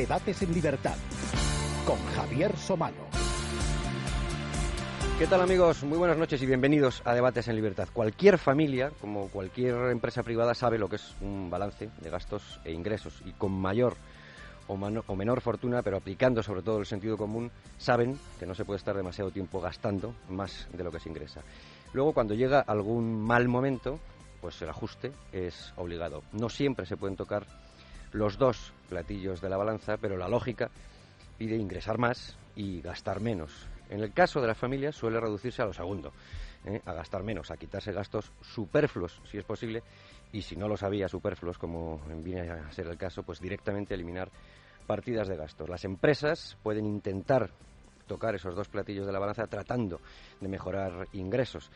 [0.00, 0.96] Debates en Libertad
[1.86, 3.04] con Javier Somalo.
[5.18, 5.84] ¿Qué tal amigos?
[5.84, 7.86] Muy buenas noches y bienvenidos a Debates en Libertad.
[7.92, 12.72] Cualquier familia, como cualquier empresa privada, sabe lo que es un balance de gastos e
[12.72, 13.94] ingresos y con mayor
[14.68, 18.64] o, o, menor fortuna, pero aplicando sobre todo el sentido común, saben que no se
[18.64, 21.42] puede estar demasiado tiempo gastando más de lo que se ingresa.
[21.92, 24.00] Luego, cuando llega algún mal momento,
[24.40, 26.22] pues el ajuste es obligado.
[26.32, 27.44] No siempre se pueden tocar
[28.12, 30.70] los dos platillos de la balanza, pero la lógica
[31.38, 33.66] pide ingresar más y gastar menos.
[33.88, 36.12] En el caso de las familias suele reducirse a lo segundo,
[36.66, 36.82] ¿eh?
[36.84, 39.82] a gastar menos, a quitarse gastos superfluos, si es posible,
[40.32, 44.28] y si no los había superfluos, como viene a ser el caso, pues directamente eliminar
[44.86, 45.68] partidas de gastos.
[45.68, 47.50] Las empresas pueden intentar
[48.06, 50.00] tocar esos dos platillos de la balanza tratando
[50.40, 51.70] de mejorar ingresos,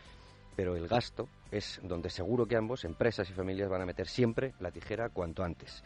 [0.56, 4.53] pero el gasto es donde seguro que ambos, empresas y familias, van a meter siempre
[4.60, 5.83] la tijera cuanto antes.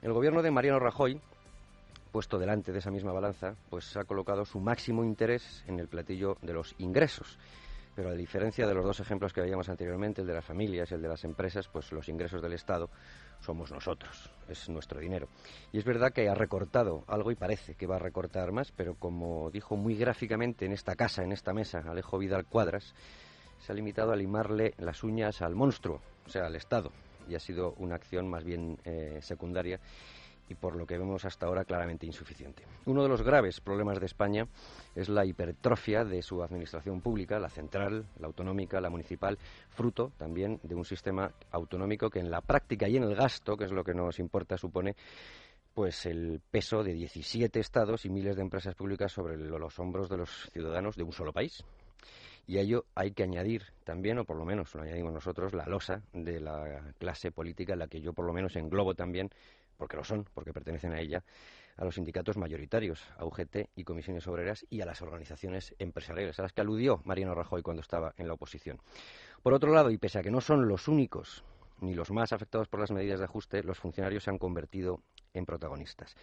[0.00, 1.20] El gobierno de Mariano Rajoy
[2.08, 6.36] puesto delante de esa misma balanza, pues ha colocado su máximo interés en el platillo
[6.42, 7.38] de los ingresos.
[7.94, 10.94] Pero a diferencia de los dos ejemplos que veíamos anteriormente, el de las familias y
[10.94, 12.88] el de las empresas, pues los ingresos del Estado
[13.40, 15.28] somos nosotros, es nuestro dinero.
[15.72, 18.94] Y es verdad que ha recortado algo y parece que va a recortar más, pero
[18.94, 22.94] como dijo muy gráficamente en esta casa, en esta mesa, Alejo Vidal Cuadras,
[23.58, 26.92] se ha limitado a limarle las uñas al monstruo, o sea, al Estado,
[27.28, 29.80] y ha sido una acción más bien eh, secundaria
[30.48, 32.64] y por lo que vemos hasta ahora claramente insuficiente.
[32.86, 34.48] Uno de los graves problemas de España
[34.94, 40.58] es la hipertrofia de su administración pública, la central, la autonómica, la municipal, fruto también
[40.62, 43.84] de un sistema autonómico que en la práctica y en el gasto, que es lo
[43.84, 44.96] que nos importa, supone
[45.74, 50.16] pues el peso de 17 estados y miles de empresas públicas sobre los hombros de
[50.16, 51.62] los ciudadanos de un solo país.
[52.48, 55.66] Y a ello hay que añadir también, o por lo menos lo añadimos nosotros, la
[55.66, 59.28] losa de la clase política en la que yo por lo menos englobo también
[59.76, 61.22] porque lo son, porque pertenecen a ella,
[61.76, 66.42] a los sindicatos mayoritarios, a UGT y comisiones obreras y a las organizaciones empresariales, a
[66.42, 68.80] las que aludió Mariano Rajoy cuando estaba en la oposición.
[69.42, 71.44] Por otro lado, y pese a que no son los únicos
[71.82, 75.02] ni los más afectados por las medidas de ajuste, los funcionarios se han convertido
[75.34, 76.16] en protagonistas.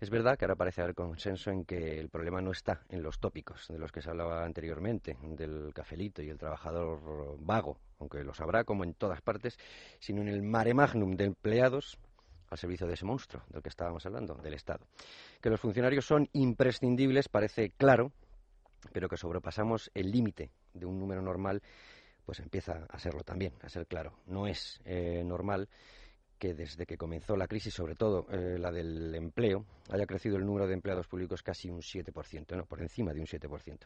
[0.00, 3.18] Es verdad que ahora parece haber consenso en que el problema no está en los
[3.18, 8.40] tópicos de los que se hablaba anteriormente, del cafelito y el trabajador vago, aunque los
[8.40, 9.58] habrá como en todas partes,
[9.98, 11.98] sino en el mare magnum de empleados
[12.48, 14.86] al servicio de ese monstruo del que estábamos hablando, del Estado.
[15.40, 18.12] Que los funcionarios son imprescindibles parece claro,
[18.92, 21.60] pero que sobrepasamos el límite de un número normal,
[22.24, 24.12] pues empieza a serlo también, a ser claro.
[24.26, 25.68] No es eh, normal
[26.38, 30.46] que desde que comenzó la crisis, sobre todo eh, la del empleo, haya crecido el
[30.46, 33.78] número de empleados públicos casi un 7%, no, por encima de un 7%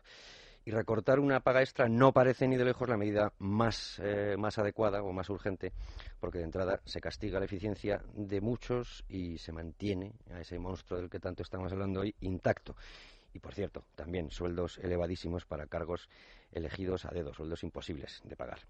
[0.64, 4.58] y recortar una paga extra no parece ni de lejos la medida más, eh, más
[4.58, 5.72] adecuada o más urgente,
[6.20, 11.00] porque de entrada se castiga la eficiencia de muchos y se mantiene a ese monstruo
[11.00, 12.76] del que tanto estamos hablando hoy intacto.
[13.34, 16.08] Y por cierto, también sueldos elevadísimos para cargos
[16.52, 18.60] elegidos a dedo, sueldos imposibles de pagar.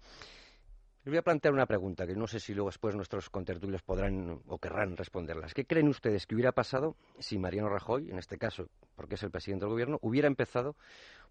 [1.05, 4.39] Les voy a plantear una pregunta que no sé si luego después nuestros contertulios podrán
[4.47, 5.53] o querrán responderlas.
[5.53, 9.29] ¿Qué creen ustedes que hubiera pasado si Mariano Rajoy, en este caso, porque es el
[9.29, 10.77] presidente del gobierno, hubiera empezado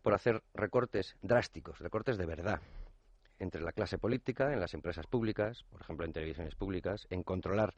[0.03, 2.61] por hacer recortes drásticos, recortes de verdad,
[3.39, 7.73] entre la clase política, en las empresas públicas, por ejemplo en televisiones públicas, en controlar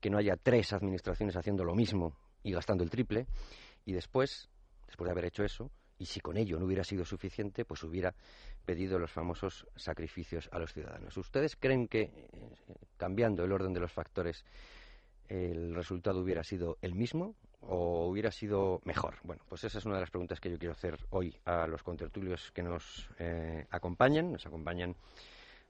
[0.00, 3.28] que no haya tres administraciones haciendo lo mismo y gastando el triple,
[3.84, 4.50] y después,
[4.88, 8.14] después de haber hecho eso, y si con ello no hubiera sido suficiente, pues hubiera
[8.64, 11.16] pedido los famosos sacrificios a los ciudadanos.
[11.16, 12.30] ¿Ustedes creen que, eh,
[12.96, 14.44] cambiando el orden de los factores,
[15.28, 19.16] el resultado hubiera sido el mismo o hubiera sido mejor?
[19.24, 21.82] Bueno, pues esa es una de las preguntas que yo quiero hacer hoy a los
[21.82, 24.32] contertulios que nos eh, acompañan.
[24.32, 24.94] Nos acompañan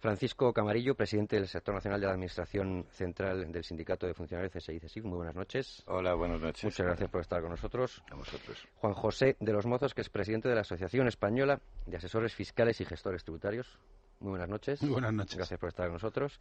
[0.00, 4.78] Francisco Camarillo, presidente del sector nacional de la Administración Central del Sindicato de Funcionarios CSI
[4.78, 5.04] CSIF.
[5.04, 5.82] Muy buenas noches.
[5.86, 6.64] Hola, buenas noches.
[6.64, 8.00] Muchas gracias por estar con nosotros.
[8.10, 8.68] A vosotros.
[8.76, 12.80] Juan José de los Mozos, que es presidente de la Asociación Española de Asesores Fiscales
[12.80, 13.76] y Gestores Tributarios.
[14.20, 14.80] Muy buenas noches.
[14.82, 15.36] Muy buenas noches.
[15.36, 16.38] Gracias por estar con nosotros.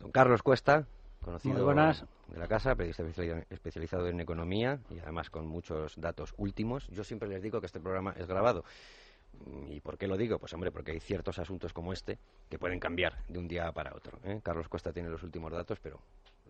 [0.00, 0.84] Don Carlos Cuesta,
[1.20, 2.04] conocido Muy buenas.
[2.26, 3.04] de la casa, periodista
[3.50, 6.88] especializado en economía y además con muchos datos últimos.
[6.88, 8.64] Yo siempre les digo que este programa es grabado.
[9.68, 10.38] ¿Y por qué lo digo?
[10.38, 13.94] Pues hombre, porque hay ciertos asuntos como este que pueden cambiar de un día para
[13.94, 14.18] otro.
[14.24, 14.40] ¿eh?
[14.42, 16.00] Carlos Cuesta tiene los últimos datos, pero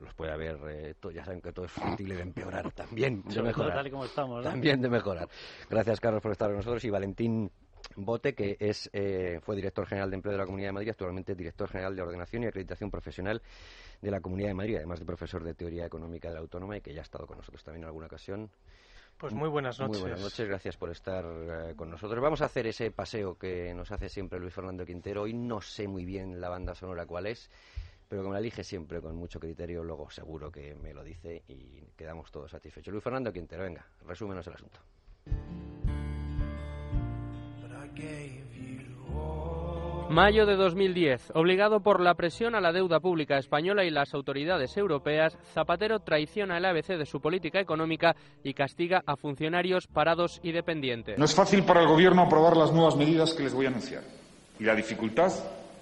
[0.00, 3.34] los puede haber, eh, to- ya saben que todo es susceptible de empeorar también, de
[3.34, 3.74] todo mejorar.
[3.74, 4.50] tal y como estamos, ¿no?
[4.50, 5.28] También de mejorar.
[5.70, 6.84] Gracias, Carlos, por estar con nosotros.
[6.84, 7.50] Y Valentín
[7.96, 11.34] Bote, que es, eh, fue director general de Empleo de la Comunidad de Madrid, actualmente
[11.34, 13.42] director general de Ordenación y Acreditación Profesional
[14.00, 16.80] de la Comunidad de Madrid, además de profesor de Teoría Económica de la Autónoma y
[16.80, 18.50] que ya ha estado con nosotros también en alguna ocasión.
[19.18, 19.92] Pues muy buenas noches.
[19.92, 22.20] Muy buenas noches, gracias por estar eh, con nosotros.
[22.20, 25.22] Vamos a hacer ese paseo que nos hace siempre Luis Fernando Quintero.
[25.22, 27.50] Hoy no sé muy bien la banda sonora cuál es.
[28.08, 31.80] pero como la elige siempre con mucho criterio, luego seguro que me lo dice y
[31.96, 32.92] quedamos todos satisfechos.
[32.92, 34.80] Luis Fernando Quintero, venga, resúmenos el asunto.
[40.10, 41.32] Mayo de 2010.
[41.34, 46.58] Obligado por la presión a la deuda pública española y las autoridades europeas, Zapatero traiciona
[46.58, 48.14] el ABC de su política económica
[48.44, 51.18] y castiga a funcionarios parados y dependientes.
[51.18, 54.02] No es fácil para el Gobierno aprobar las nuevas medidas que les voy a anunciar.
[54.60, 55.32] Y la dificultad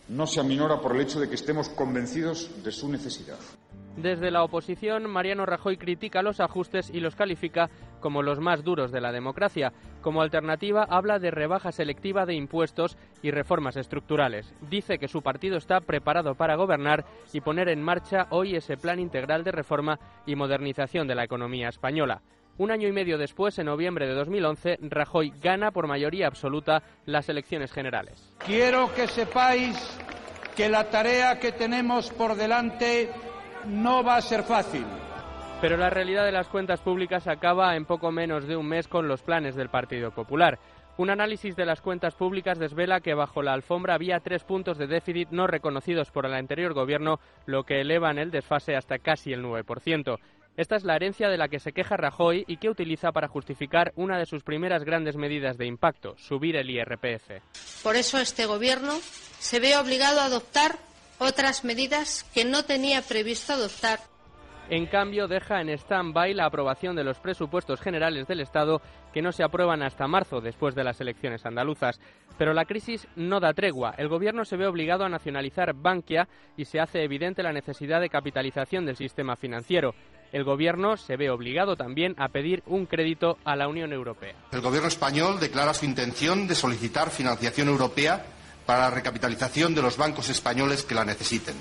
[0.08, 3.38] no se aminora por el hecho de que estemos convencidos de su necesidad.
[3.96, 7.68] Desde la oposición, Mariano Rajoy critica los ajustes y los califica
[8.00, 9.72] como los más duros de la democracia.
[10.00, 14.54] Como alternativa, habla de rebaja selectiva de impuestos y reformas estructurales.
[14.62, 18.98] Dice que su partido está preparado para gobernar y poner en marcha hoy ese plan
[18.98, 22.22] integral de reforma y modernización de la economía española.
[22.58, 27.28] Un año y medio después, en noviembre de 2011, Rajoy gana por mayoría absoluta las
[27.28, 28.34] elecciones generales.
[28.44, 29.76] Quiero que sepáis
[30.56, 33.10] que la tarea que tenemos por delante
[33.66, 34.84] no va a ser fácil.
[35.60, 39.06] Pero la realidad de las cuentas públicas acaba en poco menos de un mes con
[39.06, 40.58] los planes del Partido Popular.
[40.98, 44.86] Un análisis de las cuentas públicas desvela que bajo la alfombra había tres puntos de
[44.86, 49.42] déficit no reconocidos por el anterior gobierno, lo que elevan el desfase hasta casi el
[49.42, 50.18] 9%.
[50.56, 53.92] Esta es la herencia de la que se queja Rajoy y que utiliza para justificar
[53.96, 57.40] una de sus primeras grandes medidas de impacto, subir el IRPF.
[57.82, 58.92] Por eso este gobierno
[59.38, 60.76] se ve obligado a adoptar
[61.22, 64.00] otras medidas que no tenía previsto adoptar.
[64.68, 68.80] En cambio, deja en stand-by la aprobación de los presupuestos generales del Estado
[69.12, 72.00] que no se aprueban hasta marzo, después de las elecciones andaluzas.
[72.38, 73.94] Pero la crisis no da tregua.
[73.98, 78.08] El Gobierno se ve obligado a nacionalizar Bankia y se hace evidente la necesidad de
[78.08, 79.94] capitalización del sistema financiero.
[80.32, 84.34] El Gobierno se ve obligado también a pedir un crédito a la Unión Europea.
[84.52, 88.24] El Gobierno español declara su intención de solicitar financiación europea
[88.66, 91.54] para la recapitalización de los bancos españoles que la necesiten.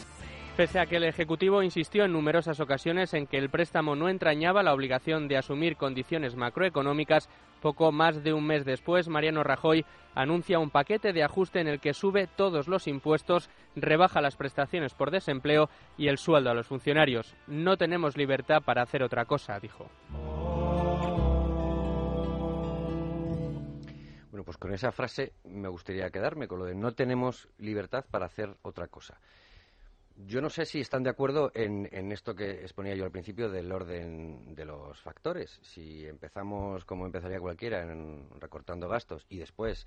[0.58, 4.64] Pese a que el Ejecutivo insistió en numerosas ocasiones en que el préstamo no entrañaba
[4.64, 7.30] la obligación de asumir condiciones macroeconómicas,
[7.62, 11.80] poco más de un mes después, Mariano Rajoy anuncia un paquete de ajuste en el
[11.80, 16.68] que sube todos los impuestos, rebaja las prestaciones por desempleo y el sueldo a los
[16.68, 17.34] funcionarios.
[17.48, 19.90] No tenemos libertad para hacer otra cosa, dijo.
[24.42, 28.26] Bueno, pues con esa frase me gustaría quedarme, con lo de no tenemos libertad para
[28.26, 29.20] hacer otra cosa.
[30.26, 33.72] Yo no sé si están de acuerdo en, esto que exponía yo al principio del
[33.72, 35.60] orden de los factores.
[35.62, 39.86] Si empezamos como empezaría cualquiera, en, recortando gastos, y después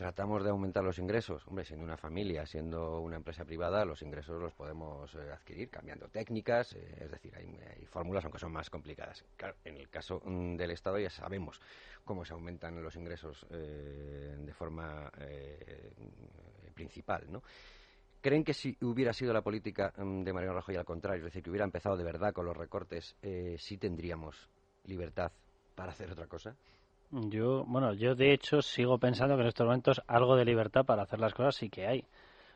[0.00, 4.40] tratamos de aumentar los ingresos, hombre, siendo una familia, siendo una empresa privada, los ingresos
[4.40, 9.22] los podemos eh, adquirir cambiando técnicas, eh, es decir, hay, fórmulas aunque son más complicadas.
[9.62, 11.60] En el caso mm, del Estado ya sabemos
[12.02, 15.12] cómo se aumentan los ingresos eh, de forma
[16.72, 17.42] principal, ¿no?
[18.22, 21.42] ¿Creen que si hubiera sido la política mm, de Mariano Rajoy al contrario, es decir,
[21.42, 23.16] que hubiera empezado de verdad con los recortes,
[23.58, 24.48] sí tendríamos
[24.84, 25.30] libertad
[25.74, 26.56] para hacer otra cosa?
[27.10, 31.02] Yo, bueno, yo de hecho sigo pensando que en estos momentos algo de libertad para
[31.02, 32.04] hacer las cosas sí que hay.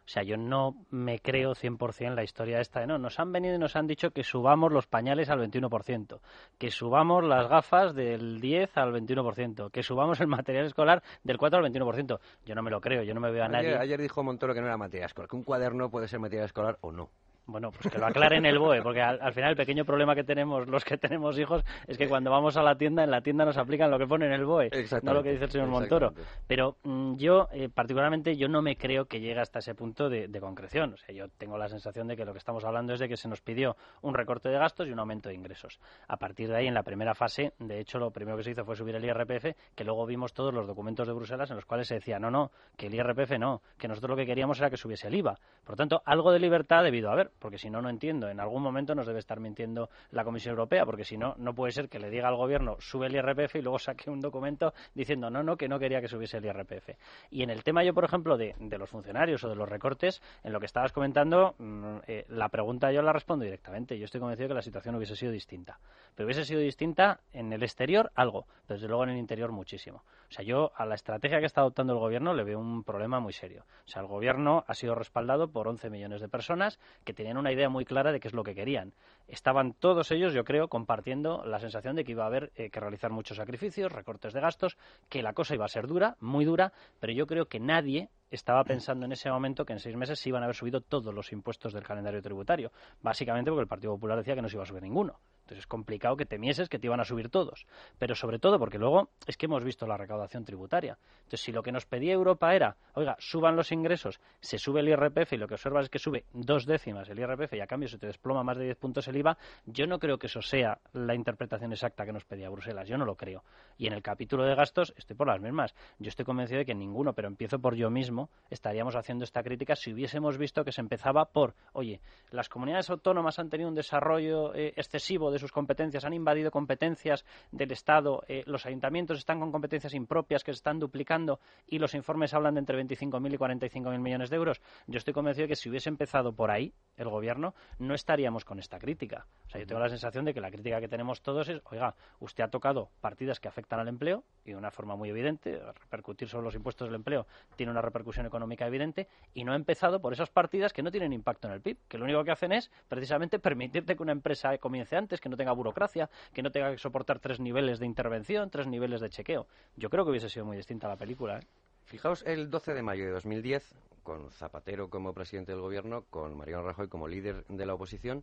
[0.07, 3.55] O sea, yo no me creo 100% la historia esta de no, nos han venido
[3.55, 6.21] y nos han dicho que subamos los pañales al 21%,
[6.59, 11.59] que subamos las gafas del 10 al 21%, que subamos el material escolar del 4
[11.59, 12.21] al 21%.
[12.45, 13.79] Yo no me lo creo, yo no me veo a nadie.
[13.79, 16.77] Ayer dijo Montoro que no era material escolar, que un cuaderno puede ser material escolar
[16.83, 17.09] o no.
[17.47, 20.67] Bueno, pues que lo aclaren el BOE, porque al, final el pequeño problema que tenemos
[20.67, 23.59] los que tenemos hijos es que cuando vamos a la tienda, en la tienda nos
[23.59, 24.71] aplican lo que pone en el BOE,
[25.03, 26.15] no lo que dice el señor Montoro.
[26.47, 30.41] Pero mm, yo, eh, particularmente, yo no me creo que llegue hasta ese punto de,
[30.41, 30.95] concreción.
[30.95, 33.17] O sea, yo tengo la sensación de que lo que estamos hablando es de que
[33.17, 35.81] se nos pidió un recorte de gastos y un aumento de ingresos.
[36.09, 38.65] A partir de ahí, en la primera fase, de hecho, lo primero que se hizo
[38.65, 41.89] fue subir el IRPF, que luego vimos todos los documentos de Bruselas en los cuales
[41.89, 44.77] se decía, no, no, que el IRPF no, que nosotros lo que queríamos era que
[44.77, 45.39] subiese el IVA.
[45.65, 48.95] Por tanto, algo de libertad debido haber, porque si no, no entiendo en algún momento
[48.95, 52.11] nos debe estar mintiendo la Comisión Europea, porque si no, no puede ser que le
[52.11, 55.69] diga al gobierno sube el IRPF y luego saque un documento diciendo no, no, que
[55.69, 56.91] no quería que subiese el IRPF.
[57.31, 60.53] Y en el tema yo, por ejemplo, de, los funcionarios o de los recortes, en
[60.53, 63.99] lo que estabas comentando, mm, eh, la pregunta yo la respondo directamente.
[63.99, 65.79] Yo estoy convencido que la situación hubiese sido distinta.
[66.15, 70.05] Pero hubiese sido distinta en el exterior algo, pero desde luego en el interior muchísimo.
[70.29, 73.21] O sea, yo a la estrategia que está adoptando el gobierno le veo un problema
[73.21, 73.65] muy serio.
[73.87, 77.53] O sea, el gobierno ha sido respaldado por 11 millones de personas que tenían una
[77.53, 78.93] idea muy clara de qué es lo que querían.
[79.29, 82.81] Estaban todos ellos, yo creo, compartiendo la sensación de que iba a haber eh, que
[82.81, 84.77] realizar muchos sacrificios, recortes de gastos,
[85.09, 88.63] que la cosa iba a ser dura, muy dura, pero yo creo que nadie estaba
[88.65, 91.33] pensando en ese momento que en seis meses se iban a haber subido todos los
[91.33, 92.73] impuestos del calendario tributario.
[93.01, 95.19] Básicamente porque el Partido Popular decía que no se iba a subir ninguno.
[95.45, 97.67] Entonces es complicado que temieses que te iban a subir todos.
[97.99, 100.97] Pero sobre todo porque luego es que hemos visto la recaudación tributaria.
[101.19, 104.89] Entonces si lo que nos pedía Europa era, oiga, suban los ingresos, se sube el
[104.89, 107.89] IRPF y lo que observas es que sube dos décimas el IRPF y a cambio
[107.89, 109.37] se te desploma más de 10 puntos el IVA,
[109.67, 112.89] yo no creo que eso sea la interpretación exacta que nos pedía Bruselas.
[112.89, 113.45] Yo no lo creo.
[113.77, 115.75] Y en el capítulo de gastos estoy por las mismas.
[115.99, 119.77] Yo estoy convencido de que ninguno, pero empiezo por yo mismo, estaríamos haciendo esta crítica
[119.77, 124.55] si hubiésemos visto que se empezaba por, oye, las comunidades autónomas han tenido un desarrollo
[124.55, 129.95] eh, excesivo sus competencias, han invadido competencias del Estado, eh, los ayuntamientos están con competencias
[129.95, 134.31] impropias que se están duplicando y los informes hablan de entre 25.000 y 45.000 millones
[134.31, 134.61] de euros.
[134.87, 138.59] Yo estoy convencido de que si hubiese empezado por ahí el gobierno, no estaríamos con
[138.59, 139.27] esta crítica.
[139.47, 141.95] O sea, yo tengo la sensación de que la crítica que tenemos todos es, oiga,
[142.21, 146.29] usted ha tocado partidas que afectan al empleo y de una forma muy evidente, repercutir
[146.29, 147.27] sobre los impuestos del empleo
[147.57, 151.13] tiene una repercusión económica evidente y no ha empezado por esas partidas que no tienen
[151.13, 154.57] impacto en el PIB, que lo único que hacen es precisamente permitirte que una empresa
[154.59, 158.51] comience antes, que no tenga burocracia, que no tenga que soportar tres niveles de intervención,
[158.51, 159.47] tres niveles de chequeo.
[159.75, 161.39] Yo creo que hubiese sido muy distinta la película.
[161.39, 161.47] ¿eh?
[161.87, 166.63] Fijaos, el 12 de mayo de 2010, con Zapatero como presidente del gobierno, con Mariano
[166.63, 168.23] Rajoy como líder de la oposición,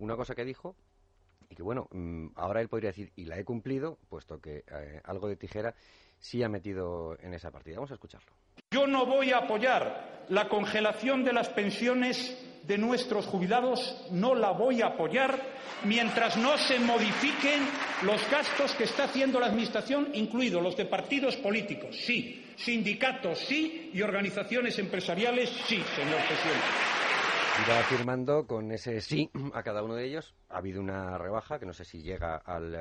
[0.00, 0.74] una cosa que dijo
[1.48, 5.00] y que bueno, mm, ahora él podría decir, y la he cumplido, puesto que eh,
[5.04, 5.76] algo de tijera
[6.22, 7.76] sí ha metido en esa partida.
[7.76, 8.32] Vamos a escucharlo.
[8.70, 14.52] Yo no voy a apoyar la congelación de las pensiones de nuestros jubilados, no la
[14.52, 15.36] voy a apoyar
[15.84, 17.66] mientras no se modifiquen
[18.02, 23.90] los gastos que está haciendo la Administración, incluidos los de partidos políticos, sí, sindicatos, sí,
[23.92, 27.01] y organizaciones empresariales, sí, señor presidente.
[27.60, 30.34] Iba afirmando con ese sí a cada uno de ellos.
[30.48, 32.72] Ha habido una rebaja que no sé si llega al,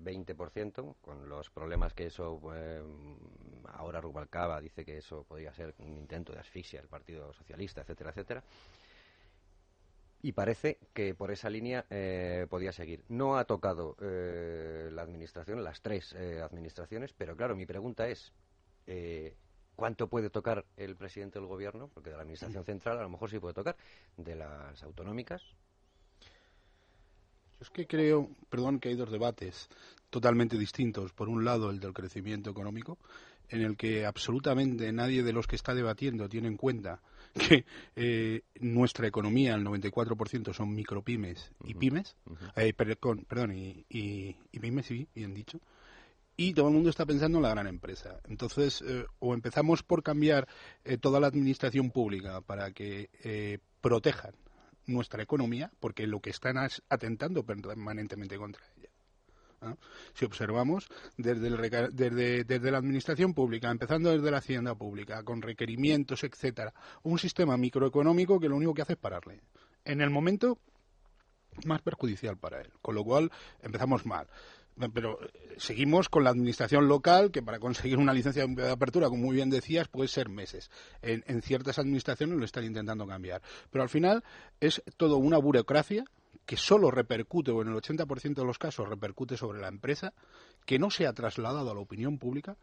[0.00, 2.40] 20%, con los problemas que eso.
[2.54, 2.80] Eh,
[3.72, 8.10] ahora Rubalcaba dice que eso podría ser un intento de asfixia del Partido Socialista, etcétera,
[8.10, 8.44] etcétera.
[10.22, 13.02] Y parece que por esa línea eh, podía seguir.
[13.08, 18.32] No ha tocado eh, la administración, las tres administraciones, pero claro, mi pregunta es
[19.78, 23.30] cuánto puede tocar el presidente del gobierno, porque de la administración central a lo mejor
[23.30, 23.76] sí puede tocar,
[24.16, 25.40] de las autonómicas.
[26.20, 29.68] Yo es que creo, perdón, que hay dos debates
[30.10, 31.12] totalmente distintos.
[31.12, 32.98] Por un lado, el del crecimiento económico,
[33.50, 37.00] en el que absolutamente nadie de los que está debatiendo tiene en cuenta
[37.48, 42.16] que eh, nuestra economía, el 94% son micropymes y pymes,
[42.56, 45.60] eh, perdón, y, y, y pymes, sí, bien dicho,
[46.40, 48.20] y todo el mundo está pensando en la gran empresa.
[48.28, 50.46] Entonces, eh, o empezamos por cambiar
[50.84, 54.34] eh, toda la administración pública para que eh, protejan
[54.86, 59.76] nuestra economía, porque lo que están es atentando permanentemente contra ella.
[60.14, 61.50] Si observamos desde,
[61.90, 67.56] desde, desde, la administración pública, empezando desde la hacienda pública, con requerimientos, etcétera, un sistema
[67.56, 69.40] microeconómico que lo único que hace es pararle.
[69.84, 70.60] En el momento
[71.66, 74.28] más perjudicial para él, con lo cual empezamos mal
[74.92, 79.24] pero eh, seguimos con la administración local, que para conseguir una licencia de apertura, como
[79.24, 80.70] muy bien decías, puede ser meses.
[81.02, 83.42] En, ciertas administraciones lo están intentando cambiar.
[83.70, 84.24] Pero al final
[84.60, 86.04] es todo una burocracia
[86.46, 90.14] que solo repercute, o en el 80% de los casos repercute sobre la empresa,
[90.64, 92.56] que no se ha trasladado a la opinión pública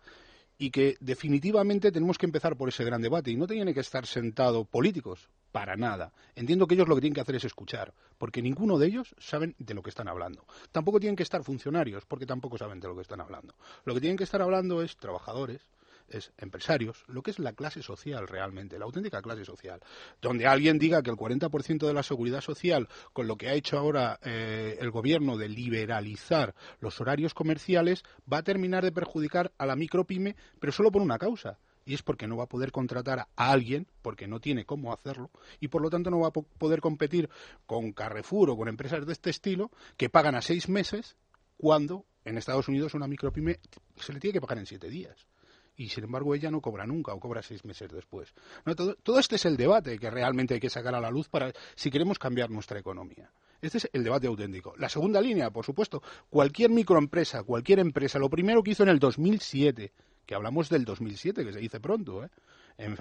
[0.58, 4.06] y que definitivamente tenemos que empezar por ese gran debate y no tienen que estar
[4.06, 6.12] sentados políticos para nada.
[6.36, 9.56] Entiendo que ellos lo que tienen que hacer es escuchar, porque ninguno de ellos saben
[9.58, 10.46] de lo que están hablando.
[10.74, 13.56] Tampoco tienen que estar funcionarios, porque tampoco saben de lo que están hablando.
[13.86, 15.62] Lo que tienen que estar hablando es trabajadores,
[16.10, 19.80] es empresarios, lo que es la clase social realmente, la auténtica clase social.
[20.22, 23.78] Donde alguien diga que el 40% de la seguridad social, con lo que ha hecho
[23.78, 29.66] ahora eh, el gobierno de liberalizar los horarios comerciales, va a terminar de perjudicar a
[29.66, 33.20] la micropyme, pero solo por una causa, y es porque no va a poder contratar
[33.20, 36.82] a alguien porque no tiene cómo hacerlo y por lo tanto no va a poder
[36.82, 37.30] competir
[37.68, 41.16] con Carrefour o con empresas de este estilo que pagan a seis meses
[41.58, 43.60] cuando en Estados Unidos una micropyme
[43.98, 45.28] se le tiene que pagar en siete días
[45.78, 48.34] y sin embargo ella no cobra nunca o cobra seis meses después.
[49.04, 51.92] todo, este es el debate que realmente hay que sacar a la luz para si
[51.92, 53.30] queremos cambiar nuestra economía.
[53.62, 54.74] Este es el debate auténtico.
[54.78, 59.00] La segunda línea, por supuesto, cualquier microempresa, cualquier empresa, lo primero que hizo en el
[59.00, 59.92] 2007,
[60.26, 62.30] que hablamos del 2007, que se dice pronto, ¿eh?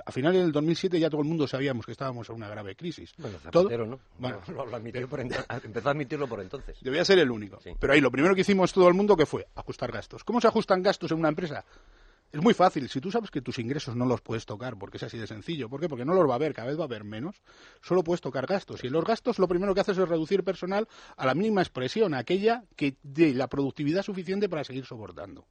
[0.05, 3.13] a finales del 2007 ya todo el mundo sabíamos que estábamos en una grave crisis.
[3.19, 3.99] Bueno, Zapatero, ¿no?
[4.19, 6.79] Bueno, lo, admitió por empezó a admitirlo por entonces.
[6.81, 7.59] Debía ser el único.
[7.79, 10.23] Pero ahí lo primero que hicimos todo el mundo que fue ajustar gastos.
[10.23, 11.65] ¿Cómo se ajustan gastos en una empresa?
[12.33, 12.89] Es muy fácil.
[12.89, 15.69] Si tú sabes que tus ingresos no los puedes tocar, porque es así de sencillo,
[15.69, 15.89] ¿por qué?
[15.89, 17.43] Porque no los va a haber, cada vez va a haber menos,
[17.81, 18.83] solo puedes tocar gastos.
[18.83, 22.13] Y en los gastos lo primero que haces es reducir personal a la mínima expresión,
[22.13, 25.47] aquella que dé la productividad suficiente para seguir soportando.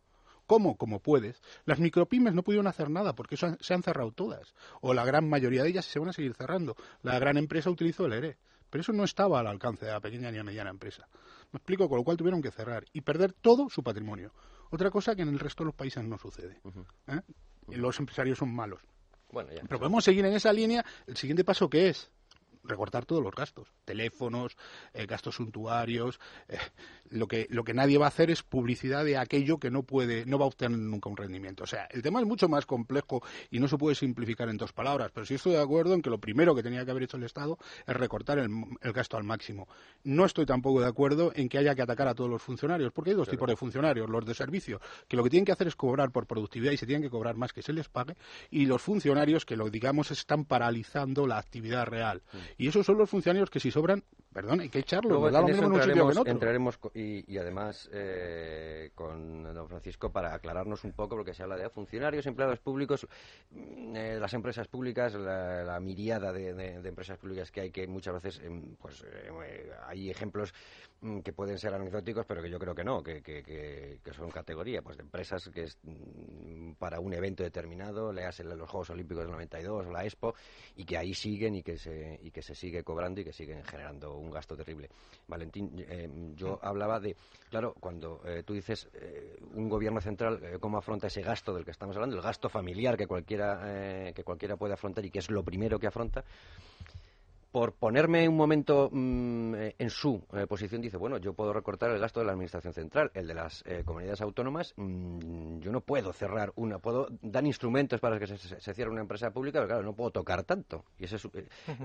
[0.53, 0.77] ¿Cómo?
[0.77, 1.41] Como puedes.
[1.65, 4.53] Las micropymes no pudieron hacer nada porque se han cerrado todas.
[4.81, 6.75] O la gran mayoría de ellas se van a seguir cerrando.
[7.01, 8.38] La gran empresa utilizó el ERE
[8.69, 11.07] Pero eso no estaba al alcance de la pequeña ni mediana empresa.
[11.51, 14.31] Me explico, con lo cual tuvieron que cerrar y perder todo su patrimonio.
[14.69, 16.62] Otra cosa que en el resto de los países no sucede.
[17.07, 17.22] ¿eh?
[17.69, 18.79] Los empresarios son malos.
[19.31, 20.86] Bueno, Pero podemos seguir en esa línea.
[21.07, 22.12] El siguiente paso, ¿qué es?
[22.63, 24.58] Recortar todos los gastos, teléfonos,
[24.93, 26.20] eh, gastos suntuarios.
[26.48, 26.58] Eh,
[27.10, 30.25] lo que lo que nadie va a hacer es publicidad de aquello que no puede,
[30.25, 31.63] no va a obtener nunca un rendimiento.
[31.63, 34.74] O sea, el tema es mucho más complejo y no se puede simplificar en dos
[34.74, 35.12] palabras.
[35.13, 37.24] Pero sí estoy de acuerdo en que lo primero que tenía que haber hecho el
[37.24, 38.50] Estado es recortar el,
[38.93, 39.67] gasto al máximo.
[40.03, 43.12] No estoy tampoco de acuerdo en que haya que atacar a todos los funcionarios, porque
[43.12, 45.75] hay dos tipos de funcionarios, los de servicio, que lo que tienen que hacer es
[45.75, 48.15] cobrar por productividad y se tienen que cobrar más que se les pague,
[48.50, 52.22] y los funcionarios que lo digamos están paralizando la actividad real.
[52.32, 52.38] Mm.
[52.57, 55.22] Y esos son los funcionarios que si sobran, perdón, hay que echarlos.
[56.25, 61.69] entraremos, y, además eh, con don Francisco para aclararnos un poco, porque se habla de
[61.69, 63.07] funcionarios, empleados públicos,
[63.51, 68.13] mm, eh, las empresas públicas, la, la miriada de, empresas públicas que hay, que muchas
[68.15, 70.53] veces em, pues eh, hay ejemplos
[71.01, 74.83] mm, que pueden ser anecdóticos, pero que yo creo que no, que, que, son categoría
[74.83, 79.24] pues de empresas que es mm, para un evento determinado, le hacen los Juegos Olímpicos
[79.24, 80.36] del 92 o la Expo,
[80.75, 83.63] y que ahí siguen y que se, y que se sigue cobrando y que siguen
[83.63, 84.89] generando un gasto terrible.
[85.27, 87.15] Valentín, eh, yo hablaba de,
[87.50, 91.71] claro, cuando eh, tú dices eh, un gobierno central, ¿cómo afronta ese gasto del que
[91.71, 92.15] estamos hablando?
[92.15, 95.88] El gasto familiar que cualquiera, que cualquiera puede afrontar y que es lo primero que
[95.88, 96.23] afronta
[97.53, 101.91] por ponerme un momento mm, eh, en su eh, posición, dice, bueno, yo puedo recortar
[101.91, 105.81] el gasto de la Administración Central, el de las eh, comunidades autónomas, mm, yo no
[105.81, 109.83] puedo cerrar una, puedo dar instrumentos para que se, cierre una empresa pública, pero claro,
[109.83, 110.83] no puedo tocar tanto.
[110.98, 111.29] ¿Y eso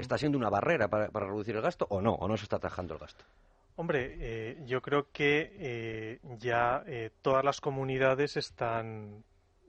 [0.01, 2.15] está siendo una barrera para, reducir el gasto o no?
[2.15, 3.27] ¿O no se está atajando el gasto?
[3.77, 6.83] Hombre, yo creo que ya
[7.21, 9.23] todas las comunidades están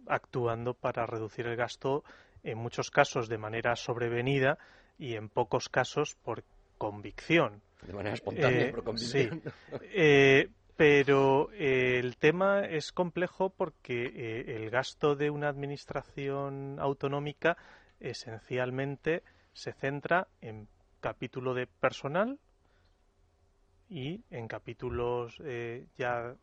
[0.08, 2.06] actuando para reducir el gasto,
[2.41, 4.58] en muchos casos de manera sobrevenida,
[5.00, 6.44] y en pocos casos por
[6.77, 7.62] convicción.
[7.82, 9.41] De manera espontánea, eh, por convicción.
[9.41, 9.50] Sí.
[9.93, 17.58] Eh, pero eh, el tema es complejo porque el gasto de una administración autonómica
[18.00, 19.23] esencialmente
[19.54, 20.67] se centra en
[21.02, 22.39] capítulo de personal
[23.89, 25.38] y en capítulos
[25.97, 26.36] ya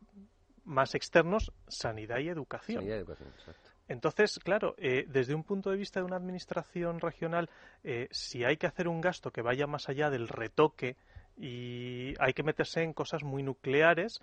[0.65, 2.81] más externos, sanidad y educación.
[2.81, 3.66] Sanidad y educación, exacto.
[3.87, 7.49] Entonces, claro, eh, desde un punto de vista de una administración regional,
[7.83, 10.97] eh, si hay que hacer un gasto que vaya más allá del retoque
[11.37, 14.21] y hay que meterse en cosas muy nucleares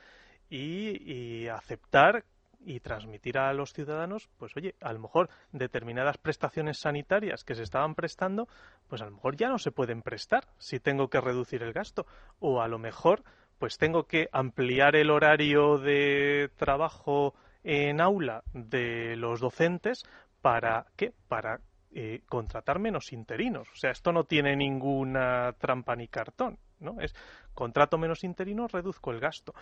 [0.50, 2.24] y, aceptar
[2.66, 7.62] y transmitir a los ciudadanos, pues oye, a lo mejor determinadas prestaciones sanitarias que se
[7.62, 8.48] estaban prestando,
[8.88, 12.07] pues a lo mejor ya no se pueden prestar si tengo que reducir el gasto.
[12.40, 13.22] O a lo mejor,
[13.59, 20.05] pues tengo que ampliar el horario de trabajo en aula de los docentes
[20.40, 21.12] para qué?
[21.27, 21.61] Para
[21.92, 23.68] eh, contratar menos interinos.
[23.72, 27.00] O sea, esto no tiene ninguna trampa ni cartón, ¿no?
[27.00, 27.14] Es
[27.55, 29.55] contrato menos interinos, reduzco el gasto.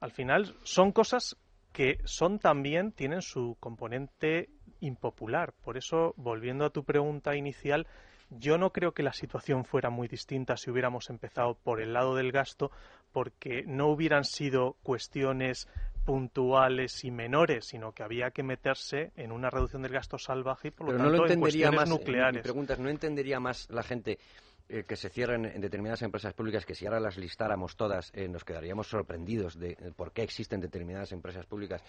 [0.00, 1.36] Al final son cosas
[1.72, 4.48] que son también tienen su componente
[4.80, 5.52] impopular.
[5.64, 7.86] Por eso, volviendo a tu pregunta inicial,
[8.30, 12.14] yo no creo que la situación fuera muy distinta si hubiéramos empezado por el lado
[12.14, 12.70] del gasto,
[13.14, 15.68] porque no hubieran sido cuestiones
[16.04, 20.70] puntuales y menores, sino que había que meterse en una reducción del gasto salvaje y
[20.72, 22.42] por lo tanto en cuestiones nucleares.
[22.42, 24.18] preguntas, ¿no entendería más la gente
[24.66, 28.28] eh, que se cierren en determinadas empresas públicas, que si ahora las listáramos todas, eh,
[28.28, 31.82] nos quedaríamos sorprendidos de eh, por qué existen determinadas empresas públicas.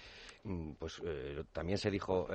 [0.44, 1.02] Mm, pues
[1.54, 2.28] también se dijo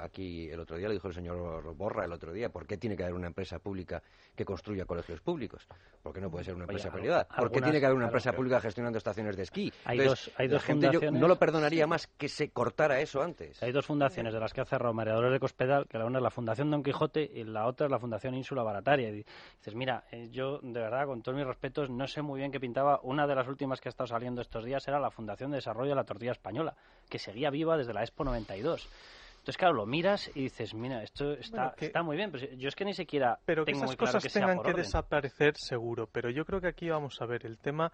[0.00, 2.96] aquí el otro día, lo dijo el señor Borra el otro día, ¿por qué tiene
[2.96, 4.02] que haber una empresa pública
[4.34, 5.66] que construya colegios públicos?
[6.02, 7.24] ¿Por qué no puede ser una empresa privada?
[7.24, 9.72] ¿Por qué tiene que haber una empresa pública gestionando estaciones de esquí?
[9.84, 11.12] Hay dos, hay dos fundaciones...
[11.12, 13.62] no lo perdonaría más que se cortara eso antes.
[13.62, 16.22] Hay dos fundaciones de las que ha cerrado Mareadores de Cospedal, que la una es
[16.22, 19.10] la Fundación Don Quijote y la otra es la Fundación Ínsula Barataria
[19.58, 22.60] Dices, mira, eh, yo de verdad, con todos mis respetos, no sé muy bien qué
[22.60, 23.00] pintaba.
[23.02, 25.90] Una de las últimas que ha estado saliendo estos días era la Fundación de Desarrollo
[25.90, 26.74] de la Tortilla Española,
[27.08, 28.88] que seguía viva desde la Expo 92.
[29.38, 32.74] Entonces, claro, lo miras y dices, mira, esto está, está muy bien, pero yo es
[32.74, 33.38] que ni siquiera.
[33.44, 36.06] Pero que esas cosas tengan que desaparecer, seguro.
[36.06, 37.90] Pero yo creo que aquí vamos a ver el tema.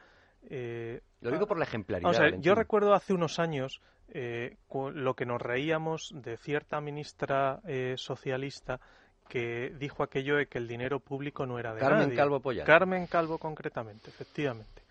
[0.51, 2.35] Eh, lo digo por la ejemplaridad.
[2.41, 7.61] yo recuerdo hace unos años eh, lo que nos reíamos de cierta ministra
[7.97, 8.81] socialista
[9.29, 12.65] que dijo aquello de que el dinero público no era de Carmen Calvo Polla.
[12.65, 14.83] Carmen Calvo concretamente, efectivamente.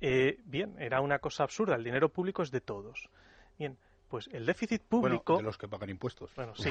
[0.00, 3.08] Eh, bien, era una cosa absurda, el dinero público es de todos.
[3.58, 3.76] Bien,
[4.08, 5.36] pues el déficit público...
[5.36, 6.30] de los que pagan impuestos.
[6.34, 6.70] Bueno, sí.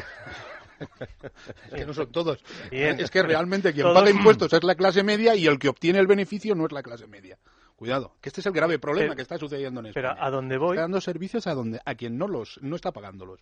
[1.67, 2.43] es que no son todos.
[2.69, 6.07] Es que realmente quien paga impuestos es la clase media y el que obtiene el
[6.07, 7.37] beneficio no es la clase media.
[7.77, 10.15] Cuidado, que este es el grave problema que está sucediendo en España.
[10.15, 10.71] Pero a dónde voy...
[10.71, 13.39] Está dando servicios a, donde, a quien no los no está pagándolos.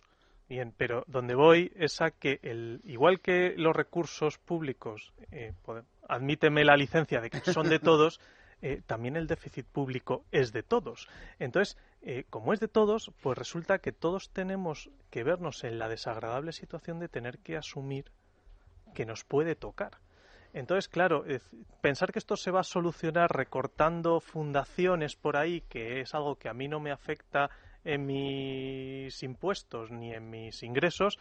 [0.48, 5.52] Bien, pero donde voy es a que, el, igual que los recursos públicos, eh,
[6.08, 8.18] admíteme la licencia de que son de todos,
[8.62, 11.06] eh, también el déficit público es de todos.
[11.38, 15.88] Entonces, eh, como es de todos, pues resulta que todos tenemos que vernos en la
[15.88, 18.10] desagradable situación de tener que asumir
[18.94, 19.98] que nos puede tocar.
[20.54, 21.26] Entonces, claro,
[21.82, 26.48] pensar que esto se va a solucionar recortando fundaciones por ahí, que es algo que
[26.48, 27.50] a mí no me afecta
[27.84, 31.18] en mis impuestos ni en mis ingresos,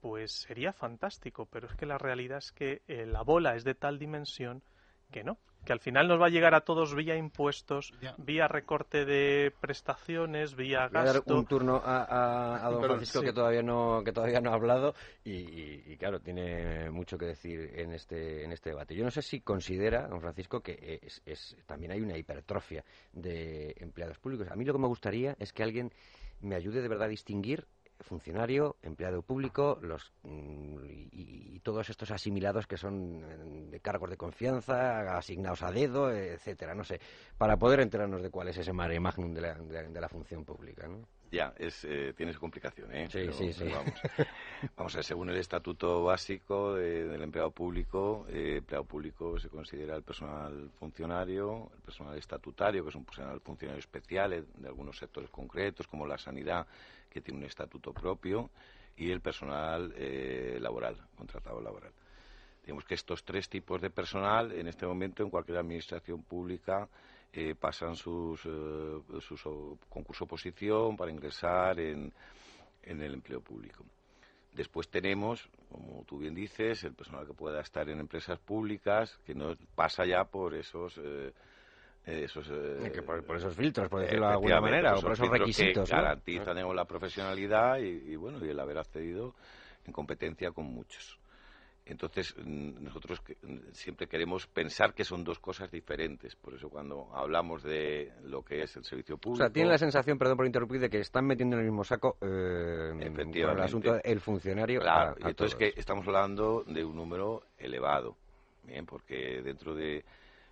[0.00, 1.46] pues sería fantástico.
[1.46, 4.62] Pero es que la realidad es que eh, la bola es de tal dimensión
[5.10, 9.04] que no, que al final nos va a llegar a todos vía impuestos, vía recorte
[9.04, 10.98] de prestaciones, vía gasto.
[10.98, 14.54] Voy a dar un turno a, don Francisco que todavía no que todavía no ha
[14.54, 14.94] hablado
[15.24, 18.94] y, claro tiene mucho que decir en este en este debate.
[18.94, 24.18] Yo no sé si considera don Francisco que es, también hay una hipertrofia de empleados
[24.18, 24.48] públicos.
[24.50, 25.92] A mí lo que me gustaría es que alguien
[26.40, 27.66] me ayude de verdad a distinguir
[28.00, 30.76] funcionario, empleado público, los mm,
[31.12, 36.74] y, todos estos asimilados que son eh, de cargos de confianza, asignados a dedo, etcétera,
[36.74, 37.00] no sé,
[37.36, 40.86] para poder enterarnos de cuál es ese mare magnum de la, de, la función pública,
[40.88, 41.00] ¿no?
[41.30, 43.08] Ya, es, eh, tiene su complicación, ¿eh?
[43.10, 43.64] Sí, sí, sí.
[43.64, 43.94] Vamos.
[44.76, 49.94] vamos a ver, según el estatuto básico del empleado público, eh, empleado público se considera
[49.94, 55.28] el personal funcionario, el personal estatutario, que es un personal funcionario especial de algunos sectores
[55.28, 56.66] concretos, como la sanidad,
[57.10, 58.50] que tiene un estatuto propio,
[58.96, 61.92] y el personal eh, laboral, contratado laboral.
[62.62, 66.88] Digamos que estos tres tipos de personal, en este momento, en cualquier administración pública,
[67.32, 69.42] eh, pasan sus, eh, sus
[69.88, 72.12] concurso oposición para ingresar en,
[72.82, 73.84] en el empleo público.
[74.52, 79.34] Después tenemos, como tú bien dices, el personal que pueda estar en empresas públicas, que
[79.34, 80.98] no pasa ya por esos
[82.08, 85.88] esos, eh, por, esos filtros, por decirlo de alguna manera, o por esos requisitos.
[85.88, 89.34] Que garantizan la profesionalidad y, bueno, y el haber accedido
[89.84, 91.18] en competencia con muchos.
[91.88, 93.22] Entonces, nosotros
[93.72, 96.36] siempre queremos pensar que son dos cosas diferentes.
[96.36, 99.42] Por eso, cuando hablamos de lo que es el servicio público.
[99.42, 101.84] O sea, tiene la sensación, perdón por interrumpir, de que están metiendo en el mismo
[101.84, 104.80] saco eh, el asunto del funcionario.
[104.80, 108.18] Claro, entonces que estamos hablando de un número elevado.
[108.64, 110.04] Bien, porque dentro de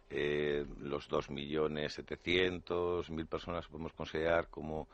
[0.08, 4.88] eh, los 2.700.000 personas podemos considerar como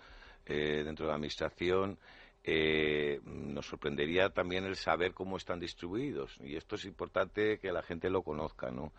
[0.44, 1.96] eh, dentro de la Administración.
[2.44, 6.36] Eh, nos sorprendería también el saber cómo están distribuidos.
[6.40, 8.92] Y esto es importante que la gente lo conozca, ¿no?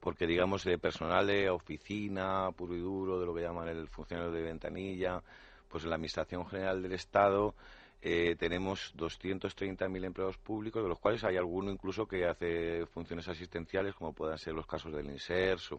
[0.00, 4.32] Porque, digamos, de personal de oficina, puro y duro, de lo que llaman el funcionario
[4.32, 5.22] de ventanilla,
[5.68, 7.54] pues en la Administración General del Estado
[8.02, 13.94] eh, tenemos 230.000 empleados públicos, de los cuales hay alguno incluso que hace funciones asistenciales,
[13.94, 15.76] como puedan ser los casos del INSERSO.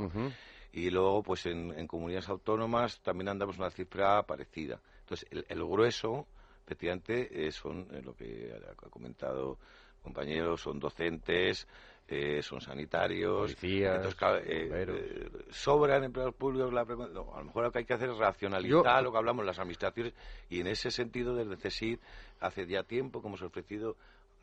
[0.72, 4.80] Y luego, pues en, comunidades autónomas también andamos una cifra parecida.
[5.00, 6.28] Entonces, el, grueso,
[6.72, 9.58] efectivamente, eh, son eh, lo que ha comentado
[10.02, 11.68] compañeros, son docentes,
[12.08, 13.56] eh, son sanitarios.
[13.62, 16.74] Entonces, eh, eh, sobran empleados públicos.
[16.74, 20.14] a lo mejor lo que hay que hacer es racionalizar lo que hablamos las administraciones
[20.50, 22.00] y en ese sentido, desde CESID,
[22.40, 23.96] hace ya tiempo que hemos ofrecido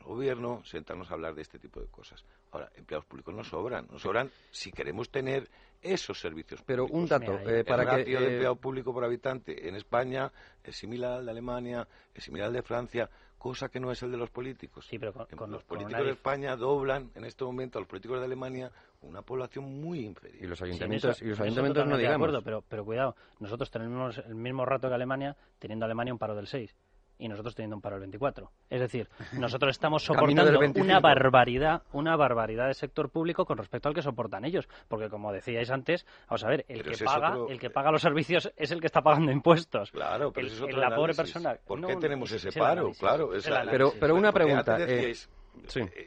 [0.03, 2.23] gobierno sentarnos a hablar de este tipo de cosas.
[2.51, 5.49] Ahora, empleados públicos no sobran, no sobran si queremos tener
[5.81, 10.31] esos servicios Pero un dato, para el ratio de empleado público por habitante en España
[10.63, 14.11] es similar al de Alemania, es similar al de Francia cosa que no es el
[14.11, 14.85] de los políticos.
[14.85, 18.25] Sí, pero con, los políticos de España doblan en este momento a los políticos de
[18.25, 18.69] Alemania
[19.01, 20.43] una población muy inferior.
[20.43, 22.19] Y los ayuntamientos, y los ayuntamientos no digamos.
[22.19, 26.19] De acuerdo, pero, pero cuidado, nosotros tenemos el mismo rato que Alemania, teniendo Alemania un
[26.19, 26.75] paro del 6
[27.19, 28.51] y nosotros teniendo un paro del 24.
[28.69, 33.95] Es decir, nosotros estamos soportando una barbaridad, una barbaridad de sector público con respecto al
[33.95, 37.69] que soportan ellos, porque como decíais antes, vamos a ver, el que paga, el que
[37.69, 39.91] paga los servicios es el que está pagando impuestos.
[39.91, 41.55] Claro, pero es la pobre persona.
[41.65, 42.91] ¿Por qué tenemos ese paro?
[42.97, 43.31] Claro,
[43.69, 45.13] pero pero una pregunta, eh,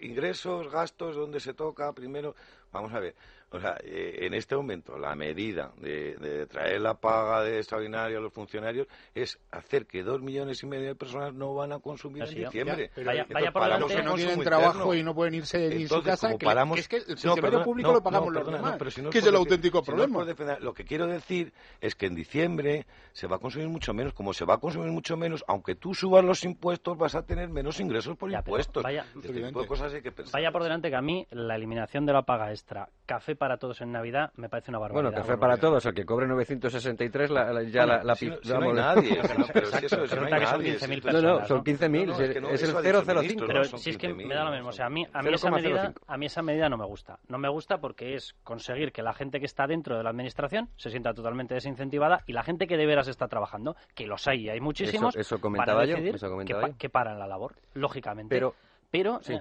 [0.01, 2.35] ingresos, gastos, dónde se toca primero.
[2.72, 3.14] Vamos a ver.
[3.53, 8.21] O sea, eh, en este momento la medida de, traer la paga de extraordinario a
[8.21, 12.25] los funcionarios es hacer que dos millones y medio de personas no van a consumir
[12.25, 12.91] en diciembre.
[13.05, 16.47] vaya, por los que no tienen trabajo y no pueden irse de su casa, que,
[16.77, 18.79] es que el funcionario público lo pagamos los demás,
[19.11, 20.25] que es el auténtico problema.
[20.61, 24.15] lo que quiero decir es que en diciembre se va a consumir mucho menos.
[24.15, 27.49] Como se va a consumir mucho menos, aunque tú subas los impuestos, vas a tener
[27.49, 28.83] menos ingresos por impuestos.
[28.83, 30.33] Vaya, este cosas hay que pensar.
[30.33, 33.81] vaya por delante que a mí la eliminación de la paga extra, café para todos
[33.81, 35.11] en Navidad me parece una barbaridad.
[35.11, 38.52] Bueno, café para todos, el que cobre 963 la, ya la, la si no, si
[38.52, 39.20] no hay nadie,
[39.52, 40.46] pero si eso, si no hay.
[40.46, 43.44] Son 15.000 no, no, son 15.000, es, el 005.
[43.44, 45.50] Pero si es que me da lo mismo, o sea, a mí, a mí esa
[45.50, 47.18] medida, a mí esa medida no me gusta.
[47.26, 50.68] No me gusta porque es conseguir que la gente que está dentro de la administración
[50.76, 54.50] se sienta totalmente desincentivada y la gente que de veras está trabajando, que los hay,
[54.50, 56.78] hay muchísimos, eso, comentaba yo, eso comentaba que, yo.
[56.78, 58.33] que paran la labor, lógicamente.
[58.33, 58.55] Pero
[58.92, 59.35] Pero, sí.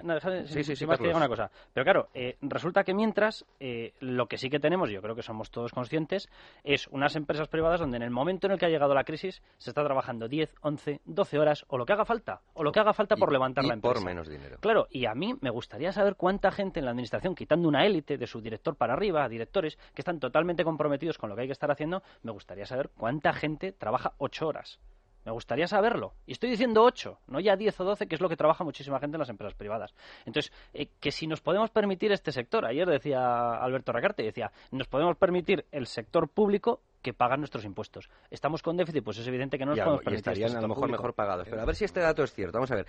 [0.46, 1.50] Sí, sí, sí, una cosa.
[1.74, 5.22] Pero claro, eh, resulta que mientras eh, lo que sí que tenemos, yo creo que
[5.22, 6.30] somos todos conscientes,
[6.64, 9.42] es unas empresas privadas donde en el momento en el que ha llegado la crisis
[9.58, 12.80] se está trabajando 10, 11, 12 horas o lo que haga falta, o lo que
[12.80, 13.94] haga falta por levantar la empresa.
[13.94, 14.56] por menos dinero.
[14.60, 18.16] Claro, y a mí me gustaría saber cuánta gente en la administración, quitando una élite
[18.16, 21.52] de su director para arriba, directores que están totalmente comprometidos con lo que hay que
[21.52, 24.80] estar haciendo, me gustaría saber cuánta gente trabaja 8 horas.
[25.24, 26.14] Me gustaría saberlo.
[26.26, 28.98] Y estoy diciendo 8, no ya 10 o 12, que es lo que trabaja muchísima
[28.98, 29.94] gente en las empresas privadas.
[30.26, 34.88] Entonces, eh, que si nos podemos permitir este sector, ayer decía Alberto Racarte, decía, nos
[34.88, 38.08] podemos permitir el sector público que paga nuestros impuestos.
[38.30, 40.18] Estamos con déficit, pues es evidente que no nos podemos permitir.
[40.18, 41.48] estarían este a lo mejor mejor pagados.
[41.48, 42.58] Pero a ver si este dato es cierto.
[42.58, 42.86] Vamos a ver.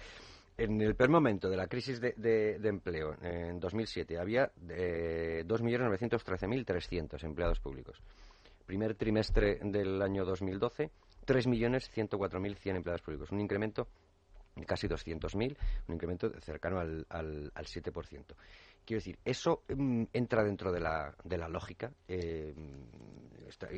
[0.56, 7.60] En el peor momento de la crisis de, empleo, en 2007, había eh, 2.913.300 empleados
[7.60, 8.00] públicos.
[8.68, 10.92] Primer trimestre del año 2012,
[11.26, 13.88] 3.104.100 empleados públicos, un incremento
[14.56, 15.58] de casi 200.000,
[15.88, 18.36] un incremento cercano al, al, al 7%.
[18.86, 21.92] Quiero decir, eso mm, entra dentro de la, de la lógica.
[22.08, 22.54] Eh,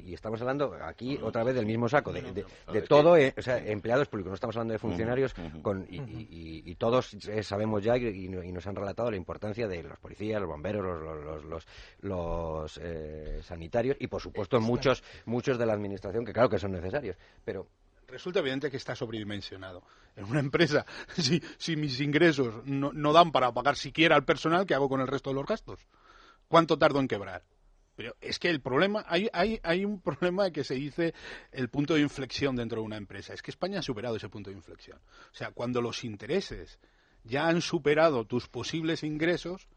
[0.01, 3.57] y estamos hablando aquí otra vez del mismo saco, de, de, todo, eh, o sea,
[3.57, 8.67] empleados públicos, no estamos hablando de funcionarios, con, y, todos eh, sabemos ya y, nos
[8.67, 11.67] han relatado la importancia de los policías, los bomberos, los, los,
[11.99, 12.79] los,
[13.45, 17.17] sanitarios y, por supuesto, muchos, muchos de la administración que claro que son necesarios.
[17.43, 17.67] Pero
[18.07, 19.83] resulta evidente que está sobredimensionado.
[20.15, 20.85] En una empresa,
[21.17, 25.01] si, si mis ingresos no, no, dan para pagar siquiera al personal, ¿qué hago con
[25.01, 25.79] el resto de los gastos?
[26.47, 27.43] ¿Cuánto tardo en quebrar?
[27.95, 31.13] Pero es que el problema, hay, hay, hay un problema que se dice
[31.51, 33.33] el punto de inflexión dentro de una empresa.
[33.33, 34.97] Es que España ha superado ese punto de inflexión.
[34.97, 36.79] O sea, cuando los intereses
[37.23, 39.67] ya han superado tus posibles ingresos,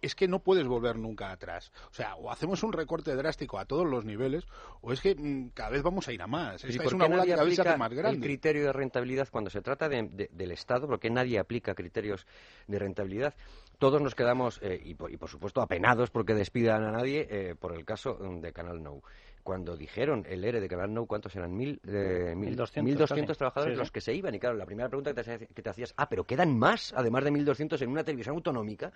[0.00, 1.72] es que no puedes volver nunca atrás.
[1.90, 4.44] O sea, o hacemos un recorte drástico a todos los niveles,
[4.80, 6.64] o es que mm, cada vez vamos a ir a más.
[6.64, 8.16] es una bola que cada vez se hace más grande.
[8.16, 12.26] El criterio de rentabilidad cuando se trata del Estado, porque nadie aplica criterios
[12.66, 13.34] de rentabilidad.
[13.78, 17.84] Todos nos quedamos, eh, y, por, supuesto, apenados porque despidan a nadie eh, por el
[17.84, 19.02] caso de Canal Nou
[19.44, 21.54] cuando dijeron el ERE de Canal Nou, ¿cuántos eran?
[21.54, 24.34] Mil, eh, mil, 1.200 trabajadores los que se iban.
[24.34, 27.24] Y claro, la primera pregunta que te, que te, hacías, ah, pero quedan más, además
[27.24, 28.90] de 1.200 en una televisión autonómica.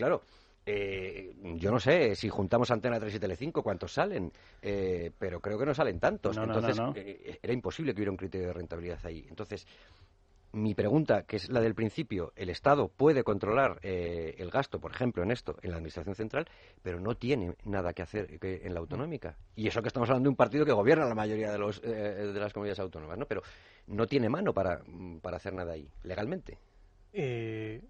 [0.00, 0.22] Claro,
[0.64, 4.32] eh, yo no sé si juntamos Antena 3 y Telecinco cuántos salen,
[4.62, 6.38] eh, pero creo que no salen tantos.
[6.38, 9.26] Entonces eh, era imposible que hubiera un criterio de rentabilidad ahí.
[9.28, 9.66] Entonces,
[10.52, 15.22] mi pregunta, que es la del principio, el Estado puede controlar el gasto, por ejemplo,
[15.22, 16.46] en esto, en la Administración Central,
[16.82, 19.36] pero no tiene nada que hacer en la autonómica.
[19.54, 22.32] Y eso que estamos hablando de un partido que gobierna la mayoría de, los, de
[22.32, 23.26] las comunidades autónomas, ¿no?
[23.26, 23.42] Pero
[23.86, 24.80] no tiene mano para,
[25.20, 26.58] para hacer nada ahí, legalmente.
[27.12, 27.80] Eh,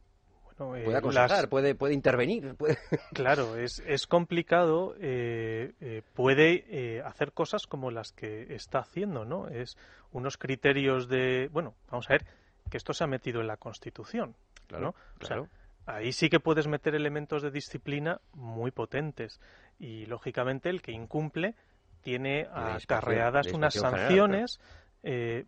[0.69, 2.57] puede aconsejar, puede, puede intervenir.
[3.15, 4.95] Claro, es, es complicado.
[5.01, 9.49] Eh, eh, puede eh, hacer cosas como las que está haciendo, ¿no?
[9.49, 9.77] Es
[10.13, 11.49] unos criterios de.
[11.53, 12.27] Bueno, vamos a ver
[12.71, 14.37] que esto se ha metido en la Constitución,
[14.69, 15.49] claro, claro.
[15.87, 19.41] ahí sí que puedes meter elementos de disciplina muy potentes
[19.81, 21.57] y lógicamente el que incumple
[22.01, 24.61] tiene acarreadas unas sanciones.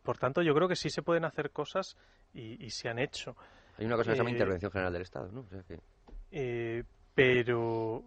[0.02, 1.96] por tanto, yo creo que sí se pueden hacer cosas
[2.34, 3.36] y, y se han hecho.
[3.78, 5.46] Hay una cosa que se llama eh, intervención general del Estado, ¿no?
[6.30, 8.02] Eh, pero,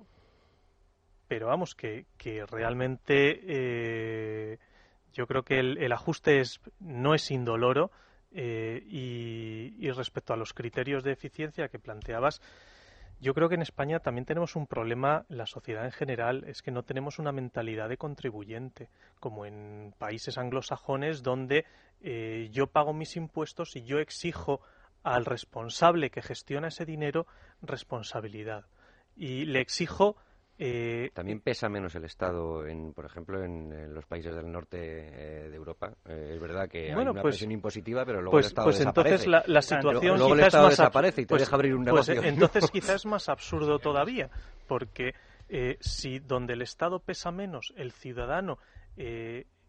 [1.28, 2.06] pero vamos, que,
[2.49, 4.60] realmente eh,
[5.13, 7.91] yo creo que el, ajuste es, no es indoloro
[8.32, 12.41] y, y, respecto a los criterios de eficiencia que planteabas,
[13.21, 16.71] yo creo que en España también tenemos un problema, la sociedad en general, es que
[16.71, 18.89] no tenemos una mentalidad de contribuyente,
[19.21, 21.65] como en países anglosajones donde
[22.51, 24.62] yo pago mis impuestos y yo exijo
[25.06, 27.28] al responsable que gestiona ese dinero
[27.62, 28.65] responsabilidad.
[29.15, 30.18] Y le exijo
[30.58, 35.50] eh, También pesa menos el Estado, en, por ejemplo, en, los países del norte eh,
[35.50, 35.94] de Europa.
[36.06, 38.80] Eh, es verdad que hay una pues, presión impositiva, pero luego pues, el Estado pues
[38.80, 41.86] entonces la, la situación luego quizás el más desaparece y te pues, deja abrir un
[41.86, 42.30] pues, negocio.
[42.30, 44.30] entonces quizás es más absurdo todavía,
[44.68, 45.13] porque
[45.82, 48.58] si donde el Estado pesa menos, el ciudadano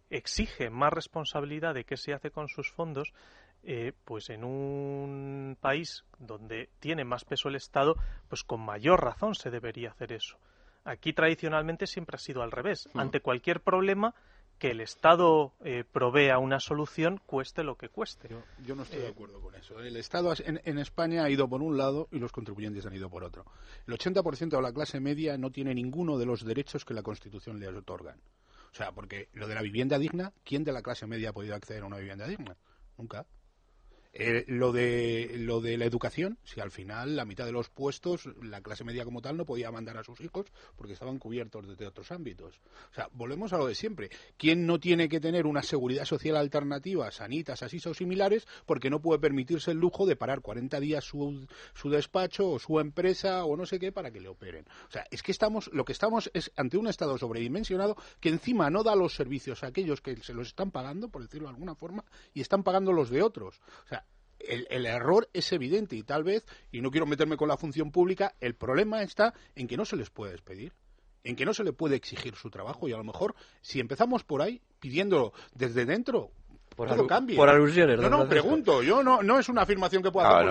[0.08, 3.12] exige más responsabilidad de qué se hace con sus fondos,
[3.62, 7.96] eh, pues en un país donde tiene más peso el Estado,
[8.28, 10.38] pues con mayor razón se debería hacer eso.
[10.84, 12.88] Aquí tradicionalmente siempre ha sido al revés.
[12.94, 13.00] Mm.
[13.00, 14.14] Ante cualquier problema,
[14.58, 18.28] que el Estado eh, provea una solución, cueste lo que cueste.
[18.64, 19.78] Yo, no estoy de eh, acuerdo con eso.
[19.80, 23.10] El Estado en, en, España ha ido por un lado y los contribuyentes han ido
[23.10, 23.44] por otro.
[23.86, 27.60] El 80% de la clase media no tiene ninguno de los derechos que la Constitución
[27.60, 28.18] le otorgan.
[28.72, 31.54] O sea, porque lo de la vivienda digna, ¿quién de la clase media ha podido
[31.54, 32.56] acceder a una vivienda digna?
[32.96, 33.26] Nunca.
[34.18, 38.24] Eh, lo, de, lo de la educación, si al final la mitad de los puestos,
[38.42, 41.86] la clase media como tal, no podía mandar a sus hijos porque estaban cubiertos desde
[41.86, 42.58] otros ámbitos.
[42.90, 44.08] O sea, volvemos a lo de siempre.
[44.38, 49.02] ¿Quién no tiene que tener una seguridad social alternativa, sanitas, así o similares, porque no
[49.02, 53.54] puede permitirse el lujo de parar 40 días su, su despacho o su empresa o
[53.54, 54.64] no sé qué para que le operen?
[54.88, 58.70] O sea, es que estamos, lo que estamos es ante un Estado sobredimensionado que encima
[58.70, 61.74] no da los servicios a aquellos que se los están pagando, por decirlo de alguna
[61.74, 62.02] forma,
[62.32, 63.60] y están pagando los de otros.
[63.84, 64.05] O sea,
[64.48, 68.34] el, error es evidente y tal vez, y no quiero meterme con la función pública,
[68.40, 70.72] el problema está en que no se les puede despedir,
[71.24, 72.88] en que no se le puede exigir su trabajo.
[72.88, 76.30] Y a lo mejor si empezamos por ahí pidiéndolo desde dentro,
[76.76, 77.36] por, todo cambia.
[77.36, 77.98] por alusiones.
[77.98, 78.82] No, no, pregunto.
[78.82, 80.46] Yo no, no es una afirmación que pueda hacer.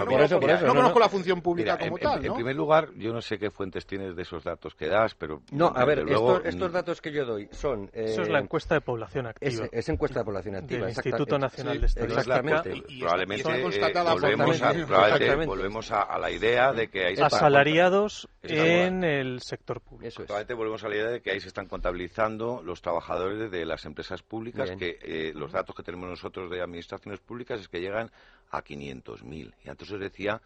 [0.66, 2.26] No, conozco, la función pública como tal.
[2.26, 5.44] En, primer lugar, yo no sé qué fuentes tienes de esos datos que das, pero.
[5.52, 6.06] No, a ver,
[6.46, 7.90] estos, datos que yo doy son.
[7.94, 9.68] Eso es la eh, encuesta de población activa.
[9.72, 10.88] Es, encuesta de población activa.
[10.88, 12.22] Del Instituto Nacional de Estadística.
[12.22, 12.84] Exactamente.
[13.00, 17.16] probablemente, volvemos, a, volvemos a, la idea de que hay.
[17.22, 20.08] Asalariados en el sector público.
[20.08, 23.66] Eso Probablemente volvemos a la idea de que ahí se están contabilizando los trabajadores de
[23.66, 27.80] las empresas públicas, que eh, los datos que tenemos nosotros de administraciones públicas es que
[27.80, 28.12] llegan
[28.52, 29.54] a 500.000.
[29.64, 30.42] Y antes os decía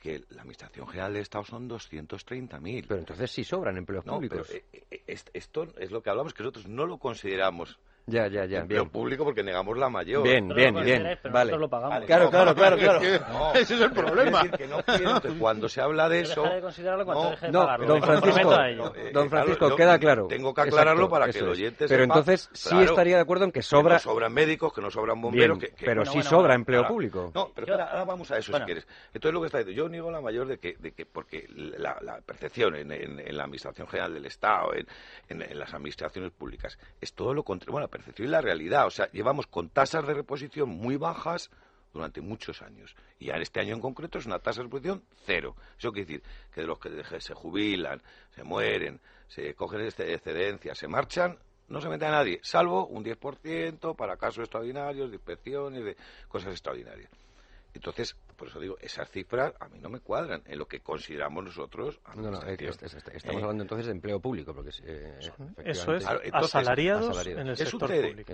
[0.00, 2.84] que la Administración General del Estado son 230.000.
[2.88, 4.50] Pero entonces sí sobran empleos públicos.
[4.50, 7.78] Eh, eh, esto es lo que hablamos, que nosotros no lo consideramos
[8.10, 8.58] ya, ya, ya.
[8.60, 10.22] Empleo público porque negamos la mayor.
[10.22, 11.18] Bien, bien, bien.
[11.30, 11.56] Vale.
[11.56, 12.04] Lo pagamos.
[12.06, 13.00] Claro, claro, claro, claro.
[13.54, 14.42] ese es el problema.
[14.50, 14.80] que no
[15.38, 16.42] cuando se habla de eso...
[16.42, 18.56] De considerarlo cuando no, no don Francisco,
[19.12, 20.26] don Francisco queda claro.
[20.26, 23.62] Tengo que aclararlo para que el oyente Pero entonces sí estaría de acuerdo en que
[23.62, 23.98] sobra...
[23.98, 25.58] Que no sobran médicos, que no sobran bomberos...
[25.58, 27.30] que, pero sí sobra empleo público.
[27.34, 28.86] No, pero ahora vamos a eso si quieres.
[29.12, 32.20] Entonces lo que está diciendo, yo niego la mayor de que, de que porque la,
[32.24, 32.88] percepción en,
[33.36, 34.72] la Administración General del Estado,
[35.28, 37.72] en, las administraciones públicas, es todo lo contrario.
[37.72, 41.50] Bueno, la percepción y la realidad o sea, llevamos con tasas de reposición muy bajas
[41.92, 42.94] durante muchos años.
[43.18, 45.56] Y en este año en concreto es una tasa de reposición cero.
[45.78, 48.00] Eso quiere decir que de los que se jubilan,
[48.34, 53.04] se mueren, se cogen este, excedencias, se marchan, no se mete a nadie, salvo un
[53.04, 55.96] 10% para casos extraordinarios, de inspecciones, de
[56.28, 57.10] cosas extraordinarias.
[57.74, 61.44] Entonces, por eso digo, esas cifras a mí no me cuadran en lo que consideramos
[61.44, 62.00] nosotros.
[62.16, 65.18] No, no, estamos hablando entonces de empleo público, porque eh,
[65.62, 68.32] eso es asalariados, en el sector público.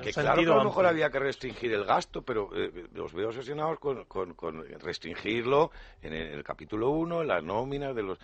[0.00, 3.28] que, claro que a lo mejor había que restringir el gasto, pero eh, los veo
[3.28, 8.18] obsesionados con, con, restringirlo en el, capítulo 1, en las nóminas de los...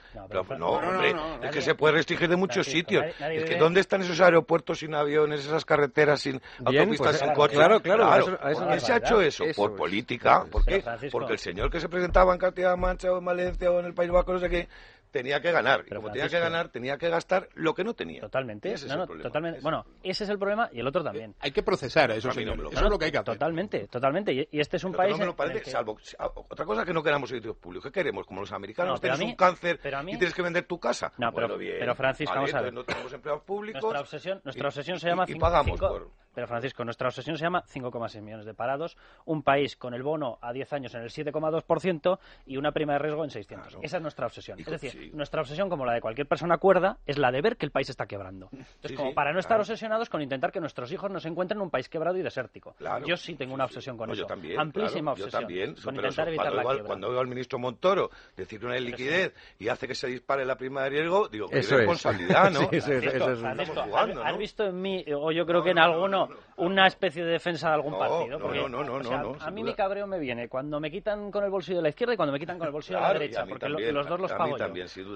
[0.59, 3.05] No, hombre, es que se puede restringir de muchos sitios.
[3.21, 7.59] es que ¿dónde están esos aeropuertos sin aviones, esas carreteras sin autopistas pues, sin coches?
[7.59, 8.39] Claro, claro.
[8.39, 9.45] ¿Por qué se ha hecho eso?
[9.55, 10.47] Por política.
[10.51, 10.83] ¿Por qué?
[11.11, 13.95] Porque el señor que se presentaba en Castilla-La Mancha o en Valencia o en el
[13.95, 14.69] País Vasco, no sé qué,
[15.11, 15.85] tenía que ganar.
[15.87, 18.21] y como tenía que ganar, tenía que gastar lo que no tenía.
[18.21, 18.75] Totalmente.
[19.23, 19.61] totalmente.
[19.61, 21.35] Bueno, ese es el problema y el otro también.
[21.41, 22.59] Hay que procesar a eso, señor.
[22.73, 23.35] eso es lo que hay que hacer.
[23.35, 24.33] Totalmente, totalmente.
[24.33, 25.13] Y, este es un país.
[25.13, 25.99] No me lo parece, salvo.
[26.19, 27.91] Otra cosa que no queramos servicios públicos.
[27.91, 28.27] ¿Qué queremos?
[28.27, 31.13] Como los americanos, tienes un cáncer y tienes que vender tu casa.
[31.19, 32.73] No, pero, pero Francisco, vamos a ver.
[32.73, 33.83] No tenemos empleados públicos.
[33.83, 35.25] Nuestra obsesión, nuestra obsesión se llama.
[35.27, 36.11] Y, pagamos por.
[36.35, 40.39] Pero Francisco, nuestra obsesión se llama 5,6 millones de parados, un país con el bono
[40.41, 43.79] a 10 años en el 7,2% y una prima de riesgo en 600.
[43.83, 44.59] Esa es nuestra obsesión.
[44.59, 47.67] es decir, nuestra obsesión como la de cualquier persona cuerda, es la de ver que
[47.67, 48.49] el país está quebrando.
[48.53, 51.63] Entonces, como para no estar obsesionados con intentar que nuestros hijos no se encuentren en
[51.63, 52.75] un país quebrado y desértico.
[53.07, 54.23] yo sí tengo una obsesión con eso.
[54.23, 55.33] Yo también, Amplísima obsesión.
[55.33, 55.75] Yo también.
[55.83, 56.87] Con intentar evitar cuando, la quiebra.
[56.87, 60.83] Cuando veo al ministro Montoro decir una liquidez y hace que se dispare la prima
[60.85, 62.69] de riesgo, digo, qué responsabilidad, ¿no?
[62.71, 66.20] eso ¿Has visto en mí, o yo creo que en alguno,
[66.57, 68.39] una especie de defensa de algún partido?
[68.39, 71.51] no, no, no, no, A mí mi cabreo me viene cuando me quitan con el
[71.51, 73.69] bolsillo de la izquierda y cuando me quitan con el bolsillo de la derecha, porque
[73.69, 74.67] los dos los pago yo.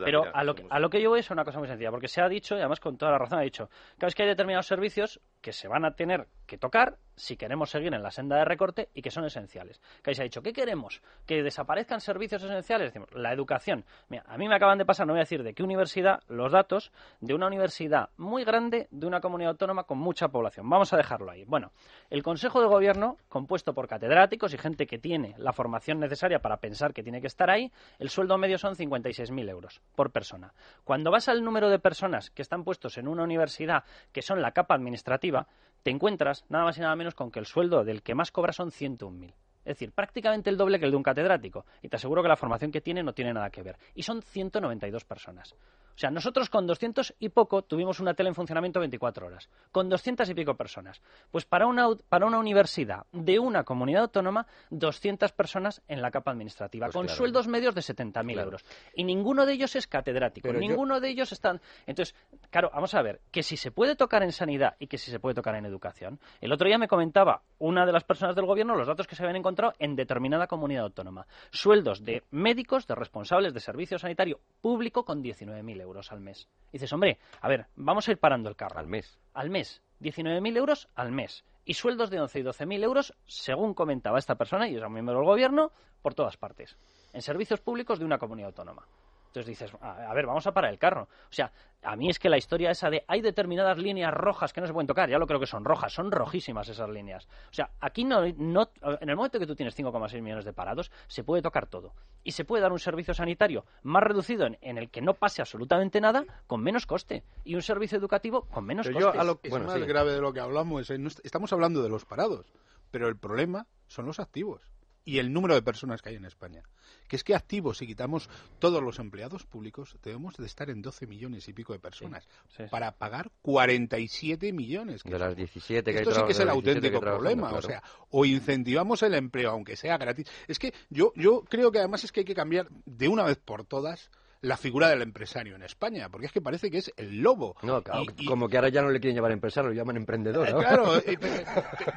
[0.04, 2.54] Pero a lo que yo voy es una cosa muy sencilla, porque se ha dicho,
[2.56, 5.52] y además con toda la razón ha dicho, que es que hay determinados servicios que
[5.52, 9.02] se van a tener que tocar si queremos seguir en la senda de recorte y
[9.02, 9.80] que son esenciales.
[10.02, 11.02] Que ha dicho, ¿qué queremos?
[11.26, 12.88] ¿Que desaparezcan servicios esenciales?
[12.88, 13.84] Decimos, la educación.
[14.08, 16.50] Mira, a mí me acaban de pasar, no voy a decir de qué universidad, los
[16.50, 20.68] datos de una universidad muy grande de una comunidad autónoma con mucha población.
[20.68, 21.44] Vamos a dejarlo ahí.
[21.44, 21.72] Bueno,
[22.08, 26.56] el Consejo de Gobierno, compuesto por catedráticos y gente que tiene la formación necesaria para
[26.56, 30.54] pensar que tiene que estar ahí, el sueldo medio son 56.000 euros por persona.
[30.84, 34.52] Cuando vas al número de personas que están puestos en una universidad, que son la
[34.52, 35.33] capa administrativa,
[35.82, 38.52] te encuentras nada más y nada menos con que el sueldo del que más cobra
[38.52, 39.34] son 101.000.
[39.64, 41.64] Es decir, prácticamente el doble que el de un catedrático.
[41.82, 43.78] Y te aseguro que la formación que tiene no tiene nada que ver.
[43.94, 45.54] Y son 192 personas.
[45.94, 49.88] O sea, nosotros con 200 y poco tuvimos una tele en funcionamiento 24 horas, con
[49.88, 51.00] 200 y pico personas.
[51.30, 56.32] Pues para una, para una universidad de una comunidad autónoma, 200 personas en la capa
[56.32, 58.64] administrativa, pues con sueldos medios de 70.000 euros.
[58.94, 61.60] Y ninguno de ellos es catedrático, ninguno de ellos está...
[61.86, 62.14] Entonces,
[62.50, 65.20] claro, vamos a ver, que si se puede tocar en sanidad y que si se
[65.20, 66.18] puede tocar en educación.
[66.40, 69.22] El otro día me comentaba una de las personas del gobierno los datos que se
[69.22, 71.26] habían encontrado en determinada comunidad autónoma.
[71.50, 76.48] Sueldos de médicos, de responsables de servicio sanitario público con 19.000 euros al mes.
[76.72, 78.78] dices, hombre, a ver, vamos a ir parando el carro.
[78.78, 79.18] Al mes.
[79.32, 79.82] Al mes.
[80.00, 81.44] 19.000 euros al mes.
[81.64, 85.16] Y sueldos de 11 y 12.000 euros, según comentaba esta persona, y es un miembro
[85.16, 85.72] del gobierno,
[86.02, 86.76] por todas partes.
[87.12, 88.86] En servicios públicos de una comunidad autónoma.
[89.34, 91.08] Entonces dices, a, ver, vamos a parar el carro.
[91.28, 91.50] O sea,
[91.82, 94.72] a mí es que la historia esa de hay determinadas líneas rojas que no se
[94.72, 97.26] pueden tocar, ya lo creo que son rojas, son rojísimas esas líneas.
[97.50, 98.70] O sea, aquí no, no
[99.00, 101.94] en el momento que tú tienes 5,6 millones de parados, se puede tocar todo.
[102.22, 106.00] Y se puede dar un servicio sanitario más reducido en, el que no pase absolutamente
[106.00, 107.24] nada con menos coste.
[107.42, 109.18] Y un servicio educativo con menos coste.
[109.18, 110.88] A lo, es más grave de lo que hablamos.
[110.90, 112.52] estamos hablando de los parados,
[112.92, 114.62] pero el problema son los activos
[115.04, 116.62] y el número de personas que hay en España.
[117.08, 118.28] Que es que activos, si quitamos
[118.58, 122.26] todos los empleados públicos, debemos de estar en 12 millones y pico de personas
[122.70, 125.02] para pagar 47 millones.
[125.02, 127.52] de las 17 que Esto sí que es el auténtico problema.
[127.52, 130.26] O sea, o incentivamos el empleo, aunque sea gratis.
[130.48, 133.36] Es que yo, yo creo que además es que hay que cambiar de una vez
[133.36, 134.10] por todas
[134.44, 137.56] la figura del empresario en España, porque es que parece que es el lobo.
[137.62, 137.82] No,
[138.26, 140.48] como que ahora ya no le quieren llamar empresario, lo llaman emprendedor.
[140.48, 141.18] Eh, claro, eh,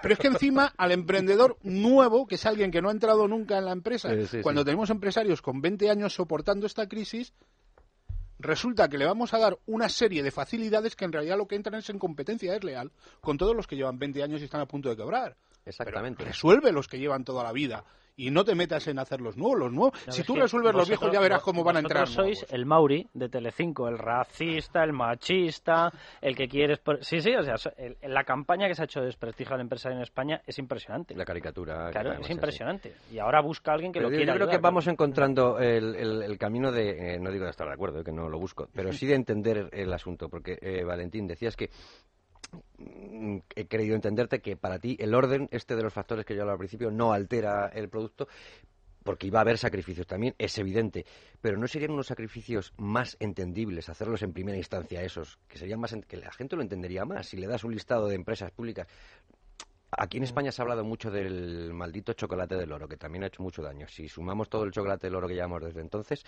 [0.01, 3.57] pero es que encima al emprendedor nuevo, que es alguien que no ha entrado nunca
[3.57, 4.09] en la empresa,
[4.41, 7.33] cuando tenemos empresarios con 20 años soportando esta crisis,
[8.39, 11.55] resulta que le vamos a dar una serie de facilidades que en realidad lo que
[11.55, 14.67] entran es en competencia desleal con todos los que llevan 20 años y están a
[14.67, 15.35] punto de quebrar.
[15.65, 16.23] Exactamente.
[16.23, 17.83] resuelve los que llevan toda la vida
[18.17, 19.59] y no te metas en hacer los nuevos.
[19.59, 19.93] Los nuevos.
[20.09, 22.07] si tú resuelves los viejos, ya verás cómo van a entrar.
[22.07, 26.81] sois el Mauri de Telecinco, el racista, el machista, el que quieres.
[27.01, 27.55] Sí, sí, o sea,
[28.01, 31.15] la campaña que se ha hecho de desprestigio a la empresa en España es impresionante.
[31.15, 31.91] La caricatura.
[31.91, 32.95] Claro, es impresionante.
[33.11, 34.33] Y ahora busca a alguien que lo quiera.
[34.33, 37.15] Yo creo que vamos encontrando el, camino de.
[37.15, 39.69] Eh, no digo de estar de acuerdo, que no lo busco, pero sí de entender
[39.71, 41.69] el asunto, porque eh, Valentín decías que
[43.55, 46.53] he querido entenderte que para ti el orden este de los factores que yo hablaba
[46.53, 48.27] al principio no altera el producto
[49.07, 51.05] porque iba a haber sacrificios también, es evidente,
[51.39, 55.95] pero no serían unos sacrificios más entendibles hacerlos en primera instancia esos, que serían más
[56.05, 58.85] que la gente lo entendería más si le das un listado de empresas públicas.
[59.91, 63.27] Aquí en España se ha hablado mucho del maldito chocolate del oro, que también ha
[63.27, 63.87] hecho mucho daño.
[63.87, 66.25] Si sumamos todo el chocolate del oro que llevamos desde entonces,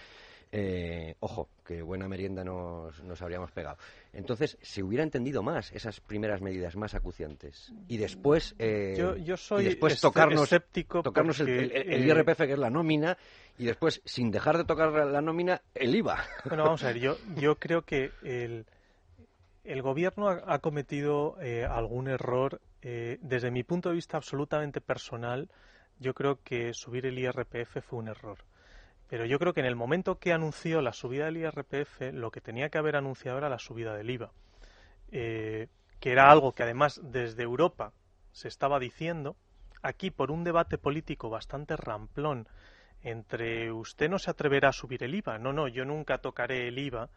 [0.51, 3.77] eh, ojo, que buena merienda nos, nos, habríamos pegado.
[4.13, 7.71] Entonces, se hubiera entendido más esas primeras medidas más acuciantes.
[7.87, 12.71] Y después, eh, yo, soy después tocarnos, escéptico tocarnos el, eh, IRPF, que es la
[12.71, 13.15] nómina,
[13.59, 16.17] y después, sin dejar de tocar la nómina, el IVA.
[16.45, 18.65] Bueno, vamos a ver, yo, yo creo que el,
[19.63, 21.35] el gobierno ha, ha cometido
[21.69, 25.51] algún error desde mi punto de vista absolutamente personal.
[25.99, 28.39] Yo creo que subir el IRPF fue un error.
[29.09, 32.41] Pero yo creo que en el momento que anunció la subida del IRPF, lo que
[32.41, 34.31] tenía que haber anunciado era la subida del IVA,
[35.11, 35.67] eh,
[35.99, 37.91] que era algo que además desde Europa
[38.31, 39.35] se estaba diciendo,
[39.81, 42.47] aquí por un debate político bastante ramplón
[43.01, 46.77] entre usted no se atreverá a subir el IVA, no, no, yo nunca tocaré el
[46.77, 47.09] IVA,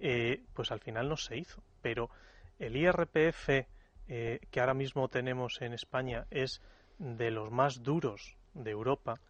[0.00, 1.62] eh, pues al final no se hizo.
[1.82, 2.10] Pero
[2.58, 3.66] el IRPF
[4.08, 6.62] eh, que ahora mismo tenemos en España es
[6.98, 9.20] de los más duros de Europa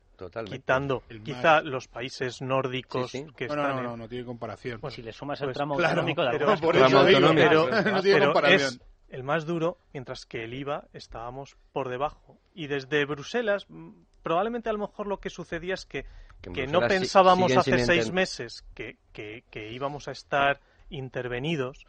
[0.46, 3.76] Quitando quizá los países nórdicos que no, están.
[3.76, 4.80] No, no, no, tiene comparación.
[4.90, 8.74] si le sumas el pues tramo autonómico de pero, por eso pero, no tiene comparación.
[8.74, 12.38] Es el más duro, mientras que el IVA estábamos por debajo.
[12.54, 13.90] Y desde Bruselas, mm,
[14.22, 16.04] probablemente a lo mejor lo que sucedía es que,
[16.42, 20.60] que, no pensábamos hace seis meses que, que, íbamos a estar
[20.90, 21.86] intervenidos.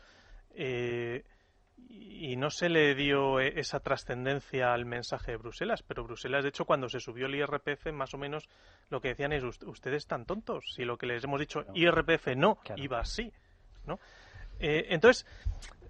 [0.52, 1.24] Eh,
[1.90, 6.50] y no se le dio e, esa trascendencia al mensaje de Bruselas, pero Bruselas, de
[6.50, 8.48] hecho, cuando se subió el IRPF, más o menos
[8.90, 12.60] lo que decían es, ustedes están tontos, si lo que les hemos dicho IRPF no,
[12.76, 13.34] iba así,
[13.86, 14.00] ¿no?
[14.60, 15.26] Eh, entonces,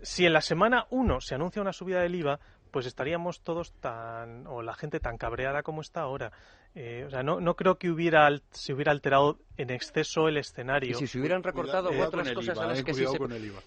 [0.01, 2.39] si en la semana 1 se anuncia una subida del IVA,
[2.71, 6.31] pues estaríamos todos tan, o la gente tan cabreada como está ahora.
[6.75, 10.91] Eh, o sea, no, no creo que hubiera se hubiera alterado en exceso el escenario.
[10.91, 13.17] Y si se hubieran recortado otras cosas a las que sí se...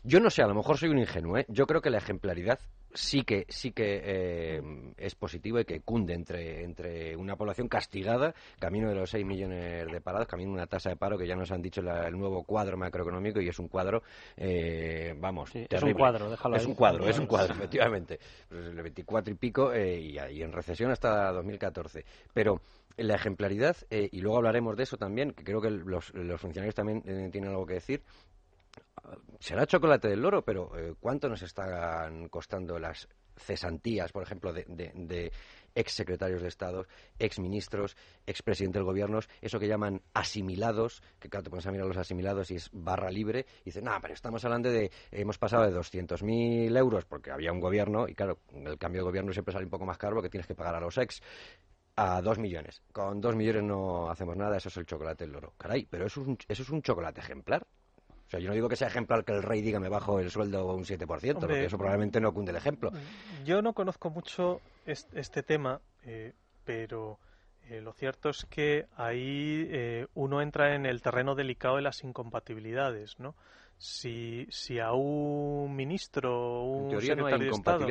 [0.04, 1.44] Yo no sé, a lo mejor soy un ingenuo, ¿eh?
[1.48, 2.58] Yo creo que la ejemplaridad
[2.94, 4.62] sí que sí que eh,
[4.96, 9.90] es positivo y que cunde entre, entre una población castigada, camino de los 6 millones
[9.90, 12.44] de parados, camino de una tasa de paro que ya nos han dicho el nuevo
[12.44, 14.02] cuadro macroeconómico y es un cuadro,
[14.36, 18.18] eh, vamos, es un cuadro, déjalo Es un cuadro, es un cuadro, efectivamente.
[18.48, 22.04] Pues el 24 y pico eh, y, y, en recesión hasta 2014.
[22.32, 22.60] Pero
[22.96, 27.50] la ejemplaridad, y luego hablaremos de eso también, que creo que los, funcionarios también tienen
[27.50, 28.02] algo que decir,
[29.38, 34.64] será chocolate del loro, pero eh, ¿cuánto nos están costando las cesantías, por ejemplo, de,
[34.68, 35.32] de,
[35.74, 36.86] ex secretarios de Estado,
[37.18, 41.72] ex ministros, ex presidente del gobierno, eso que llaman asimilados, que claro, te pones a
[41.72, 45.38] mirar los asimilados y es barra libre, y dicen, no, pero estamos hablando de, hemos
[45.38, 49.52] pasado de 200.000 euros porque había un gobierno, y claro, el cambio de gobierno siempre
[49.52, 51.22] sale un poco más caro porque tienes que pagar a los ex
[51.96, 52.82] a dos millones.
[52.92, 55.54] Con dos millones no hacemos nada, eso es el chocolate del loro.
[55.56, 57.66] Caray, pero eso es un, eso es un chocolate ejemplar.
[58.26, 60.30] O sea, yo no digo que sea ejemplar que el rey diga me bajo el
[60.30, 61.06] sueldo un 7%,
[61.38, 62.90] porque eso probablemente no cunde el ejemplo.
[63.44, 66.32] Yo no conozco mucho este, tema, eh,
[66.64, 67.18] pero
[67.68, 72.02] eh, lo cierto es que ahí eh, uno entra en el terreno delicado de las
[72.04, 73.34] incompatibilidades, ¿no?
[73.82, 77.86] Si, si a un ministro o un secretario de Estado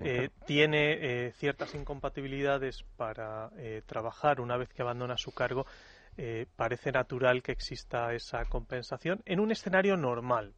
[0.00, 5.66] eh, tiene eh, ciertas incompatibilidades para eh, trabajar una vez que abandona su cargo,
[6.56, 10.54] parece natural que exista esa compensación en un escenario normal.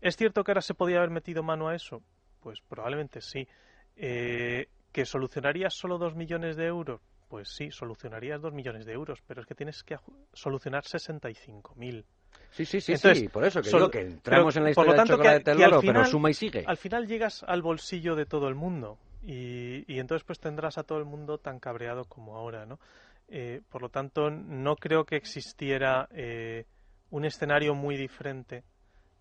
[0.00, 2.02] ¿Es cierto que ahora se podía haber metido mano a eso?
[2.40, 3.46] Pues probablemente sí.
[3.94, 7.02] ¿Que solucionarías solo dos millones de euros?
[7.28, 9.98] Pues sí, solucionarías dos millones de euros, pero es que tienes que
[10.32, 12.06] solucionar 65.000.
[12.54, 15.50] Sí, sí, sí, sí, por eso que digo que entramos en la historia del chocolate
[15.50, 16.62] del loro, pero suma y sigue.
[16.64, 20.84] Al final llegas al bolsillo de todo el mundo y, y entonces pues tendrás a
[20.84, 22.78] todo el mundo tan cabreado como ahora, ¿no?
[23.26, 26.64] Eh, por lo tanto, no creo que existiera eh,
[27.10, 28.62] un escenario muy diferente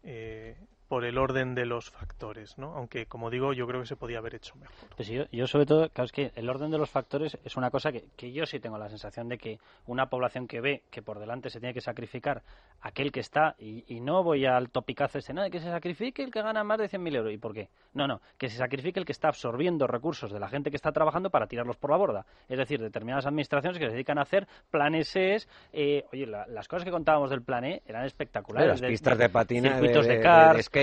[0.04, 0.56] eh,
[0.94, 2.76] por el orden de los factores, ¿no?
[2.76, 4.90] Aunque, como digo, yo creo que se podía haber hecho mejor.
[4.96, 7.92] Pues yo, sobre todo, claro, es que el orden de los factores es una cosa
[7.92, 11.18] que, que, yo sí tengo la sensación de que una población que ve que por
[11.18, 12.44] delante se tiene que sacrificar
[12.84, 16.30] aquel que está, y, no voy al topicazo este, no, de que se sacrifique el
[16.30, 17.34] que gana más de 100.000 euros.
[17.34, 17.70] ¿Y por qué?
[17.94, 20.92] No, no, que se sacrifique el que está absorbiendo recursos de la gente que está
[20.92, 22.26] trabajando para tirarlos por la borda.
[22.48, 25.48] Es decir, determinadas administraciones que se dedican a hacer planes ES.
[25.72, 28.82] Eh, oye, las cosas que contábamos del plan E eran espectaculares.
[28.82, 30.22] Las pistas de, patina, circuitos de, de,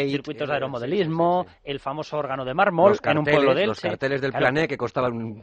[0.09, 4.32] circuitos de aeromodelismo, el famoso órgano de mármol en un pueblo de Los carteles del
[4.32, 5.42] claro, que costaban un,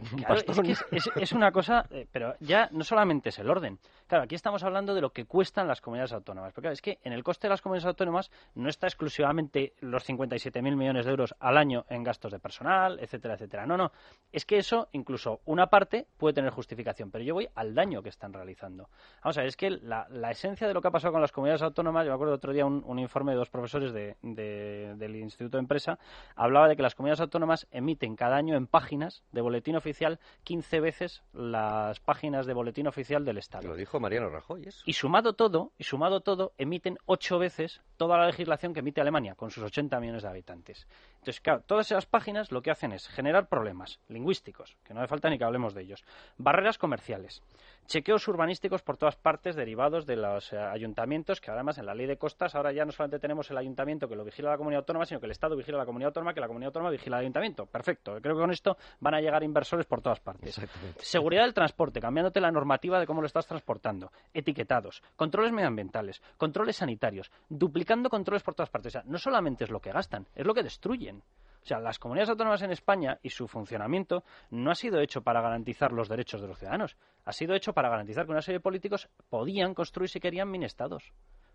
[1.15, 3.79] Es, una cosa, eh, pero ya no solamente es el orden.
[4.07, 6.53] Claro, aquí estamos hablando de lo que cuestan las comunidades autónomas.
[6.53, 10.75] Porque es que en el coste de las comunidades autónomas no está exclusivamente los 57.000
[10.75, 13.65] millones de euros al año en gastos de personal, etcétera, etcétera.
[13.65, 13.91] No, no.
[14.31, 17.11] Es que eso, incluso una parte, puede tener justificación.
[17.11, 18.89] Pero yo voy al daño que están realizando.
[19.23, 21.61] Vamos a ver, es que la, esencia de lo que ha pasado con las comunidades
[21.61, 25.61] autónomas, yo me acuerdo otro día un, informe de dos profesores de del Instituto de
[25.61, 25.99] Empresa,
[26.35, 30.79] hablaba de que las comunidades autónomas emiten cada año en páginas de boletín oficial 15
[30.79, 33.67] veces las páginas de boletín oficial del Estado.
[33.67, 34.67] Lo dijo Mariano Rajoy.
[34.85, 39.35] Y sumado todo, y sumado todo, emiten ocho veces toda la legislación que emite Alemania
[39.35, 40.87] con sus 80 millones de habitantes.
[41.15, 45.09] Entonces, claro, todas esas páginas lo que hacen es generar problemas lingüísticos, que no hace
[45.09, 46.03] falta ni que hablemos de ellos,
[46.37, 47.41] barreras comerciales,
[47.87, 52.05] chequeos urbanísticos por todas partes derivados de los eh, ayuntamientos, que además en la ley
[52.05, 55.05] de costas ahora ya no solamente tenemos el ayuntamiento que lo vigila la comunidad autónoma,
[55.05, 57.65] sino que el Estado vigila la comunidad autónoma, que la comunidad autónoma vigila el ayuntamiento.
[57.65, 58.17] Perfecto.
[58.21, 60.59] Creo que con esto van a llegar inversores por todas partes.
[60.97, 64.11] Seguridad del transporte, cambiándote la normativa de cómo lo estás transportando.
[64.33, 68.95] Etiquetados, controles medioambientales, controles sanitarios, duplicando controles por todas partes.
[68.95, 71.23] O sea, no solamente es lo que gastan, es lo que destruyen.
[71.67, 75.41] O sea, las comunidades autónomas en España y su funcionamiento no ha sido hecho para
[75.41, 76.95] garantizar los derechos de los ciudadanos,
[77.25, 81.11] ha sido hecho para garantizar que una serie de políticos podían construir si querían mini-estados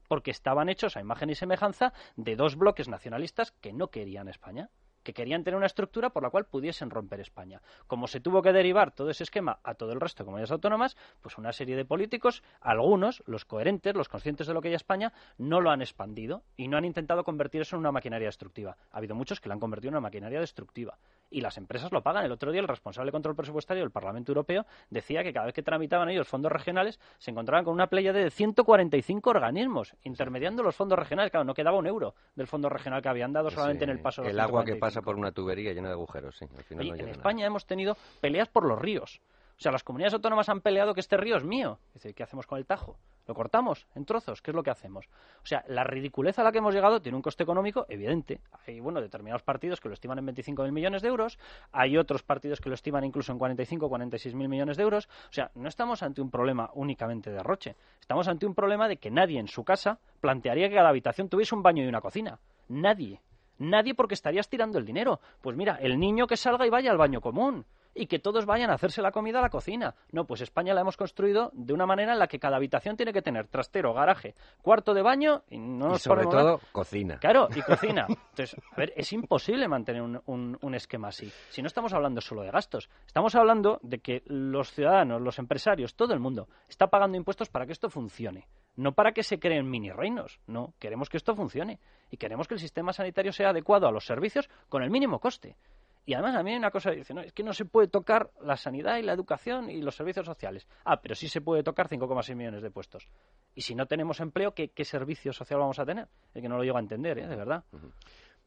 [0.09, 4.69] porque estaban hechos a imagen y semejanza de dos bloques nacionalistas que no querían España
[5.03, 7.61] que querían tener una estructura por la cual pudiesen romper España.
[7.87, 10.97] Como se tuvo que derivar todo ese esquema a todo el resto de comunidades autónomas,
[11.21, 15.13] pues una serie de políticos, algunos, los coherentes, los conscientes de lo que hay España,
[15.39, 18.77] no lo han expandido y no han intentado convertir eso en una maquinaria destructiva.
[18.91, 20.99] Ha habido muchos que lo han convertido en una maquinaria destructiva
[21.31, 22.25] y las empresas lo pagan.
[22.25, 25.55] El otro día el responsable de control presupuestario del Parlamento Europeo decía que cada vez
[25.55, 30.77] que tramitaban ellos fondos regionales se encontraban con una playa de 145 organismos intermediando los
[30.77, 31.31] fondos regionales.
[31.31, 34.23] Claro, no quedaba un euro del fondo regional que habían dado solamente en el paso.
[34.25, 36.47] El agua que pasa por una tubería llena de agujeros, sí.
[36.71, 39.21] en España hemos tenido peleas por los ríos.
[39.59, 41.79] O sea, las comunidades autónomas han peleado que este río es mío.
[41.95, 42.97] Dice, ¿qué hacemos con el Tajo?
[43.29, 44.43] ¿Lo cortamos en trozos?
[44.43, 45.07] ¿Qué es lo que hacemos?
[45.41, 48.41] O sea, la ridiculez a la que hemos llegado tiene un coste económico evidente.
[48.67, 51.39] Hay, bueno, determinados partidos que lo estiman en 25.000 millones de euros,
[51.71, 55.09] hay otros partidos que lo estiman incluso en 45 o 46.000 millones de euros.
[55.31, 57.77] O sea, no estamos ante un problema únicamente de arroche.
[58.01, 61.55] Estamos ante un problema de que nadie en su casa plantearía que cada habitación tuviese
[61.55, 62.41] un baño y una cocina.
[62.69, 63.21] Nadie.
[63.63, 65.21] Nadie porque estarías tirando el dinero.
[65.41, 68.71] Pues mira, el niño que salga y vaya al baño común y que todos vayan
[68.71, 69.95] a hacerse la comida a la cocina.
[70.11, 73.13] No, pues España la hemos construido de una manera en la que cada habitación tiene
[73.13, 77.19] que tener trastero, garaje, cuarto de baño y no nos sobre todo cocina.
[77.19, 78.07] Claro, y cocina.
[78.09, 81.31] Entonces, a ver, es imposible mantener un, un esquema así.
[81.51, 85.95] Si no estamos hablando solo de gastos, estamos hablando de que los ciudadanos, los empresarios,
[85.95, 88.47] todo el mundo está pagando impuestos para que esto funcione.
[88.77, 91.79] No para que se creen mini reinos, no, queremos que esto funcione
[92.11, 95.57] y queremos que el sistema sanitario sea adecuado a los servicios con el mínimo coste.
[96.05, 98.31] Y además a mí hay una cosa, dice, no, es que no se puede tocar
[98.41, 100.67] la sanidad y la educación y los servicios sociales.
[100.85, 103.09] Ah, pero sí se puede tocar 5,6 millones de puestos.
[103.55, 106.09] Y si no tenemos empleo, ¿qué, qué servicio social vamos a tener?
[106.35, 107.29] Es que no lo llego a entender, ¿eh?
[107.29, 107.63] de verdad.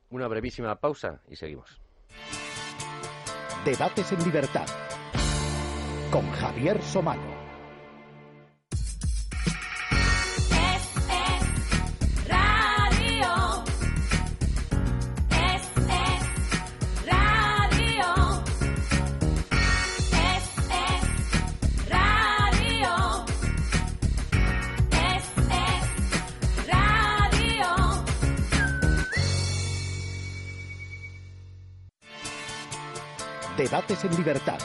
[0.09, 1.79] Una brevísima pausa y seguimos.
[3.63, 4.67] Debates en libertad
[6.11, 7.34] con Javier Somano.
[33.65, 34.59] Debates en Libertad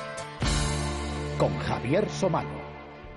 [1.39, 2.61] con Javier Somano.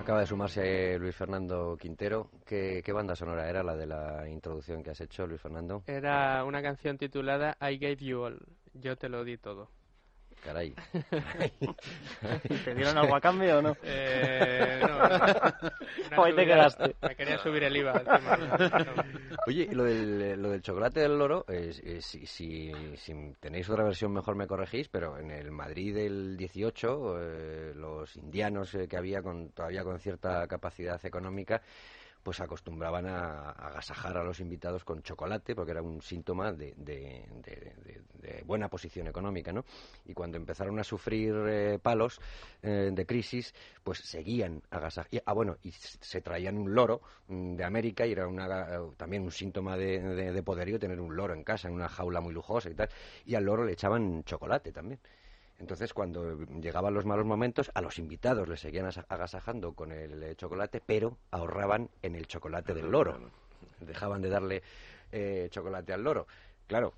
[0.00, 2.30] Acaba de sumarse Luis Fernando Quintero.
[2.46, 5.82] ¿Qué, ¿Qué, banda sonora era la de la introducción que has hecho, Luis Fernando?
[5.86, 8.40] Era una canción titulada I Gave You All.
[8.72, 9.68] Yo te lo di todo.
[10.44, 10.74] Caray.
[12.64, 13.76] ¿Te dieron algo a cambio o no?
[13.82, 16.22] Eh, no.
[16.22, 16.94] Hoy te quedaste.
[17.00, 17.92] Me quería subir el IVA.
[17.92, 19.04] Encima.
[19.46, 24.12] Oye, lo del, lo del chocolate del loro, eh, si, si, si, tenéis otra versión
[24.12, 29.22] mejor me corregís, pero en el Madrid del 18, eh, los indianos eh, que había
[29.22, 31.62] con, todavía con cierta capacidad económica,
[32.24, 37.22] pues acostumbraban a, agasajar a los invitados con chocolate, porque era un síntoma de, de,
[38.46, 39.64] buena posición económica, ¿no?
[40.06, 42.20] Y cuando empezaron a sufrir eh, palos
[42.62, 45.22] eh, de crisis, pues seguían agasajando.
[45.26, 49.30] Ah, bueno, y se traían un loro mm, de América y era una, también un
[49.30, 52.88] síntoma de, poderío tener un loro en casa, en una jaula muy lujosa y tal.
[53.26, 54.98] Y al loro le echaban chocolate también.
[55.58, 60.82] Entonces, cuando llegaban los malos momentos, a los invitados les seguían agasajando con el chocolate,
[60.84, 63.30] pero ahorraban en el chocolate del loro.
[63.80, 64.62] Dejaban de darle
[65.12, 66.26] eh, chocolate al loro.
[66.66, 66.94] Claro,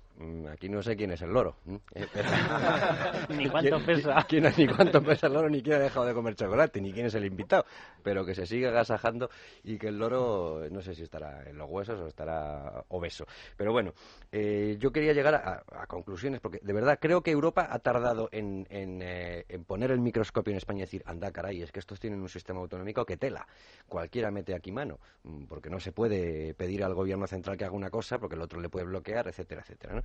[0.51, 1.57] aquí no sé quién es el loro.
[1.93, 2.07] Eh,
[3.29, 4.25] ni cuánto pesa.
[4.27, 7.05] Quién, ni cuánto pesa el loro, ni quién ha dejado de comer chocolate, ni quién
[7.05, 7.65] es el invitado.
[8.03, 9.29] Pero que se sigue agasajando
[9.63, 13.25] y que el loro, no sé si estará en los huesos o estará obeso.
[13.55, 13.93] Pero bueno,
[14.31, 18.29] eh, yo quería llegar a, a, conclusiones, porque de verdad creo que Europa ha tardado
[18.31, 21.79] en, en, eh, en, poner el microscopio en España y decir, anda caray, es que
[21.79, 23.47] estos tienen un sistema autonómico que tela.
[23.87, 27.75] Cualquiera mete aquí mano, mm, porque no se puede pedir al gobierno central que haga
[27.75, 30.01] una cosa, porque el otro le puede bloquear, etcétera etcétera, ¿no?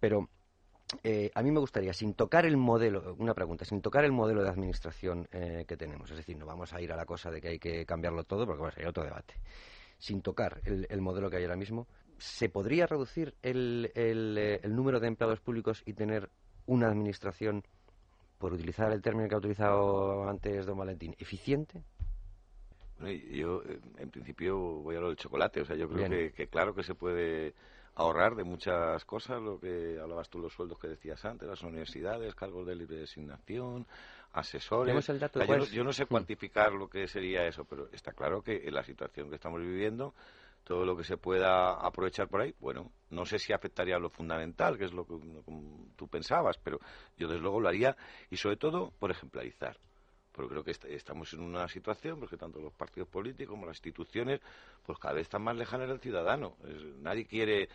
[0.00, 0.28] Pero
[1.02, 4.42] eh, a mí me gustaría, sin tocar el modelo, una pregunta, sin tocar el modelo
[4.42, 7.40] de administración eh, que tenemos, es decir, no vamos a ir a la cosa de
[7.40, 9.34] que hay que cambiarlo todo, porque bueno, sería otro debate,
[9.98, 11.88] sin tocar el, el, modelo que hay ahora mismo,
[12.18, 16.30] ¿se podría reducir el, el, el número de empleados públicos y tener
[16.66, 17.64] una administración,
[18.38, 21.82] por utilizar el término que ha utilizado antes don Valentín, eficiente?
[23.00, 23.62] Bueno, yo,
[23.98, 25.60] en principio, voy a lo del chocolate.
[25.62, 27.54] O sea, yo creo que, que, claro que se puede
[27.96, 32.34] ahorrar de muchas cosas, lo que hablabas tú, los sueldos que decías antes, las universidades,
[32.34, 33.86] cargos de libre designación,
[34.32, 35.08] asesores.
[35.08, 38.42] El dato sea, yo, yo, no sé cuantificar lo que sería eso, pero está claro
[38.42, 40.14] que en la situación que estamos viviendo,
[40.62, 44.10] todo lo que se pueda aprovechar por ahí, bueno, no sé si afectaría a lo
[44.10, 45.14] fundamental, que es lo que
[45.96, 46.80] tú pensabas, pero
[47.16, 47.96] yo desde luego lo haría
[48.30, 49.78] y sobre todo por ejemplarizar
[50.36, 53.76] pero creo que est estamos en una situación porque tanto los partidos políticos como las
[53.78, 54.40] instituciones
[54.84, 56.56] pues cada vez están más lejanas del ciudadano
[57.00, 57.68] nadie quiere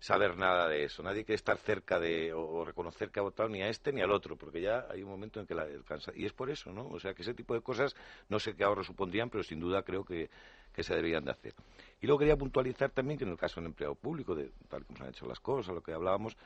[0.00, 3.62] saber nada de eso nadie quiere estar cerca de o, reconocer que ha votado ni
[3.62, 6.24] a este ni al otro porque ya hay un momento en que la alcanza y
[6.24, 7.94] es por eso no o sea que ese tipo de cosas
[8.28, 10.30] no sé qué ahorro supondrían pero sin duda creo que
[10.76, 11.54] que se deberían de hacer.
[12.02, 14.98] Y luego quería puntualizar también que en el caso del empleado público, de tal como
[14.98, 16.36] se han hecho las cosas, lo que hablábamos,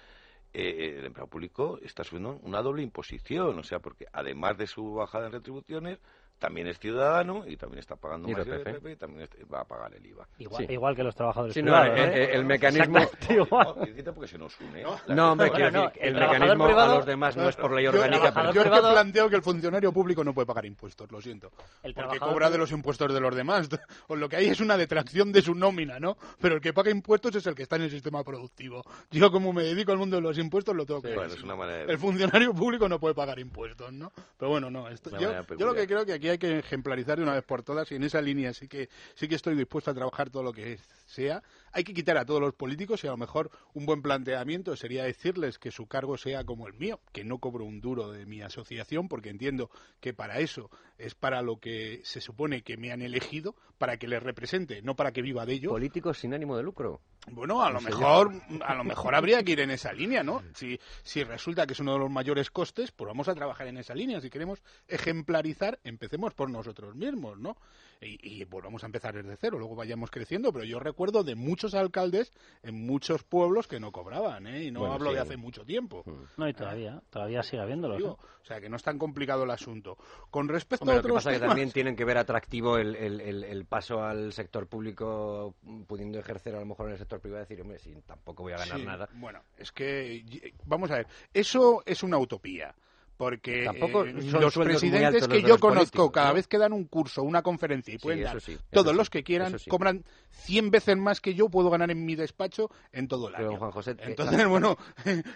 [0.52, 4.94] eh, el empleado público está sufriendo una doble imposición, o sea, porque además de su
[4.94, 5.98] bajada en retribuciones,
[6.40, 10.04] también es ciudadano y también está pagando más IRPF y también va a pagar el
[10.04, 10.26] IVA.
[10.38, 10.72] Igual, sí.
[10.72, 11.88] igual que los trabajadores sí, privados.
[11.88, 12.34] No, el, ¿eh?
[12.34, 12.98] el, mecanismo...
[12.98, 14.82] No, porque se nos une.
[14.82, 17.72] No, no hombre, quiero decir, el, el mecanismo privado, a los demás no es por
[17.72, 18.32] ley orgánica.
[18.32, 21.52] Pero yo es que planteo que el funcionario público no puede pagar impuestos, lo siento.
[21.82, 23.68] El porque cobra de los impuestos de los demás.
[24.08, 26.16] O lo que hay es una detracción de su nómina, ¿no?
[26.40, 28.82] Pero el que paga impuestos es el que está en el sistema productivo.
[29.10, 31.42] Yo, como me dedico al mundo de los impuestos, lo tengo que sí, bueno, es
[31.42, 31.92] una manera de...
[31.92, 34.10] El funcionario público no puede pagar impuestos, ¿no?
[34.38, 34.88] Pero bueno, no.
[34.88, 37.62] Esto, yo, yo lo que creo que aquí hay que ejemplarizar de una vez por
[37.62, 40.52] todas y en esa línea sí que sí que estoy dispuesto a trabajar todo lo
[40.52, 41.42] que sea.
[41.72, 45.04] Hay que quitar a todos los políticos y a lo mejor un buen planteamiento sería
[45.04, 48.42] decirles que su cargo sea como el mío, que no cobro un duro de mi
[48.42, 53.02] asociación porque entiendo que para eso es para lo que se supone que me han
[53.02, 55.70] elegido, para que les represente, no para que viva de ello.
[55.70, 57.00] Políticos sin ánimo de lucro.
[57.30, 60.42] Bueno, a lo mejor a lo mejor habría que ir en esa línea, ¿no?
[60.54, 63.76] Si si resulta que es uno de los mayores costes, pues vamos a trabajar en
[63.76, 64.20] esa línea.
[64.20, 67.56] Si queremos ejemplarizar, empecemos por nosotros mismos, ¿no?
[68.00, 71.59] Y, y volvamos a empezar desde cero, luego vayamos creciendo, pero yo recuerdo de muchos
[71.60, 72.32] muchos alcaldes
[72.62, 74.64] en muchos pueblos que no cobraban, ¿eh?
[74.64, 76.02] Y no hablo de hace mucho tiempo.
[76.06, 76.22] Mm.
[76.38, 77.98] No, y todavía, todavía sigue habiéndolo.
[77.98, 78.02] ¿eh?
[78.02, 79.98] O sea, que no es tan complicado el asunto.
[80.30, 83.64] Con respecto a otros lo que pasa que también tienen que ver atractivo el, el,
[83.66, 85.54] paso al sector público
[85.86, 88.58] pudiendo ejercer a lo mejor en el sector privado decir, hombre, si tampoco voy a
[88.58, 89.08] ganar nada.
[89.12, 92.74] Bueno, es que, vamos a ver, eso es una utopía
[93.20, 97.92] porque eh, los presidentes que yo conozco, cada vez que dan un curso, una conferencia
[97.92, 98.38] y pueden dar
[98.70, 102.70] todos los que quieran, cobran 100 veces más que yo puedo ganar en mi despacho
[102.92, 103.58] en todo el año.
[103.58, 104.78] Juan José, Entonces, bueno,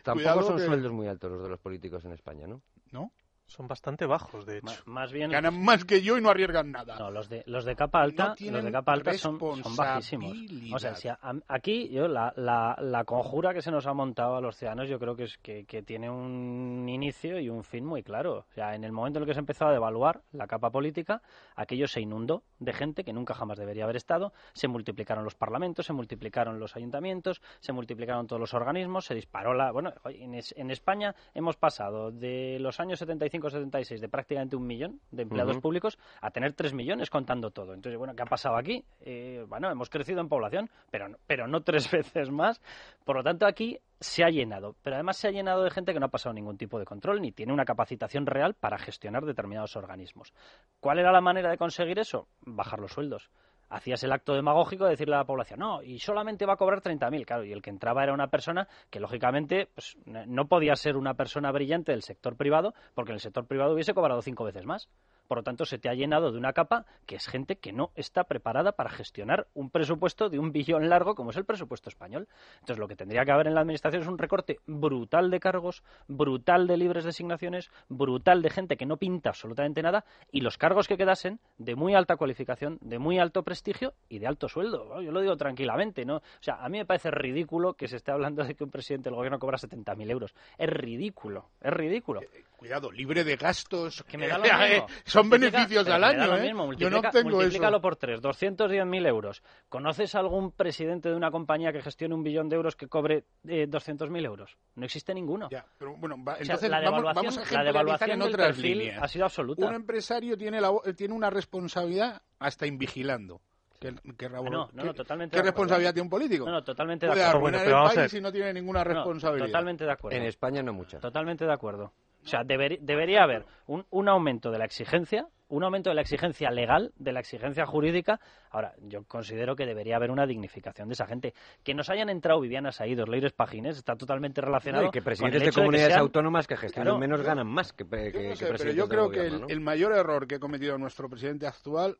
[0.02, 2.62] tampoco son sueldos muy altos los de los políticos en España, ¿no?
[2.90, 3.12] ¿No?
[3.46, 4.82] Son bastante bajos, de hecho.
[4.86, 5.30] más bien...
[5.30, 6.98] Ganan más que yo y no arriesgan nada.
[6.98, 10.36] No, los de, los de capa alta, los de capa alta son, son bajísimos.
[10.72, 11.08] O sea, si
[11.46, 14.98] aquí yo la, la, la, conjura que se nos ha montado a los ciudadanos yo
[14.98, 18.46] creo que es que, que, tiene un inicio y un fin muy claro.
[18.50, 21.20] O sea, en el momento en el que se empezó a devaluar la capa política,
[21.54, 25.86] aquello se inundó de gente que nunca jamás debería haber estado, se multiplicaron los parlamentos,
[25.86, 29.70] se multiplicaron los ayuntamientos, se multiplicaron todos los organismos, se disparó la...
[29.70, 35.00] Bueno, en, en España hemos pasado de los años 75 75-76 de prácticamente un millón
[35.10, 37.74] de empleados públicos a tener 3 millones contando todo.
[37.74, 38.84] Entonces, bueno, ¿qué ha pasado aquí?
[39.00, 42.60] Eh, bueno, hemos crecido en población, pero, pero no tres veces más.
[43.04, 46.00] Por lo tanto, aquí se ha llenado, pero además se ha llenado de gente que
[46.00, 49.76] no ha pasado ningún tipo de control ni tiene una capacitación real para gestionar determinados
[49.76, 50.32] organismos.
[50.80, 52.28] ¿Cuál era la manera de conseguir eso?
[52.42, 53.30] Bajar los sueldos
[53.74, 56.80] hacías el acto demagógico de decirle a la población, no, y solamente va a cobrar
[56.80, 60.96] 30.000, claro, y el que entraba era una persona que lógicamente pues, no podía ser
[60.96, 64.64] una persona brillante del sector privado, porque en el sector privado hubiese cobrado cinco veces
[64.64, 64.88] más.
[65.26, 67.90] Por lo tanto, se te ha llenado de una capa que es gente que no
[67.94, 72.28] está preparada para gestionar un presupuesto de un billón largo como es el presupuesto español.
[72.60, 75.82] Entonces, lo que tendría que haber en la Administración es un recorte brutal de cargos,
[76.08, 80.88] brutal de libres designaciones, brutal de gente que no pinta absolutamente nada y los cargos
[80.88, 85.00] que quedasen de muy alta cualificación, de muy alto prestigio y de alto sueldo.
[85.00, 86.16] Yo lo digo tranquilamente, ¿no?
[86.16, 89.08] O sea, a mí me parece ridículo que se esté hablando de que un presidente
[89.08, 90.34] del gobierno cobra 70.000 euros.
[90.58, 92.22] Es ridículo, es ridículo.
[92.22, 94.02] Eh, cuidado, libre de gastos.
[94.04, 96.52] Que me da lo mismo son beneficios al año, ¿eh?
[96.76, 99.42] Yo no tengo multiplícalo por tres, 210.000 euros.
[99.68, 103.68] ¿Conoces algún presidente de una compañía que gestione un billón de euros que cobre eh,
[103.68, 104.56] 200.000 euros?
[104.74, 105.48] No existe ninguno.
[105.50, 109.02] Ya, pero bueno, entonces la vamos, vamos, a la devaluación en otras líneas.
[109.02, 109.66] ha sido absoluta.
[109.66, 113.40] Un empresario tiene, la, tiene una responsabilidad hasta invigilando.
[113.80, 116.46] ¿Qué, qué, ah, no, no, totalmente ¿qué responsabilidad tiene un político?
[116.46, 117.40] No, no, totalmente de acuerdo.
[117.40, 119.46] Puede arruinar el país si no tiene ninguna responsabilidad.
[119.46, 120.16] totalmente de acuerdo.
[120.16, 121.00] En España no mucha.
[121.00, 121.92] Totalmente de acuerdo.
[122.24, 126.50] O sea, debería haber un, un, aumento de la exigencia, un aumento de la exigencia
[126.50, 128.18] legal, de la exigencia jurídica.
[128.50, 131.34] Ahora, yo considero que debería haber una dignificación de esa gente.
[131.62, 134.86] Que nos hayan entrado Viviana Saídos, Leires Pagines, está totalmente relacionado.
[134.86, 138.88] y que presidentes de comunidades autónomas que gestionan menos ganan más que, que, Pero yo
[138.88, 141.98] creo que el, mayor error que ha cometido nuestro presidente actual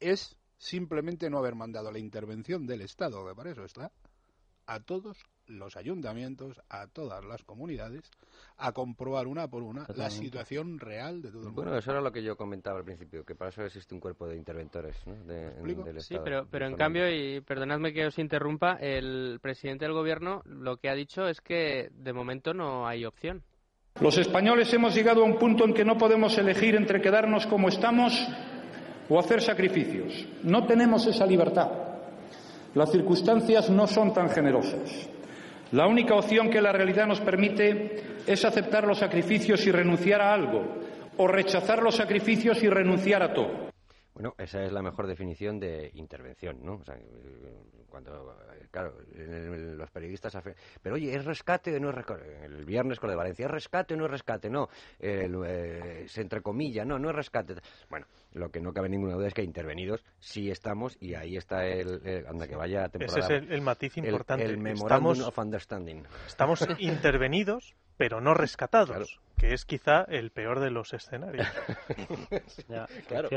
[0.00, 3.92] es simplemente no haber mandado la intervención del Estado, que para eso está,
[4.66, 8.10] a todos los ayuntamientos, a todas las comunidades,
[8.56, 11.62] a comprobar una por una la situación real de todo el mundo.
[11.62, 14.26] Bueno, eso era lo que yo comentaba al principio, que para eso existe un cuerpo
[14.26, 15.14] de interventores ¿no?
[15.24, 20.42] del Sí, pero, pero en cambio, y perdonadme que os interrumpa, el presidente del gobierno
[20.44, 23.42] lo que ha dicho es que de momento no hay opción.
[24.00, 27.68] Los españoles hemos llegado a un punto en que no podemos elegir entre quedarnos como
[27.68, 28.26] estamos
[29.08, 30.26] o hacer sacrificios.
[30.44, 31.68] No tenemos esa libertad.
[32.74, 35.08] Las circunstancias no son tan generosas.
[35.72, 40.34] La única opción que la realidad nos permite es aceptar los sacrificios y renunciar a
[40.34, 40.64] algo,
[41.16, 43.69] o rechazar los sacrificios y renunciar a todo.
[44.20, 46.74] Bueno, esa es la mejor definición de intervención, ¿no?
[46.74, 46.94] O sea,
[47.88, 48.36] cuando,
[48.70, 50.36] claro, los periodistas...
[50.82, 52.44] Pero oye, ¿es rescate o no es rescate?
[52.44, 54.50] El viernes con de Valencia, ¿es rescate o no es rescate?
[54.50, 54.68] No,
[54.98, 57.54] eh, se entrecomilla, no, no es rescate.
[57.88, 61.64] Bueno, lo que no cabe ninguna duda es que intervenidos sí estamos y ahí está
[61.64, 62.26] el...
[62.28, 63.20] anda, que vaya temporada...
[63.20, 64.44] Ese es el, matiz importante.
[64.44, 66.04] El, Memorandum of Understanding.
[66.26, 71.46] Estamos intervenidos, pero no rescatados, que es quizá el peor de los escenarios.
[73.08, 73.28] claro.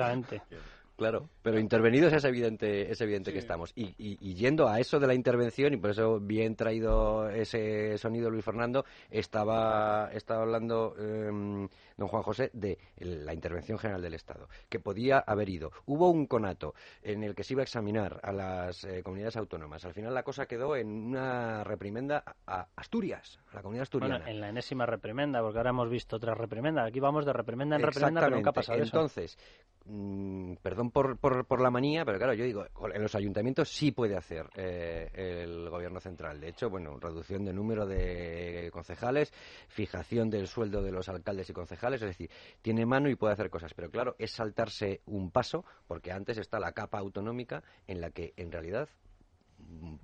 [1.03, 3.73] Claro, pero intervenidos es evidente, es evidente que estamos.
[3.75, 8.29] Y, y, yendo a eso de la intervención, y por eso bien traído ese sonido
[8.29, 14.47] Luis Fernando, estaba, estaba hablando em, don Juan José de la intervención general del Estado,
[14.69, 15.71] que podía haber ido.
[15.85, 19.83] Hubo un conato en el que se iba a examinar a las eh, comunidades autónomas.
[19.83, 24.17] Al final la cosa quedó en una reprimenda a Asturias, a la comunidad asturiana.
[24.19, 26.85] Bueno, en la enésima reprimenda, porque ahora hemos visto otra reprimenda.
[26.85, 29.37] Aquí vamos de reprimenda en reprimenda, pero nunca ha pasado Entonces,
[29.85, 34.15] Mm, perdón por, por, la manía, pero claro, yo digo, en los ayuntamientos sí puede
[34.15, 35.09] hacer eh,
[35.43, 36.39] el gobierno central.
[36.39, 39.33] De hecho, bueno, reducción de número de concejales,
[39.67, 42.29] fijación del sueldo de los alcaldes y concejales, es decir,
[42.61, 43.73] tiene mano y puede hacer cosas.
[43.73, 48.33] Pero claro, es saltarse un paso, porque antes está la capa autonómica en la que
[48.37, 48.87] en realidad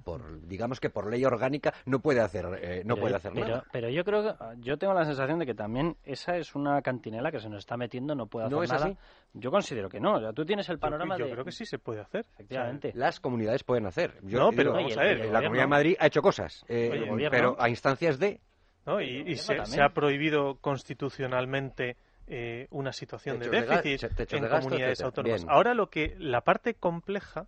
[0.03, 3.63] por digamos que por ley orgánica no puede hacer eh, no puede hacer nada.
[3.71, 7.31] Pero yo creo que yo tengo la sensación de que también esa es una cantinela
[7.31, 8.85] que se nos está metiendo, no puede hacer ¿No es nada.
[8.85, 8.97] Así?
[9.33, 10.15] Yo considero que no.
[10.15, 12.25] O sea, tú tienes el panorama yo, yo creo que sí se puede hacer.
[12.33, 12.91] Efectivamente.
[12.95, 14.15] las comunidades pueden hacer.
[14.23, 15.25] no, pero vamos a ver.
[15.25, 18.41] la Comunidad de Madrid ha hecho cosas, eh, pero a instancias de.
[18.85, 19.01] ¿no?
[19.01, 21.97] Y, se, se, ha prohibido constitucionalmente
[22.31, 25.45] eh, una situación de déficit en comunidades autónomas.
[25.47, 27.47] Ahora lo que la parte compleja,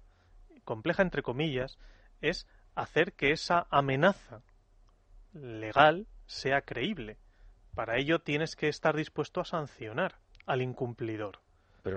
[0.64, 1.78] compleja entre comillas,
[2.22, 4.42] es hacer que esa amenaza
[5.34, 7.18] legal sea creíble.
[7.76, 10.16] Para ello tienes que estar dispuesto a sancionar
[10.46, 11.40] al incumplidor.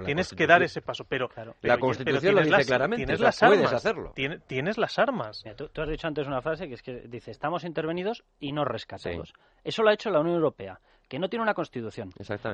[0.05, 1.29] tienes que dar ese paso, pero,
[1.63, 4.13] la Constitución lo dice claramente, tienes las armas, hacerlo.
[4.15, 5.45] Tienes, las armas.
[5.57, 9.35] tú, has dicho antes una frase que es que dice, estamos intervenidos y no rescatados.
[9.63, 12.11] Eso lo ha hecho la Unión Europea que no tiene una constitución,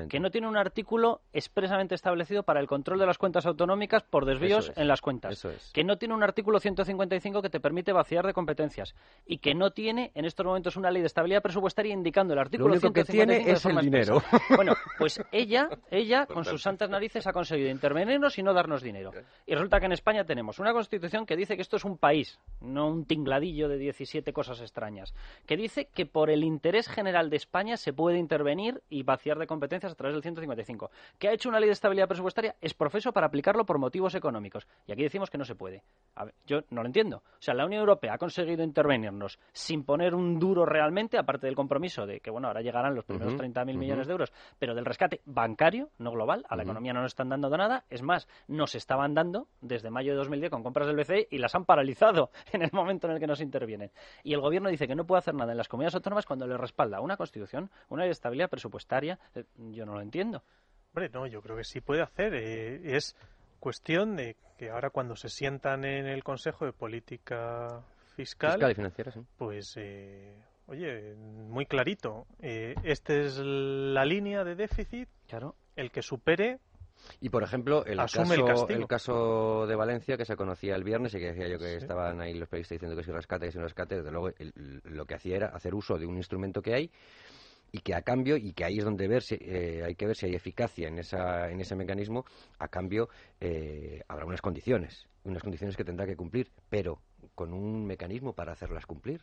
[0.09, 4.25] que no tiene un artículo expresamente establecido para el control de las cuentas autonómicas por
[4.25, 8.33] desvíos en las cuentas, que no tiene un artículo 155 que te permite vaciar de
[8.33, 8.95] competencias
[9.27, 12.69] y que no tiene en estos momentos una ley de estabilidad presupuestaria indicando el artículo
[12.69, 14.23] Lo único que tiene es el dinero.
[14.57, 19.13] Bueno, pues ella, ella con sus santas narices ha conseguido intervenirnos y no darnos dinero.
[19.47, 22.39] Y resulta que en España tenemos una constitución que dice que esto es un país,
[22.61, 25.15] no un tingladillo de 17 cosas extrañas,
[25.47, 29.39] que dice que por el interés general de España se puede intervenir intervenir y vaciar
[29.39, 30.91] de competencias a través del 155.
[31.19, 32.57] ¿Qué ha hecho una ley de estabilidad presupuestaria?
[32.61, 34.67] Es profeso para aplicarlo por motivos económicos.
[34.87, 35.83] Y aquí decimos que no se puede.
[36.47, 37.19] yo no lo entiendo.
[37.19, 41.55] O sea, la Unión Europea ha conseguido intervenirnos sin poner un duro realmente, aparte del
[41.55, 45.21] compromiso de que, bueno, ahora llegarán los primeros 30.000 millones de euros, pero del rescate
[45.27, 46.45] bancario, no global.
[46.49, 47.85] A la economía no nos están dando nada.
[47.91, 51.55] Es más, nos estaban dando desde mayo de 2010 con compras del BCE y las
[51.55, 53.91] han paralizado en el momento en el que nos intervienen.
[54.25, 56.57] Y el gobierno dice que no puede hacer nada en las comunidades autónomas cuando le
[56.57, 58.13] respalda una constitución, una ley de
[58.49, 60.43] presupuestaria, eh, yo no lo entiendo.
[60.93, 62.35] Hombre, no, yo creo que sí puede hacer.
[62.35, 63.17] Eh, es
[63.61, 67.83] cuestión de que ahora cuando se sientan en el Consejo de Política
[68.17, 70.35] Fiscal, fiscal y financiera, pues, eh,
[70.67, 72.27] oye, muy clarito.
[72.41, 75.09] Eh, esta es la línea de déficit.
[75.29, 75.55] Claro.
[75.77, 76.59] El que supere
[77.21, 78.23] y por ejemplo, el caso,
[78.69, 82.21] el, caso de Valencia que se conocía el viernes y que decía yo que estaban
[82.21, 84.31] ahí los periodistas diciendo que si rescate, que si no rescate, desde luego
[84.85, 86.91] lo que hacía era hacer uso de un instrumento que hay
[87.73, 90.17] y que a cambio, y que ahí es donde ver si, eh, hay que ver
[90.17, 92.25] si hay eficacia en, esa, en ese mecanismo,
[92.59, 93.09] a cambio
[93.41, 97.01] eh, habrá unas condiciones, unas condiciones que tendrá que cumplir, pero
[97.35, 99.21] con un mecanismo para hacerlas cumplir.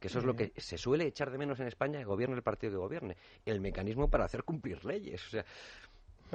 [0.00, 2.42] Que eso es lo que se suele echar de menos en España, el gobierno el
[2.42, 3.16] partido que gobierne,
[3.46, 5.26] el mecanismo para hacer cumplir leyes.
[5.26, 5.44] O sea,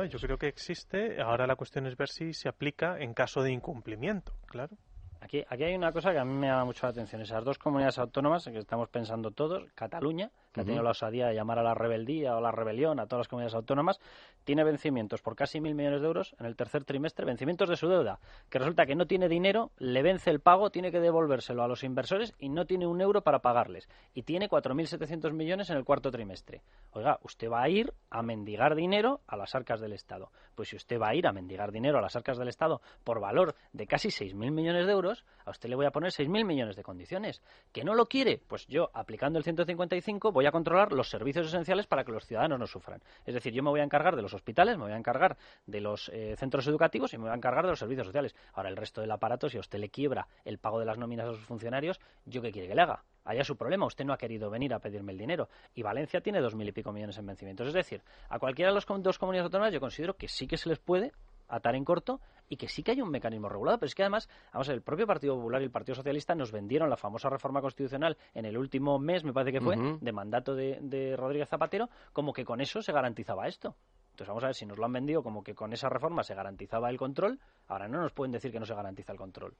[0.07, 3.51] yo creo que existe, ahora la cuestión es ver si se aplica en caso de
[3.51, 4.75] incumplimiento, claro.
[5.19, 7.21] Aquí, aquí hay una cosa que a mí me llama mucho la atención.
[7.21, 11.35] Esas dos comunidades autónomas que estamos pensando todos, Cataluña, que ha tenido la osadía de
[11.35, 13.99] llamar a la rebeldía o la rebelión a todas las comunidades autónomas,
[14.43, 17.87] tiene vencimientos por casi mil millones de euros en el tercer trimestre, vencimientos de su
[17.87, 21.67] deuda, que resulta que no tiene dinero, le vence el pago, tiene que devolvérselo a
[21.67, 23.87] los inversores y no tiene un euro para pagarles.
[24.13, 26.61] Y tiene 4.700 millones en el cuarto trimestre.
[26.91, 30.31] Oiga, usted va a ir a mendigar dinero a las arcas del Estado.
[30.55, 33.19] Pues si usted va a ir a mendigar dinero a las arcas del Estado por
[33.19, 36.75] valor de casi 6.000 millones de euros, a usted le voy a poner 6.000 millones
[36.75, 37.41] de condiciones.
[37.71, 38.41] ¿Que no lo quiere?
[38.47, 42.59] Pues yo, aplicando el 155, voy a controlar los servicios esenciales para que los ciudadanos
[42.59, 43.01] no sufran.
[43.25, 45.81] Es decir, yo me voy a encargar de los hospitales, me voy a encargar de
[45.81, 48.35] los eh, centros educativos y me voy a encargar de los servicios sociales.
[48.53, 51.27] Ahora, el resto del aparato, si a usted le quiebra el pago de las nóminas
[51.27, 53.03] a sus funcionarios, ¿yo qué quiere que le haga?
[53.23, 55.49] Haya su problema, usted no ha querido venir a pedirme el dinero.
[55.75, 57.67] Y Valencia tiene dos mil y pico millones en vencimientos.
[57.67, 60.69] Es decir, a cualquiera de las dos comunidades autónomas yo considero que sí que se
[60.69, 61.11] les puede
[61.51, 63.77] atar en corto y que sí que hay un mecanismo regulado.
[63.79, 66.35] Pero es que además, vamos a ver, el propio Partido Popular y el Partido Socialista
[66.35, 70.11] nos vendieron la famosa reforma constitucional en el último mes, me parece que fue, de
[70.11, 73.75] mandato de, de Rodríguez Zapatero, como que con eso se garantizaba esto.
[74.11, 76.35] Entonces vamos a ver si nos lo han vendido como que con esa reforma se
[76.35, 77.39] garantizaba el control.
[77.67, 79.55] Ahora no nos pueden decir que no se garantiza el control.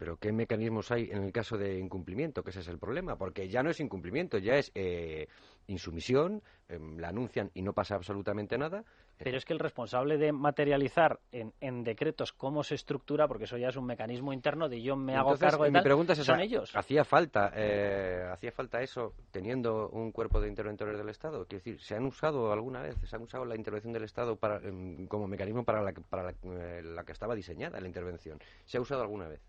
[0.00, 2.42] Pero ¿qué mecanismos hay en el caso de incumplimiento?
[2.42, 5.28] Que ese es el problema, porque ya no es incumplimiento, ya es eh,
[5.66, 8.82] insumisión, em, la anuncian y no pasa absolutamente nada,
[9.22, 13.68] pero es que el responsable de materializar en, decretos cómo se estructura, porque eso ya
[13.68, 16.74] es un mecanismo interno de yo me hago cargo de mi pregunta es son ellos.
[16.74, 21.44] ¿Hacía falta, eh, ¿Hacía falta eso teniendo un cuerpo de interventores del Estado?
[21.46, 24.56] Quiero decir, ¿se han usado alguna vez, se han usado la intervención del Estado para,
[24.66, 28.38] em, como mecanismo para, la, para eh, la, que estaba diseñada la intervención?
[28.64, 29.40] ¿Se ha usado alguna vez?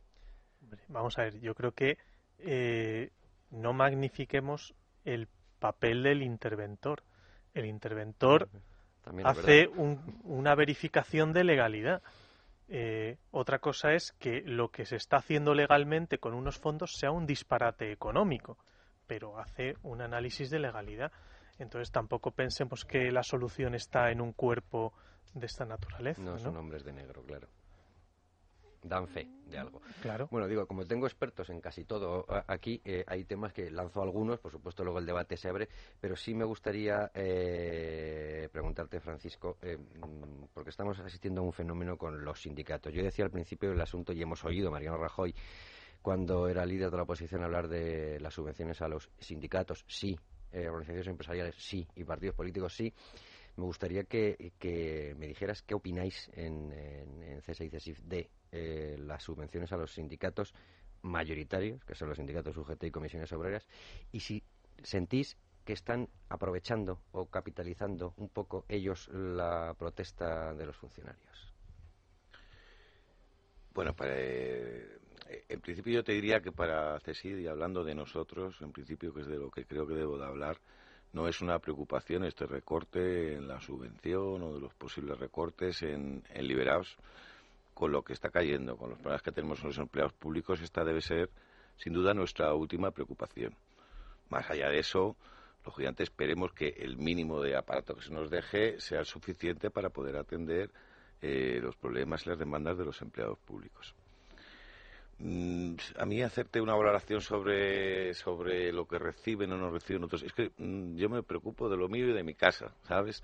[0.90, 1.98] Vamos a ver, yo creo que
[2.40, 3.10] eh,
[3.52, 5.28] no magnifiquemos el
[5.60, 7.04] papel del interventor.
[7.54, 8.50] El interventor
[9.24, 9.68] hace
[10.24, 12.02] una verificación de legalidad.
[12.68, 17.12] Eh, otra cosa es que lo que se está haciendo legalmente con unos fondos sea
[17.12, 18.58] un disparate económico,
[19.08, 21.12] pero hace un análisis de legalidad.
[21.60, 24.94] Entonces tampoco pensemos que la solución está en un cuerpo
[25.34, 26.22] de esta naturaleza.
[26.22, 27.48] No, son hombres de negro, claro.
[28.84, 29.82] Dan fe de algo.
[30.02, 30.28] Claro.
[30.32, 34.40] Bueno, digo, como tengo expertos en casi todo aquí, eh, hay temas que lanzo algunos,
[34.40, 35.70] por supuesto luego el debate se abre,
[36.00, 41.98] pero sí me gustaría eh, preguntarte, Francisco, eh, mm, porque estamos asistiendo a un fenómeno
[41.98, 42.94] con los sindicatos.
[42.94, 45.36] Yo decía al principio del asunto y hemos oído a Mariano Rajoy
[46.02, 50.18] cuando era líder de la oposición hablar de las subvenciones a los sindicatos, sí,
[50.52, 52.92] organizaciones empresariales, sí, y partidos políticos, sí
[53.62, 59.72] me gustaría que, me dijeras qué opináis en, en, y CESIF de eh, las subvenciones
[59.72, 60.56] a los sindicatos
[61.04, 63.68] mayoritarios, que son los sindicatos UGT y comisiones obreras,
[64.12, 64.44] y si
[64.82, 71.54] sentís que están aprovechando o capitalizando un poco ellos la protesta de los funcionarios.
[73.76, 75.00] Bueno, eh,
[75.48, 79.22] en principio yo te diría que para CESID, y hablando de nosotros, en principio que
[79.22, 80.58] es de lo que creo que debo de hablar,
[81.14, 86.24] no es una preocupación este recorte en la subvención o de los posibles recortes en,
[86.36, 86.96] liberados
[87.74, 90.84] con lo que está cayendo, con los problemas que tenemos en los empleados públicos, esta
[90.84, 91.30] debe ser
[91.78, 93.56] sin duda nuestra última preocupación.
[94.30, 95.16] Más allá de eso,
[95.66, 100.16] lógicamente esperemos que el mínimo de aparato que se nos deje sea suficiente para poder
[100.16, 100.70] atender
[101.22, 103.96] eh, los problemas y las demandas de los empleados públicos.
[105.24, 110.24] Mm, a mí hacerte una valoración sobre, sobre lo que reciben o no reciben otros,
[110.24, 113.22] es que mm, yo me preocupo de lo mío y de mi casa, ¿sabes?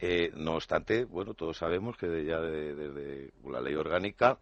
[0.00, 4.36] Eh, no obstante, bueno, todos sabemos que ya desde la ley orgánica,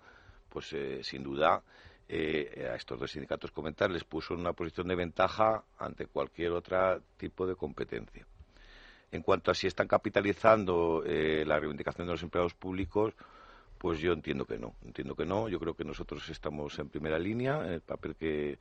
[0.49, 1.63] pues eh, sin duda
[2.09, 6.53] eh, a estos dos sindicatos comentar les puso en una posición de ventaja ante cualquier
[6.53, 8.27] otro tipo de competencia.
[9.13, 13.15] En cuanto a si están capitalizando la reivindicación de los empleados públicos,
[13.87, 15.49] pues yo entiendo que no, entiendo que no.
[15.49, 18.59] Yo creo que nosotros estamos en primera línea, el papel que,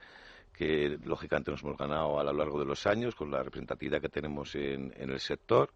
[1.04, 4.54] lógicamente nos hemos ganado a lo largo de los años con la representatividad que tenemos
[4.54, 5.72] en, el sector.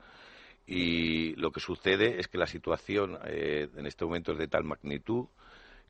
[0.68, 4.66] Y lo que sucede es que la situación eh, en este momento es de tal
[4.66, 5.26] magnitud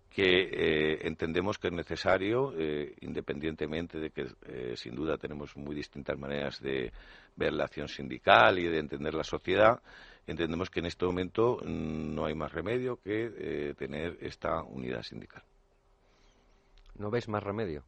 [0.09, 4.25] que eh, entendemos que es necesario, eh, independientemente de que
[4.75, 6.91] sin duda tenemos muy distintas maneras de
[7.35, 9.81] ver la acción sindical y de entender la sociedad,
[10.29, 15.43] entendemos que en este momento no hay más remedio que eh, tener esta unidad sindical.
[16.95, 17.83] ¿No ves más remedio?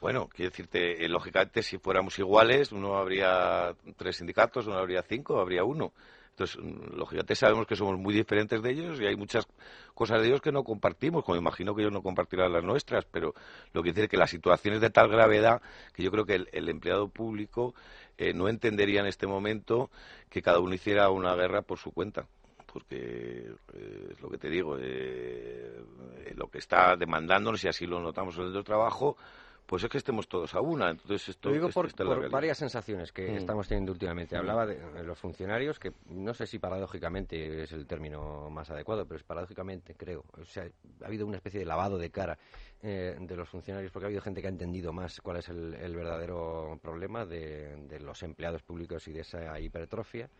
[0.00, 5.40] Bueno, quiero decirte, eh, lógicamente, si fuéramos iguales, uno habría tres sindicatos, uno habría cinco,
[5.40, 5.92] habría uno.
[6.38, 6.60] Entonces,
[6.94, 9.48] lógicamente sabemos que somos muy diferentes de ellos y hay muchas
[9.92, 13.34] cosas de ellos que no compartimos, como imagino que ellos no compartirán las nuestras, pero
[13.72, 15.60] lo que dice que la situación es de tal gravedad
[15.92, 17.74] que yo creo que el, empleado público
[18.16, 19.90] eh, no entendería en este momento
[20.30, 22.26] que cada uno hiciera una guerra por su cuenta
[22.72, 25.82] porque eh, es lo que te digo, eh,
[26.36, 29.16] lo que está demandándonos, y así lo notamos en el trabajo,
[29.68, 30.88] pues es que estemos todos a una.
[30.88, 33.36] Entonces esto, Lo digo por, varias sensaciones que mm.
[33.36, 34.34] estamos teniendo últimamente.
[34.34, 34.38] Mm.
[34.38, 39.18] Hablaba de, los funcionarios, que no sé si paradójicamente es el término más adecuado, pero
[39.18, 40.24] es paradójicamente, creo.
[40.40, 40.66] O sea,
[41.02, 42.38] ha habido una especie de lavado de cara
[42.82, 45.94] eh, de los funcionarios porque ha habido gente que ha entendido más cuál es el,
[45.94, 50.30] verdadero problema de los empleados públicos y de esa hipertrofia.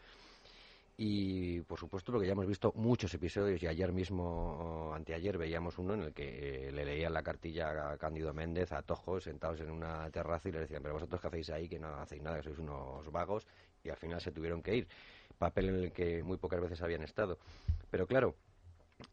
[1.00, 5.78] Y por supuesto lo que ya hemos visto muchos episodios y ayer mismo, anteayer, veíamos
[5.78, 9.60] uno en el que eh, le leían la cartilla a Cándido Méndez a Tojo sentados
[9.60, 12.38] en una terraza y le decían, pero vosotros qué hacéis ahí, que no hacéis nada,
[12.38, 13.46] que sois unos vagos
[13.84, 14.88] y al final se tuvieron que ir.
[15.38, 17.38] Papel en el que muy pocas veces habían estado.
[17.92, 18.34] Pero claro,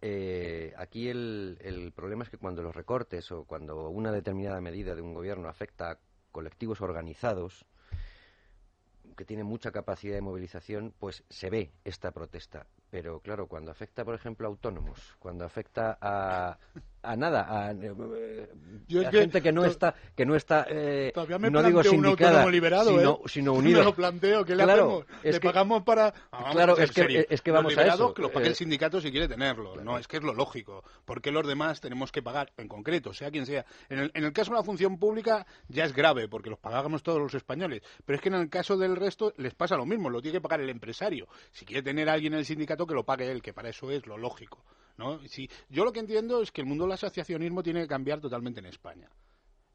[0.02, 4.96] eh, aquí el, el problema es que cuando los recortes o cuando una determinada medida
[4.96, 6.00] de un gobierno afecta a
[6.32, 7.64] colectivos organizados,
[9.16, 12.66] que tiene mucha capacidad de movilización, pues se ve esta protesta.
[12.90, 16.58] Pero claro, cuando afecta, por ejemplo, a autónomos, cuando afecta a,
[17.06, 18.48] a nada, a, eh,
[19.12, 21.14] gente que no está, que no está, eh,
[21.52, 23.28] no digo sindicada, liberado, sino, ¿eh?
[23.28, 23.80] sino unido.
[23.80, 25.06] Me lo planteo, ¿qué le hacemos?
[25.24, 26.14] le pagamos para...
[26.52, 28.14] claro, es que, es que vamos a eso.
[28.14, 30.84] que lo pague el sindicato si quiere tenerlo, no, es que es lo lógico.
[31.06, 33.66] porque los demás tenemos que pagar, en concreto, sea quien sea?
[33.90, 37.04] En el, en el caso de la función pública ya es grave, porque los pagamos
[37.04, 40.10] todos los españoles, pero es que en el caso del resto les pasa lo mismo,
[40.10, 41.28] lo tiene que pagar el empresario.
[41.52, 43.92] Si quiere tener a alguien en el sindicato, que lo pague él, que para eso
[43.92, 44.64] es lo lógico.
[44.98, 45.20] ¿No?
[45.28, 48.60] Si, yo lo que entiendo es que el mundo del asociacionismo tiene que cambiar totalmente
[48.60, 49.10] en España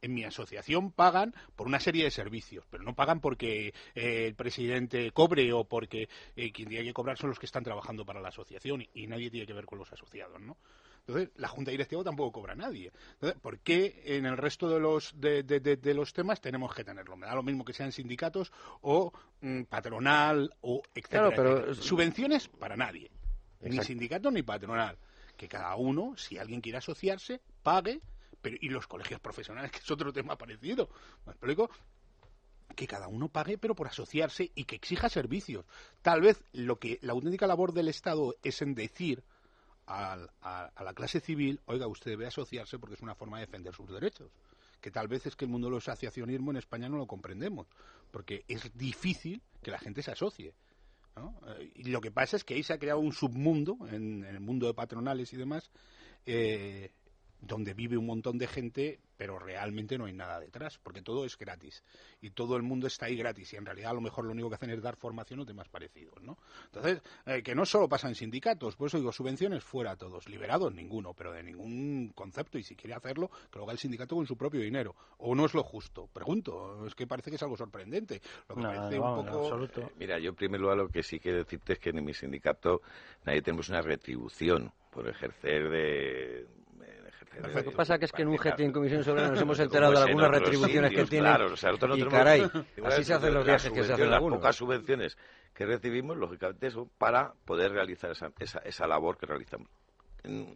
[0.02, 4.34] en mi asociación pagan por una serie de servicios, pero no pagan porque eh, el
[4.34, 8.20] presidente cobre o porque eh, quien tiene que cobrar son los que están trabajando para
[8.20, 10.56] la asociación y, nadie tiene que ver con los asociados, ¿no?
[11.00, 12.92] Entonces, la Junta Directiva tampoco cobra a nadie.
[13.14, 17.16] Entonces, ¿por qué en el resto de los, de, los temas tenemos que tenerlo?
[17.16, 18.52] Me da lo mismo que sean sindicatos
[18.82, 19.10] o
[19.40, 21.74] mm, patronal o etcétera, pero...
[21.74, 23.10] Subvenciones para nadie.
[23.62, 24.96] Ni sindicato ni patronal.
[25.40, 28.02] Que cada uno, si alguien quiere asociarse, pague.
[28.42, 30.90] Pero, y los colegios profesionales, que es otro tema parecido.
[31.24, 31.70] ¿Me explico?
[32.76, 35.64] que cada uno pague, pero por asociarse y que exija servicios.
[36.02, 39.24] Tal vez lo que la auténtica labor del Estado es en decir
[39.86, 40.28] a,
[40.78, 44.30] la clase civil, oiga, usted debe asociarse porque es una forma de defender sus derechos.
[44.80, 47.66] Que tal vez es que el mundo del asociacionismo en España no lo comprendemos,
[48.12, 50.54] porque es difícil que la gente se asocie.
[51.46, 54.34] Eh, y lo que pasa es que ahí se ha creado un submundo, en, en
[54.36, 55.70] el mundo de patronales y demás,
[56.26, 56.92] eh,
[57.40, 61.36] donde vive un montón de gente, pero realmente no hay nada detrás, porque todo es
[61.36, 61.84] gratis.
[62.22, 64.48] Y todo el mundo está ahí gratis y en realidad a lo mejor lo único
[64.48, 66.38] que hacen es dar formación o temas parecidos, ¿no?
[66.64, 70.72] Entonces, eh, que no solo pasa en sindicatos, por eso digo, subvenciones fuera todos, liberados
[70.72, 74.26] ninguno, pero de ningún concepto y si quiere hacerlo, que lo haga el sindicato con
[74.26, 77.58] su propio dinero, o no es lo justo, pregunto, es que parece que es algo
[77.58, 79.64] sorprendente, lo que parece un poco...
[79.64, 82.80] Eh, mira, yo primero lo que sí quiero decirte es que en mi sindicato
[83.26, 86.46] nadie tenemos una retribución por ejercer de,
[87.40, 89.92] lo que pasa que es que en un GT en Comisión sobre nos hemos enterado
[89.92, 91.26] de algunas retribuciones que tiene.
[91.26, 92.50] Claro, o sea, nosotros no y caray,
[92.84, 95.16] así se hacen los viajes que se hacen Las pocas subvenciones
[95.54, 99.68] que recibimos, lógicamente, son para poder realizar esa, esa, esa labor que realizamos.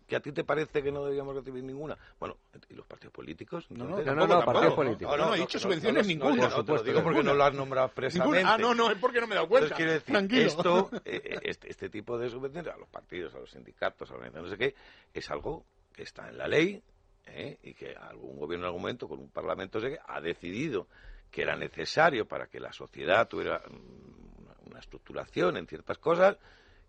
[0.07, 1.97] ¿Que a ti te parece que no deberíamos recibir ninguna?
[2.21, 2.37] Bueno,
[2.69, 3.67] ¿y los partidos políticos?
[3.71, 5.17] No, no, no, no, partidos políticos.
[5.17, 6.43] No, no, he dicho subvenciones ninguna.
[6.43, 8.43] Por supuesto, digo porque no lo has nombrado expresamente.
[8.45, 9.75] Ah, no, no, es porque no me he dado cuenta.
[9.75, 13.51] Quiero decir, esto, eh, eh, este, este tipo de subvenciones a los partidos, a los
[13.51, 14.75] sindicatos, a los no sé qué,
[15.15, 15.65] es algo
[15.95, 16.83] que está en la ley,
[17.27, 17.59] ¿eh?
[17.63, 20.89] y que algún gobierno en algún momento con un parlamento ha decidido
[21.31, 26.37] que era necesario para que la sociedad tuviera mm, una, estructuración en ciertas cosas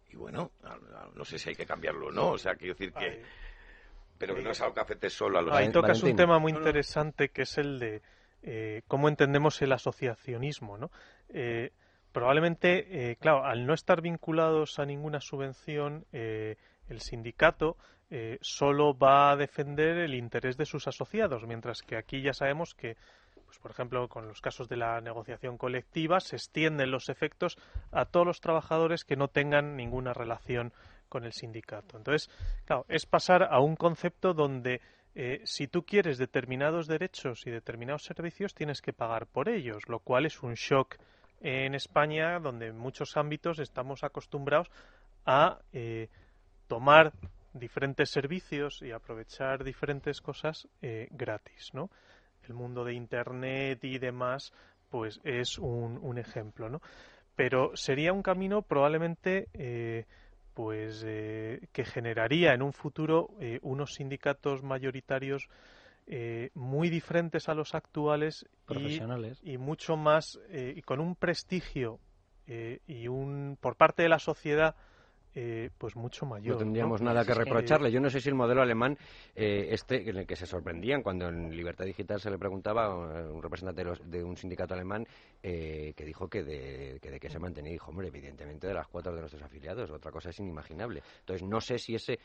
[0.10, 0.52] y bueno,
[1.14, 3.22] no sé si hay que cambiarlo o no, o sea, quiero decir que...
[4.18, 5.54] Pero que no es algo que afecte solo a los...
[5.54, 8.02] Ahí tocas un tema muy interesante que es el de
[8.44, 10.90] eh, cómo entendemos el asociacionismo, ¿no?
[11.30, 11.74] Eh,
[12.14, 17.76] probablemente, claro, al no estar vinculados a ninguna subvención, el sindicato
[18.10, 22.74] eh, solo va a defender el interés de sus asociados, mientras que aquí ya sabemos
[22.76, 22.98] que,
[23.46, 27.58] pues, por ejemplo, con los casos de la negociación colectiva, se extienden los efectos
[27.92, 30.72] a todos los trabajadores que no tengan ninguna relación
[31.10, 31.98] con el sindicato.
[31.98, 32.30] Entonces,
[32.66, 34.82] claro, es pasar a un concepto donde
[35.16, 40.00] eh, si tú quieres determinados derechos y determinados servicios, tienes que pagar por ellos, lo
[40.00, 40.98] cual es un shock
[41.40, 44.70] en España, donde en muchos ámbitos estamos acostumbrados
[45.26, 46.10] a eh,
[46.68, 47.14] tomar
[47.56, 51.90] diferentes servicios y aprovechar diferentes cosas eh, gratis, ¿no?
[52.48, 54.54] El mundo de Internet y demás,
[54.90, 56.82] pues es un, un ejemplo, ¿no?
[57.36, 60.06] Pero sería un camino probablemente, eh,
[60.54, 63.30] pues, eh, que generaría en un futuro
[63.62, 65.50] unos sindicatos mayoritarios
[66.54, 68.46] muy diferentes a los actuales.
[69.42, 72.00] Y, y mucho más y con un prestigio
[72.48, 74.76] y un por parte de la sociedad
[75.38, 76.56] eh, pues mucho mayor.
[76.56, 77.92] No tendríamos nada que reprocharle.
[77.92, 78.98] Yo no sé si el modelo alemán,
[79.36, 83.30] eh, este, en el que se sorprendían cuando en Libertad Digital se le preguntaba a
[83.30, 85.06] un representante de, un sindicato alemán
[85.44, 87.74] eh, que dijo que de, que de qué se mantenía.
[87.74, 89.92] Dijo, hombre, evidentemente de las cuatro de nuestros afiliados.
[89.92, 91.04] Otra cosa es inimaginable.
[91.20, 92.18] Entonces, no sé si ese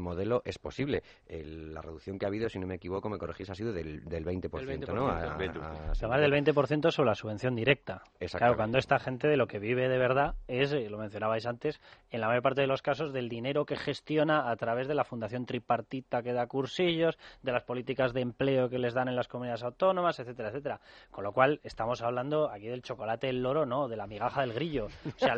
[0.00, 1.04] modelo es posible.
[1.28, 4.24] la reducción que ha habido, si no me equivoco, me corregís, ha sido del, del
[4.24, 5.94] 20%, ¿no?
[5.94, 8.02] se va del 20% sobre la subvención directa.
[8.18, 11.80] Claro, cuando esta gente de lo que vive de verdad es, lo mencionabais antes,
[12.16, 15.04] en la mayor parte de los casos del dinero que gestiona a través de la
[15.04, 19.28] fundación tripartita que da cursillos, de las políticas de empleo que les dan en las
[19.28, 20.80] comunidades autónomas, etcétera, etcétera.
[21.10, 24.54] Con lo cual estamos hablando aquí del chocolate del loro, no, de la migaja del
[24.54, 24.86] grillo.
[24.86, 25.34] O sea,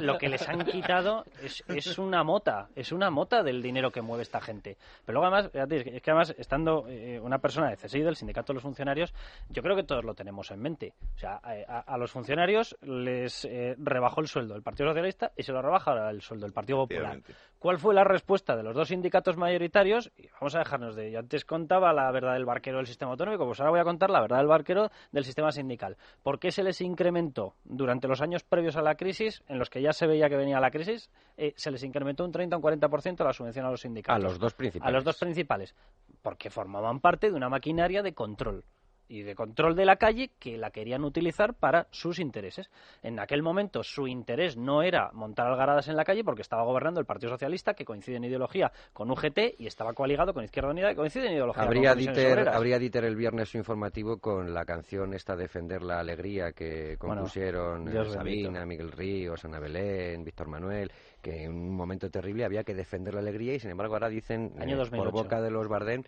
[0.00, 4.00] lo, que les han quitado es, es, una mota, es una mota del dinero que
[4.00, 4.76] mueve esta gente.
[5.04, 8.54] Pero luego además, es que además estando eh, una persona de CSI, del sindicato de
[8.54, 9.12] los funcionarios,
[9.48, 10.94] yo creo que todos lo tenemos en mente.
[11.16, 15.52] O sea, a, los funcionarios les eh, rebajó el sueldo el Partido Socialista y se
[15.52, 17.20] lo rebaja el sueldo del Partido Popular.
[17.58, 20.12] ¿Cuál fue la respuesta de los dos sindicatos mayoritarios?
[20.16, 21.10] Y vamos a dejarnos de.
[21.10, 24.10] Yo antes contaba la verdad del barquero del sistema autonómico, pues ahora voy a contar
[24.10, 25.96] la verdad del barquero del sistema sindical.
[26.22, 29.80] ¿Por qué se les incrementó durante los años previos a la crisis, en los que
[29.80, 32.62] ya se veía que venía la crisis, eh, se les incrementó un 30 o un
[32.62, 34.22] 40% la subvención a los sindicatos?
[34.22, 34.88] A los dos principales.
[34.88, 35.74] A los dos principales.
[36.22, 38.64] Porque formaban parte de una maquinaria de control
[39.08, 42.70] y de control de la calle que la querían utilizar para sus intereses.
[43.02, 47.00] En aquel momento su interés no era montar algaradas en la calle porque estaba gobernando
[47.00, 50.90] el Partido Socialista que coincide en ideología con UGT y estaba coaligado con Izquierda Unida
[50.90, 54.64] que coincide en ideología habría con Dieter, Habría Dieter el viernes su informativo con la
[54.64, 60.90] canción esta Defender la Alegría que compusieron eh, Sabina, Miguel Ríos, Ana Belén, Víctor Manuel
[61.22, 64.52] que en un momento terrible había que defender la alegría y sin embargo ahora dicen
[64.60, 66.04] eh, por boca de los Bardén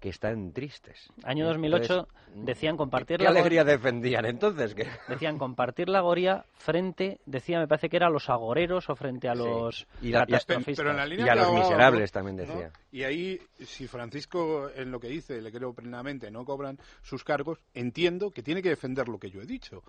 [0.00, 1.08] que están tristes.
[1.24, 4.74] Año 2008 decían compartir ¿qué, la alegría defendían entonces?
[5.08, 9.28] Decían compartir la goría frente, decía, me parece que era a los agoreros o frente
[9.28, 12.72] a los y, a los miserables también decía.
[12.90, 17.58] Y ahí, si Francisco en lo que dice, le creo plenamente, no cobran sus cargos,
[17.74, 19.82] entiendo que tiene que defender lo que yo he dicho.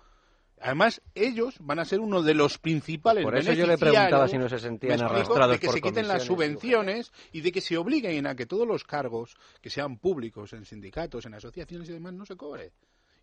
[0.62, 4.38] Además, ellos van a ser uno de los principales Por eso yo le preguntaba si
[4.38, 8.26] no se sentían arrastrados de que se quiten las subvenciones y de que se obliguen
[8.26, 12.24] a que todos los cargos que sean públicos en sindicatos, en asociaciones y demás no
[12.24, 12.72] se cobre.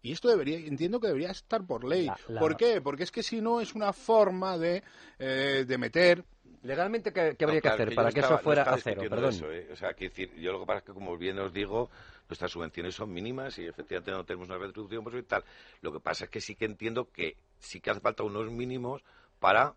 [0.01, 2.09] Y esto debería, entiendo que debería estar por ley.
[2.39, 2.79] ¿Por qué?
[2.81, 4.81] Porque es que si no es una forma de,
[5.17, 6.23] eh, de meter
[6.63, 9.03] Legalmente, ¿qué, habría que hacer para que eso fuera a cero?
[9.09, 9.33] Perdón.
[9.45, 9.69] ¿eh?
[9.71, 11.89] O sea, decir, yo lo que pasa es que, como bien os digo,
[12.30, 15.43] nuestras subvenciones son mínimas y efectivamente no tenemos una retribución por tal.
[15.81, 19.03] Lo que pasa es que sí que entiendo que sí que hace falta unos mínimos
[19.39, 19.73] para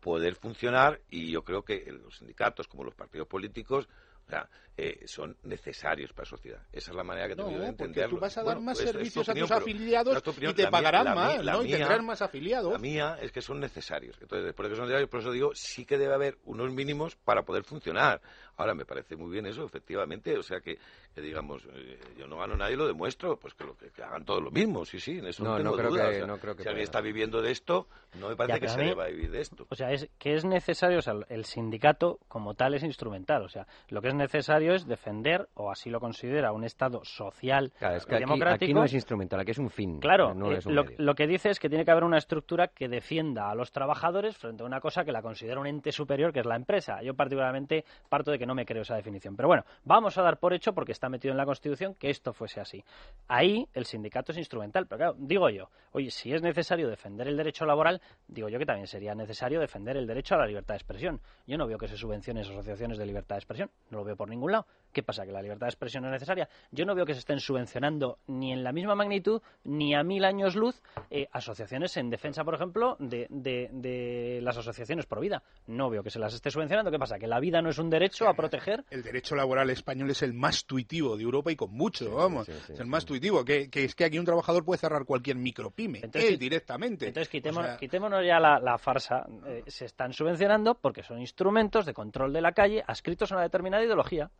[0.00, 3.88] poder funcionar y yo creo que los sindicatos, como los partidos políticos,
[4.26, 6.60] o sea, eh, son necesarios para la sociedad.
[6.72, 8.16] Esa es la manera que tengo de entenderlo.
[8.16, 11.62] tú vas a dar más servicios a tus afiliados y te pagarán más, ¿no?
[11.62, 12.72] y tendrán más afiliados.
[12.72, 14.16] La mía es que son necesarios.
[14.20, 17.42] Entonces, por eso, son necesarios, por eso digo, sí que debe haber unos mínimos para
[17.42, 18.20] poder funcionar.
[18.56, 20.36] Ahora, me parece muy bien eso, efectivamente.
[20.38, 20.78] O sea, que,
[21.16, 24.50] digamos, eh, yo no gano nadie, lo demuestro, pues que, lo, que, hagan todos lo
[24.50, 24.84] mismo.
[24.84, 26.10] Sí, sí, en eso no, tengo creo duda.
[26.10, 27.88] Que, no creo que si alguien está viviendo de esto,
[28.20, 29.66] no me parece que se deba vivir de esto.
[29.70, 33.42] O sea, es que es necesario, o sea, el sindicato como tal es instrumental.
[33.42, 37.72] O sea, lo que es necesario es defender o así lo considera, un Estado social
[37.80, 38.64] y democrático.
[38.64, 40.00] Aquí no es instrumental, aquí es un fin.
[40.00, 40.60] Claro, eh,
[40.98, 44.36] lo, que dice es que tiene que haber una estructura que defienda a los trabajadores
[44.36, 47.02] frente a una cosa que la considera un ente superior, que es la empresa.
[47.02, 49.36] Yo particularmente parto de que no me creo esa definición.
[49.36, 52.32] Pero bueno, vamos a dar por hecho, porque está metido en la Constitución, que esto
[52.32, 52.84] fuese así.
[53.28, 54.86] Ahí el sindicato es instrumental.
[54.86, 58.66] Pero claro, digo yo, oye, si es necesario defender el derecho laboral, digo yo que
[58.66, 61.20] también sería necesario defender el derecho a la libertad de expresión.
[61.46, 64.28] Yo no veo que se subvencionen asociaciones de libertad de expresión, no lo veo por
[64.28, 64.66] ningún lado.
[64.94, 65.26] ¿Qué pasa?
[65.26, 66.48] ¿Que la libertad de expresión es necesaria?
[66.70, 70.24] Yo no veo que se estén subvencionando ni en la misma magnitud ni a mil
[70.24, 70.80] años luz
[71.10, 75.42] eh, asociaciones en defensa, por ejemplo, de, de, las asociaciones por vida.
[75.66, 76.92] No veo que se las esté subvencionando.
[76.92, 77.18] ¿Qué pasa?
[77.18, 78.84] ¿Que la vida no es un derecho a proteger?
[78.90, 82.48] El derecho laboral español es el más tuitivo de Europa y con mucho, vamos.
[82.48, 83.44] es el más tuitivo.
[83.44, 87.08] Que, es que aquí un trabajador puede cerrar cualquier micropyme, él directamente.
[87.08, 89.26] Entonces quitémonos, ya la, farsa.
[89.46, 93.42] Eh, se están subvencionando porque son instrumentos de control de la calle adscritos a una
[93.42, 94.30] determinada ideología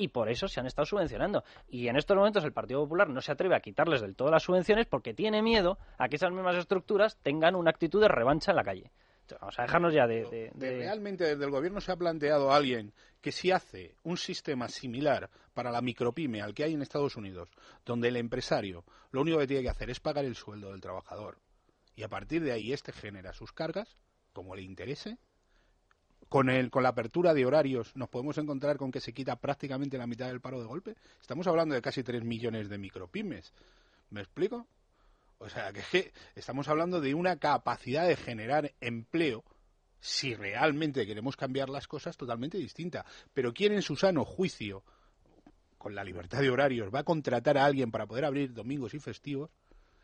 [0.00, 1.44] y por eso se han estado subvencionando.
[1.68, 4.42] Y en estos momentos el Partido Popular no se atreve a quitarles del todo las
[4.42, 8.56] subvenciones porque tiene miedo a que esas mismas estructuras tengan una actitud de revancha en
[8.56, 8.90] la calle.
[9.40, 13.52] Vamos a dejarnos ya de, Realmente desde el gobierno se ha planteado alguien que si
[13.52, 17.48] hace un sistema similar para la micropyme al que hay en Estados Unidos,
[17.84, 21.38] donde el empresario lo único que tiene que hacer es pagar el sueldo del trabajador
[21.94, 23.98] y a partir de ahí este genera sus cargas,
[24.32, 25.18] como le interese,
[26.30, 29.98] con, el, con la apertura de horarios nos podemos encontrar con que se quita prácticamente
[29.98, 30.94] la mitad del paro de golpe.
[31.20, 33.52] Estamos hablando de casi 3 millones de micropymes.
[34.10, 34.68] ¿Me explico?
[35.38, 39.44] O sea, que, que estamos hablando de una capacidad de generar empleo
[39.98, 43.04] si realmente queremos cambiar las cosas totalmente distinta.
[43.34, 44.84] Pero ¿quién en su sano juicio,
[45.78, 49.00] con la libertad de horarios, va a contratar a alguien para poder abrir domingos y
[49.00, 49.50] festivos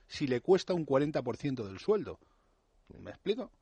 [0.09, 2.19] si le cuesta un 40% del sueldo?
[2.98, 3.53] ¿Me explico?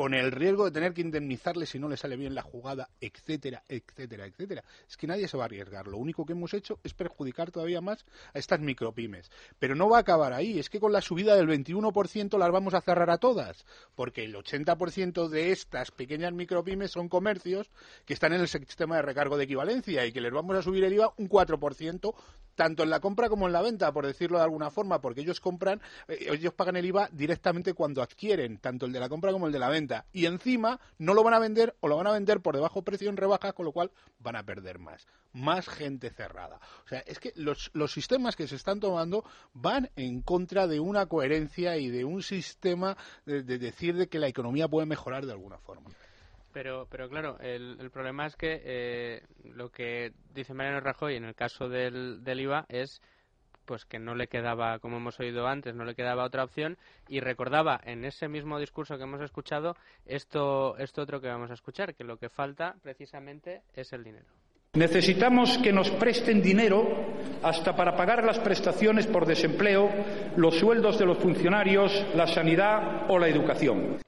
[0.00, 3.64] Con el riesgo de tener que indemnizarle si no le sale bien la jugada, etcétera,
[3.68, 4.64] etcétera, etcétera.
[4.88, 5.88] Es que nadie se va a arriesgar.
[5.88, 9.30] Lo único que hemos hecho es perjudicar todavía más a estas micropymes.
[9.58, 10.58] Pero no va a acabar ahí.
[10.58, 13.66] Es que con la subida del 21% las vamos a cerrar a todas.
[13.94, 17.70] Porque el 80% de estas pequeñas micropymes son comercios
[18.06, 20.82] que están en el sistema de recargo de equivalencia y que les vamos a subir
[20.84, 22.14] el IVA un 4%
[22.54, 25.40] tanto en la compra como en la venta, por decirlo de alguna forma, porque ellos
[25.40, 29.46] compran, eh, ellos pagan el IVA directamente cuando adquieren, tanto el de la compra como
[29.46, 30.06] el de la venta.
[30.12, 33.08] Y encima no lo van a vender o lo van a vender por debajo precio
[33.08, 35.06] en rebajas, con lo cual van a perder más.
[35.32, 36.60] Más gente cerrada.
[36.84, 40.80] O sea, es que los, los sistemas que se están tomando van en contra de
[40.80, 45.26] una coherencia y de un sistema de, de decir de que la economía puede mejorar
[45.26, 45.90] de alguna forma.
[46.52, 49.22] Pero, pero claro, el, problema es que eh,
[49.54, 53.00] lo que dice Mariano Rajoy en el caso del, del IVA es
[53.70, 57.20] pues que no le quedaba, como hemos oído antes, no le quedaba otra opción y
[57.20, 61.94] recordaba en ese mismo discurso que hemos escuchado esto, esto otro que vamos a escuchar,
[61.94, 64.26] que lo que falta precisamente es el dinero.
[64.74, 67.14] Necesitamos que nos presten dinero
[67.44, 69.88] hasta para pagar las prestaciones por desempleo,
[70.36, 73.98] los sueldos de los funcionarios, la sanidad o la educación.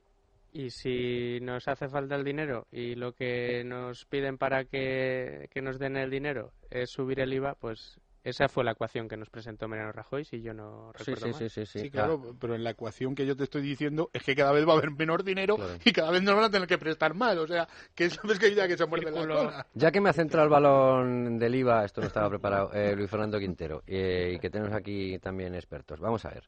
[0.53, 5.79] Y si nos hace falta el dinero y lo que nos piden para que, nos
[5.79, 9.67] den el dinero es subir el IVA, pues esa fue la ecuación que nos presentó
[9.67, 13.15] Mariano Rajoy, si yo no recuerdo sí, Sí, sí, sí, claro, pero en la ecuación
[13.15, 15.91] que yo te estoy diciendo es que cada vez va a haber menor dinero y
[15.91, 17.37] cada vez nos van a tener que prestar más.
[17.39, 19.67] O sea, que sabes que ya que se muerde la cola.
[19.73, 23.11] Ya que me ha centrado el balón del IVA, esto no estaba preparado, eh, Luis
[23.11, 25.99] Fernando Quintero, eh, y que tenemos aquí también expertos.
[25.99, 26.45] Vamos a ver.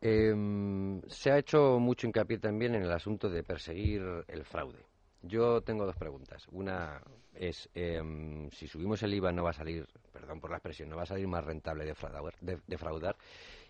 [0.00, 4.84] Eh, se ha hecho mucho hincapié también en el asunto de perseguir el fraude.
[5.22, 6.46] Yo tengo dos preguntas.
[6.52, 7.00] Una
[7.34, 10.96] es, em, si subimos el IVA no va a salir, perdón por la expresión, no
[10.96, 12.34] va a salir más rentable defraudar.
[12.40, 13.16] De, defraudar.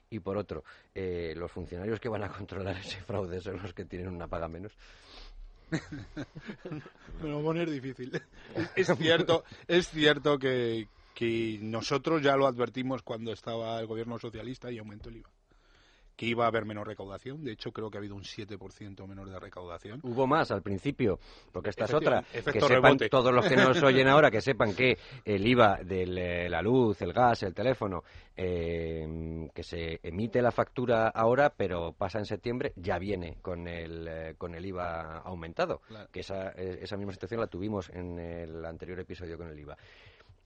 [0.08, 0.62] y por otro,
[0.94, 4.48] eh, los funcionarios que van a controlar ese fraude son los que tienen una paga
[4.48, 4.72] menos.
[7.22, 8.22] Me lo poner difícil.
[8.76, 14.70] Es cierto, es cierto que, que nosotros ya lo advertimos cuando estaba el gobierno socialista
[14.70, 15.35] y aumentó el IVA
[16.16, 17.44] que iba a haber menos recaudación.
[17.44, 20.00] De hecho, creo que ha habido un 7% menor de recaudación.
[20.02, 21.18] Hubo más al principio,
[21.52, 22.22] porque esta es otra.
[22.22, 26.48] Que sepan todos los que nos oyen ahora, que sepan que el IVA de eh,
[26.48, 28.02] la luz, el gas, el teléfono,
[28.34, 34.08] eh, que se emite la factura ahora, pero pasa en septiembre, ya viene con el,
[34.08, 35.82] eh, con el IVA aumentado.
[36.10, 39.76] Que esa, esa misma situación la tuvimos en el anterior episodio con el IVA.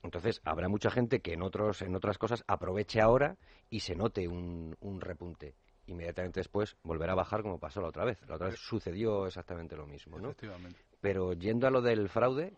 [0.03, 3.37] Entonces, habrá mucha gente que en, otros, en otras cosas aproveche ahora
[3.69, 5.55] y se note un, un repunte.
[5.87, 8.19] Inmediatamente después volverá a bajar como pasó la otra vez.
[8.27, 10.33] La otra vez sucedió exactamente lo mismo, ¿no?
[11.01, 12.53] Pero yendo a lo del fraude...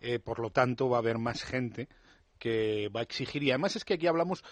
[0.00, 1.88] Eh, por lo tanto, va a haber más gente
[2.38, 3.42] que va a exigir.
[3.42, 4.44] Y además es que aquí hablamos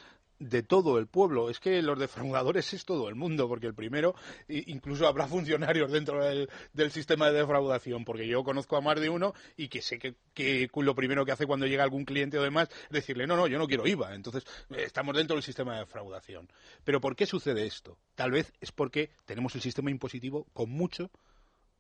[0.42, 1.50] de todo el pueblo.
[1.50, 4.14] Es que los defraudadores es todo el mundo, porque el primero,
[4.48, 9.34] incluso habrá funcionarios dentro del, sistema de defraudación, porque yo conozco a más de uno
[9.56, 12.68] y que sé que, que, lo primero que hace cuando llega algún cliente o demás
[12.84, 14.14] es decirle, no, no, yo no quiero IVA.
[14.14, 14.44] Entonces,
[14.76, 16.48] estamos dentro del sistema de defraudación.
[16.84, 17.98] Pero ¿por qué sucede esto?
[18.14, 21.10] Tal vez es porque tenemos el sistema impositivo con mucho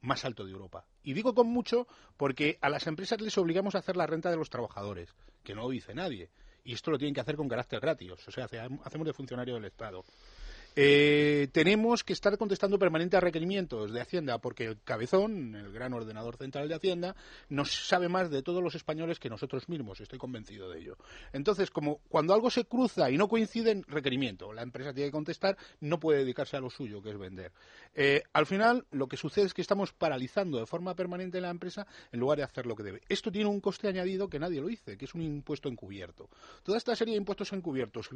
[0.00, 0.86] más alto de Europa.
[1.02, 1.86] Y digo con mucho
[2.16, 5.68] porque a las empresas les obligamos a hacer la renta de los trabajadores, que no
[5.68, 6.30] dice nadie
[6.64, 8.44] y esto lo tienen que hacer con carácter gratis, o sea,
[8.84, 10.04] hacemos de funcionario del Estado.
[10.74, 16.36] Eh, tenemos que estar contestando permanentes requerimientos de Hacienda, porque el cabezón, el gran ordenador
[16.36, 17.14] central de Hacienda,
[17.48, 20.96] nos sabe más de todos los españoles que nosotros mismos, estoy convencido de ello.
[21.32, 25.56] Entonces, como cuando algo se cruza y no coincide requerimiento, la empresa tiene que contestar,
[25.80, 27.52] no puede dedicarse a lo suyo, que es vender.
[27.94, 31.86] Eh, al final, lo que sucede es que estamos paralizando de forma permanente la empresa
[32.10, 33.02] en lugar de hacer lo que debe.
[33.08, 36.28] Esto tiene un coste añadido que nadie lo dice, que es un impuesto encubierto.
[36.62, 38.08] Toda esta serie de impuestos encubiertos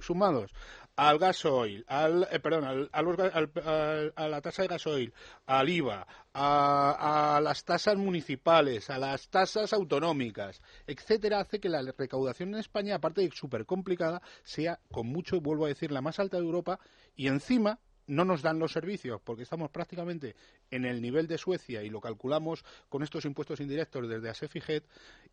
[0.00, 0.50] sumados
[0.96, 5.12] al gasoil, al, eh, perdón, a la tasa de gasoil,
[5.46, 12.50] al IVA, a, las tasas municipales, a las tasas autonómicas, etcétera, hace que la recaudación
[12.50, 16.36] en España, aparte de súper complicada, sea con mucho, vuelvo a decir, la más alta
[16.36, 16.78] de Europa
[17.14, 20.36] y encima no nos dan los servicios porque estamos prácticamente
[20.70, 24.62] en el nivel de Suecia y lo calculamos con estos impuestos indirectos desde ASEF y
[24.68, 24.82] e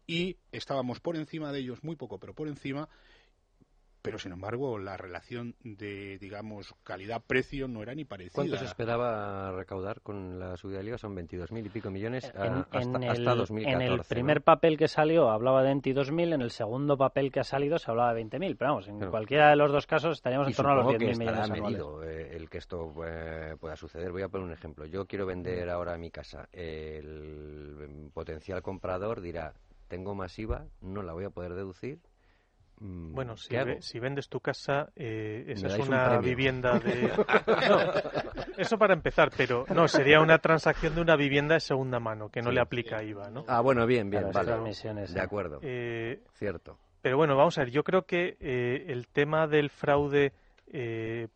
[0.05, 2.89] y estábamos por encima de ellos, muy poco, pero por encima
[4.03, 8.35] pero sin embargo la relación de, digamos, calidad-precio no era ni parecida.
[8.35, 10.97] ¿Cuánto se esperaba recaudar con la subida de IVA?
[10.97, 12.45] Son 22.000 y pico millones hasta,
[12.79, 13.71] el, 2014.
[13.71, 17.45] En el primer papel que salió hablaba de 22.000, en el segundo papel que ha
[17.45, 20.53] salido se hablaba de 20.000, pero vamos, en cualquiera de los dos casos estaríamos en
[20.53, 24.11] torno a los 10.000 millones medido, eh, el que esto eh, pueda suceder.
[24.11, 24.85] Voy a poner un ejemplo.
[24.85, 26.49] Yo quiero vender ahora mi casa.
[26.51, 29.53] El potencial comprador dirá,
[29.87, 32.12] tengo más IVA, no la voy a poder deducir, Mm,
[32.79, 37.11] bueno, si, vendes tu casa, eh, esa es una vivienda de...
[38.57, 42.41] eso para empezar, pero no, sería una transacción de una vivienda de segunda mano, que
[42.41, 43.45] no le aplica IVA, ¿no?
[43.47, 44.53] Ah, bueno, bien, bien, vale.
[44.53, 45.59] De acuerdo.
[45.61, 46.77] Eh, Cierto.
[47.01, 50.33] Pero bueno, vamos a ver, yo creo que eh, el tema del fraude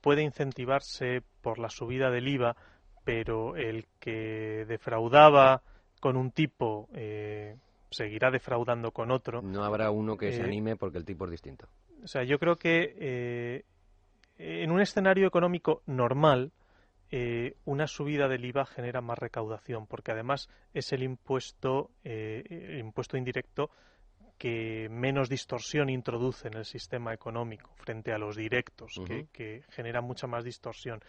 [0.01, 2.55] puede incentivarse por la subida del IVA,
[3.03, 5.61] pero el que defraudaba
[5.99, 6.89] con un tipo
[7.89, 9.41] seguirá defraudando con otro.
[9.41, 11.67] No habrá uno que se eh, anime porque el tipo es distinto.
[12.03, 13.65] O sea, yo creo que eh,
[14.37, 16.51] en un escenario económico normal,
[17.09, 23.17] eh, una subida del IVA genera más recaudación, porque además es el impuesto, el impuesto
[23.17, 23.69] indirecto
[24.37, 30.03] que menos distorsión introduce en el sistema económico frente a los directos, que, que generan
[30.03, 31.01] mucha más distorsión.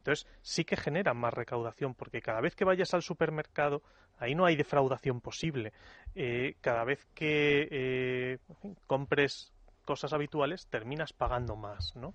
[0.00, 3.82] Entonces, sí que genera más recaudación, porque cada vez que vayas al supermercado,
[4.18, 5.72] ahí no hay defraudación posible.
[6.14, 8.38] Eh, cada vez que eh,
[8.86, 9.52] compres
[9.84, 12.14] cosas habituales, terminas pagando más, ¿no?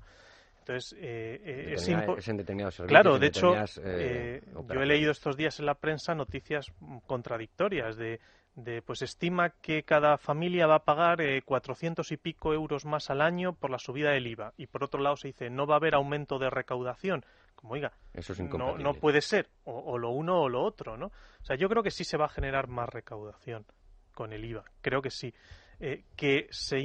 [0.60, 5.76] Entonces, eh, es, en determinados Claro, de hecho, yo he leído estos días en la
[5.76, 6.72] prensa noticias
[7.06, 8.20] contradictorias de,
[8.56, 13.22] de pues estima que cada familia va a pagar cuatrocientos y pico euros más al
[13.22, 14.54] año por la subida del IVA.
[14.58, 17.24] Y por otro lado se dice, no va a haber aumento de recaudación
[17.56, 21.08] como oiga, Eso no, no, puede ser o, lo uno o lo otro, ¿no?
[21.08, 23.66] O sea, yo creo que sí se va a generar más recaudación
[24.14, 25.34] con el IVA, creo que sí.
[25.80, 26.78] Eh, que se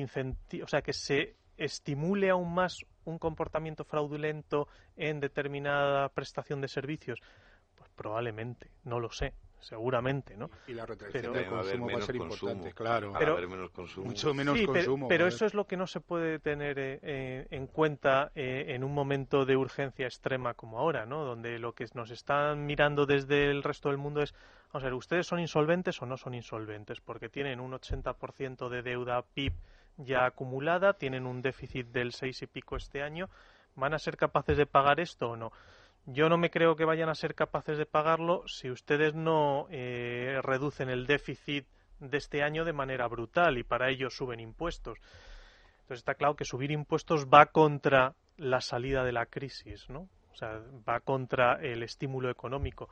[0.63, 4.67] o sea, que se estimule aún más un comportamiento fraudulento
[4.97, 7.21] en determinada prestación de servicios,
[7.77, 10.51] pues probablemente, no lo sé seguramente, ¿no?
[10.67, 13.13] Y la retracción de consumo va a ser importante, claro.
[13.19, 14.07] Pero, menos consumo.
[14.07, 15.09] Mucho menos consumo.
[15.09, 18.85] Pero, eso es lo que no se puede tener eh, eh, en cuenta eh, en
[18.85, 21.25] un momento de urgencia extrema como ahora, ¿no?
[21.25, 24.35] Donde lo que nos están mirando desde el resto del mundo es,
[24.73, 27.01] vamos a ver, ¿ustedes son insolventes o no son insolventes?
[27.01, 29.53] Porque tienen un 80% de deuda PIB
[30.05, 33.29] ya acumulada, tienen un déficit del 6 y pico este año,
[33.77, 35.53] ¿van a ser capaces de pagar esto o no?
[36.13, 40.41] Yo no me creo que vayan a ser capaces de pagarlo si ustedes no eh,
[40.43, 41.67] reducen el déficit
[42.01, 44.99] de este año de manera brutal y para ello suben impuestos.
[45.83, 50.09] Entonces está claro que subir impuestos va contra la salida de la crisis, ¿no?
[50.33, 52.89] O sea, va contra el estímulo económico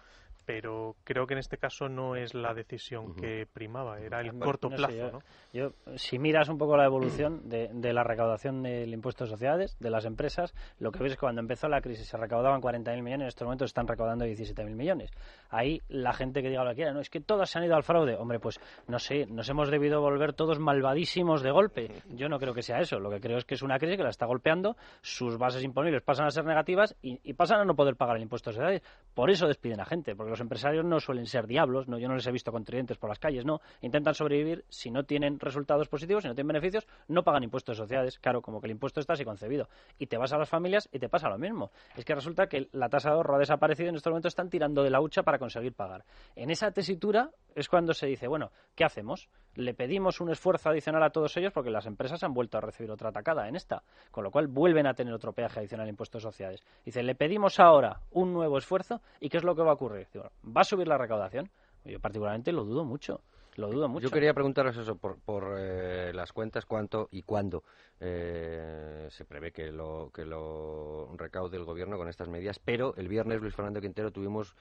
[0.49, 4.71] pero creo que en este caso no es la decisión que primaba, era el corto
[4.71, 5.23] plazo.
[5.53, 9.91] yo, si miras un poco la evolución de, la recaudación del impuesto de sociedades, de
[9.91, 13.25] las empresas, lo que ves es que cuando empezó la crisis se recaudaban 40.000 millones,
[13.25, 15.11] en estos momentos están recaudando 17.000 millones.
[15.51, 17.77] Ahí la gente que diga lo que quiera, no, es que todas se han ido
[17.77, 18.17] al fraude.
[18.17, 21.93] Hombre, pues no sé, nos hemos debido volver todos malvadísimos de golpe.
[22.09, 24.03] Yo no creo que sea eso, lo que creo es que es una crisis que
[24.03, 27.77] la está golpeando, sus bases imponibles pasan a ser negativas y, y pasan a no
[27.77, 28.83] poder pagar el impuesto de sociedades.
[29.13, 32.15] Por eso despiden a gente, porque los empresarios no suelen ser diablos, no, yo no
[32.15, 35.89] les he visto con tridentes por las calles, no, intentan sobrevivir, si no tienen resultados
[35.89, 39.15] positivos, si no tienen beneficios, no pagan impuestos sociales, claro, como que el impuesto está
[39.15, 39.69] así concebido.
[39.99, 41.71] Y te vas a las familias y te pasa lo mismo.
[41.97, 44.51] Es que resulta que la tasa de ahorro ha desaparecido y en estos momentos están
[44.51, 46.05] tirando de la hucha para conseguir pagar.
[46.37, 49.29] En esa tesitura es cuando se dice, bueno, ¿qué hacemos?
[49.59, 52.93] Le pedimos un esfuerzo adicional a todos ellos porque las empresas han vuelto a recibir
[52.93, 53.83] otra atacada en esta,
[54.13, 56.63] con lo cual vuelven a tener otro peaje adicional de impuestos sociales.
[56.85, 60.07] Dice, le pedimos ahora un nuevo esfuerzo y ¿qué es lo que va a ocurrir?
[60.17, 61.51] ¿Va a subir la recaudación?
[61.85, 63.21] Yo particularmente lo dudo mucho.
[63.57, 64.07] Lo dudo mucho.
[64.07, 67.65] Yo quería preguntaros eso por, por eh, las cuentas, cuánto y cuándo
[67.99, 72.61] eh, se prevé que lo, que lo recaude el gobierno con estas medidas.
[72.61, 74.55] Pero el viernes, Luis Fernando Quintero, tuvimos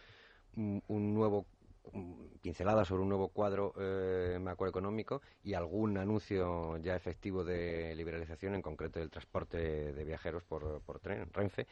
[0.56, 1.46] un, nuevo
[2.42, 8.62] pincelada sobre un nuevo cuadro eh, macroeconómico y algún anuncio ya efectivo de liberalización, en
[8.62, 9.58] concreto del transporte
[9.94, 11.68] de viajeros por, por tren, Renfe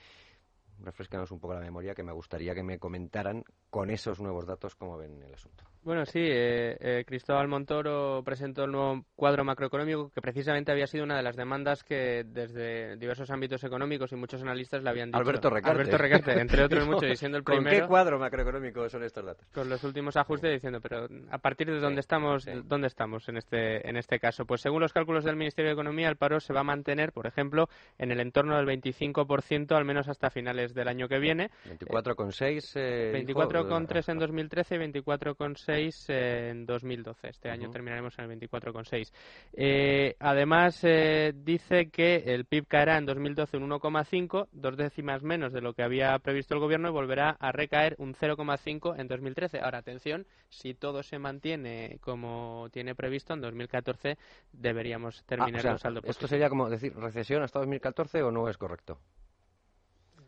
[0.79, 4.75] refrescanos un poco la memoria, que me gustaría que me comentaran con esos nuevos datos
[4.75, 5.63] cómo ven el asunto.
[5.85, 11.03] Bueno, sí, eh, eh, Cristóbal Montoro presentó el nuevo cuadro macroeconómico que precisamente había sido
[11.03, 15.19] una de las demandas que desde diversos ámbitos económicos y muchos analistas le habían dicho.
[15.19, 15.79] Alberto Recarte.
[15.79, 17.69] Alberto Recarte, entre otros muchos, diciendo el primero.
[17.69, 19.45] ¿Con qué cuadro macroeconómico son estos datos?
[19.53, 23.87] Con los últimos ajustes diciendo, pero a partir de dónde estamos, dónde estamos en este
[23.87, 24.47] en este caso.
[24.47, 27.27] Pues según los cálculos del Ministerio de Economía, el paro se va a mantener, por
[27.27, 31.51] ejemplo, en el entorno del 25%, al menos hasta finales del año que viene.
[31.79, 32.71] 24,6.
[32.73, 35.74] Eh, 24,3 en 2013 y 24,6
[36.09, 37.29] en 2012.
[37.29, 39.11] Este año terminaremos en el 24,6.
[39.53, 45.53] Eh, además, eh, dice que el PIB caerá en 2012 un 1,5, dos décimas menos
[45.53, 49.59] de lo que había previsto el gobierno y volverá a recaer un 0,5 en 2013.
[49.59, 54.17] Ahora, atención, si todo se mantiene como tiene previsto, en 2014
[54.51, 58.57] deberíamos terminar ah, el saldo ¿Esto sería como decir recesión hasta 2014 o no es
[58.57, 58.99] correcto?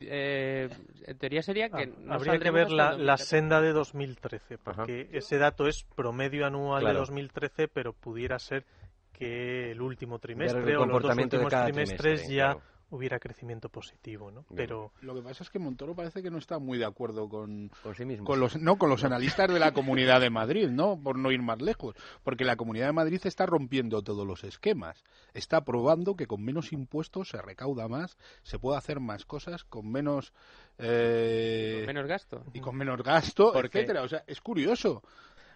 [0.02, 0.70] Eh,
[1.06, 1.92] en teoría sería que...
[2.08, 6.94] Ah, habría que ver la, senda de 2013, porque ese dato es promedio anual de
[6.94, 8.66] 2013, pero pudiera ser
[9.14, 12.58] que el último trimestre o los dos últimos trimestres ya
[12.90, 14.46] hubiera crecimiento positivo, ¿no?
[14.56, 17.72] Pero lo que pasa es que Montoro parece que no está muy de acuerdo con,
[17.96, 18.26] sí mismo.
[18.26, 21.00] con los no con los analistas de la Comunidad de Madrid, ¿no?
[21.02, 25.04] Por no ir más lejos, porque la Comunidad de Madrid está rompiendo todos los esquemas,
[25.34, 29.92] está probando que con menos impuestos se recauda más, se puede hacer más cosas con
[29.92, 30.34] menos
[30.78, 34.04] eh, con menos gasto y con menos gasto, etcétera.
[34.04, 35.04] O sea, es curioso.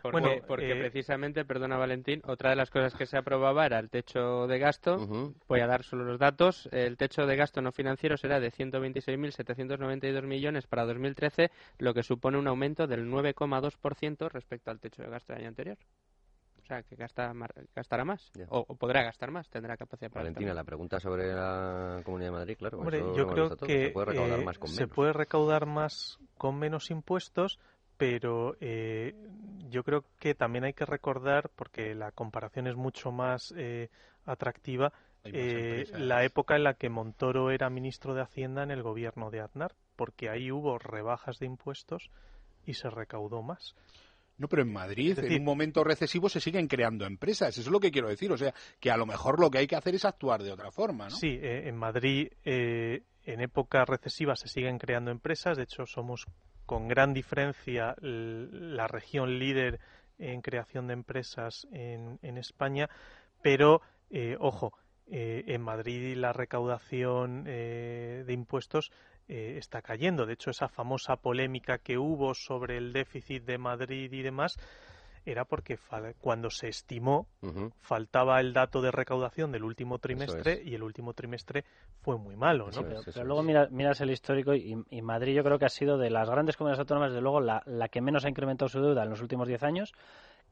[0.02, 3.80] Porque, bueno, porque eh, precisamente, perdona Valentín, otra de las cosas que se aprobaba era
[3.80, 4.98] el techo de gasto.
[5.48, 6.68] Voy a dar solo los datos.
[6.72, 12.38] El techo de gasto no financiero será de 126.792 millones para 2013, lo que supone
[12.38, 15.78] un aumento del 9,2% respecto al techo de gasto del año anterior.
[16.64, 17.34] O sea, que gasta,
[17.76, 18.32] gastará más.
[18.50, 22.56] O, podrá gastar más, tendrá capacidad para Valentina, la pregunta sobre la Comunidad de Madrid,
[22.58, 23.16] claro.
[23.16, 26.92] yo creo que se puede recaudar eh, más con Se puede recaudar más con menos
[26.92, 27.60] impuestos,
[28.02, 29.14] pero eh,
[29.70, 33.90] yo creo que también hay que recordar, porque la comparación es mucho más eh,
[34.26, 34.92] atractiva,
[35.24, 39.42] eh, la época en la que Montoro era ministro de Hacienda en el gobierno de
[39.42, 42.10] Aznar, porque ahí hubo rebajas de impuestos
[42.66, 43.76] y se recaudó más.
[44.40, 47.50] No, pero en Madrid, en un momento recesivo, se siguen creando empresas.
[47.56, 48.32] Eso es lo que quiero decir.
[48.32, 50.72] O sea, que a lo mejor lo que hay que hacer es actuar de otra
[50.72, 51.16] forma, ¿no?
[51.16, 52.30] Sí, en Madrid,
[53.26, 55.58] en época recesiva se siguen creando empresas.
[55.58, 56.26] De hecho, somos
[56.66, 59.80] con gran diferencia la región líder
[60.18, 62.90] en creación de empresas en, España,
[63.42, 64.74] pero, eh, ojo,
[65.08, 68.92] eh, en Madrid la recaudación eh, de impuestos
[69.28, 70.26] está cayendo.
[70.26, 74.58] De hecho, esa famosa polémica que hubo sobre el déficit de Madrid y demás,
[75.26, 75.78] era porque
[76.20, 77.28] cuando se estimó
[77.80, 81.64] faltaba el dato de recaudación del último trimestre y el último trimestre
[82.02, 82.84] fue muy malo, ¿no?
[82.84, 86.30] pero, luego mira, miras el histórico y, Madrid yo creo que ha sido de las
[86.30, 89.22] grandes comunidades autónomas, de luego, la, la que menos ha incrementado su deuda en los
[89.22, 89.94] últimos 10 años.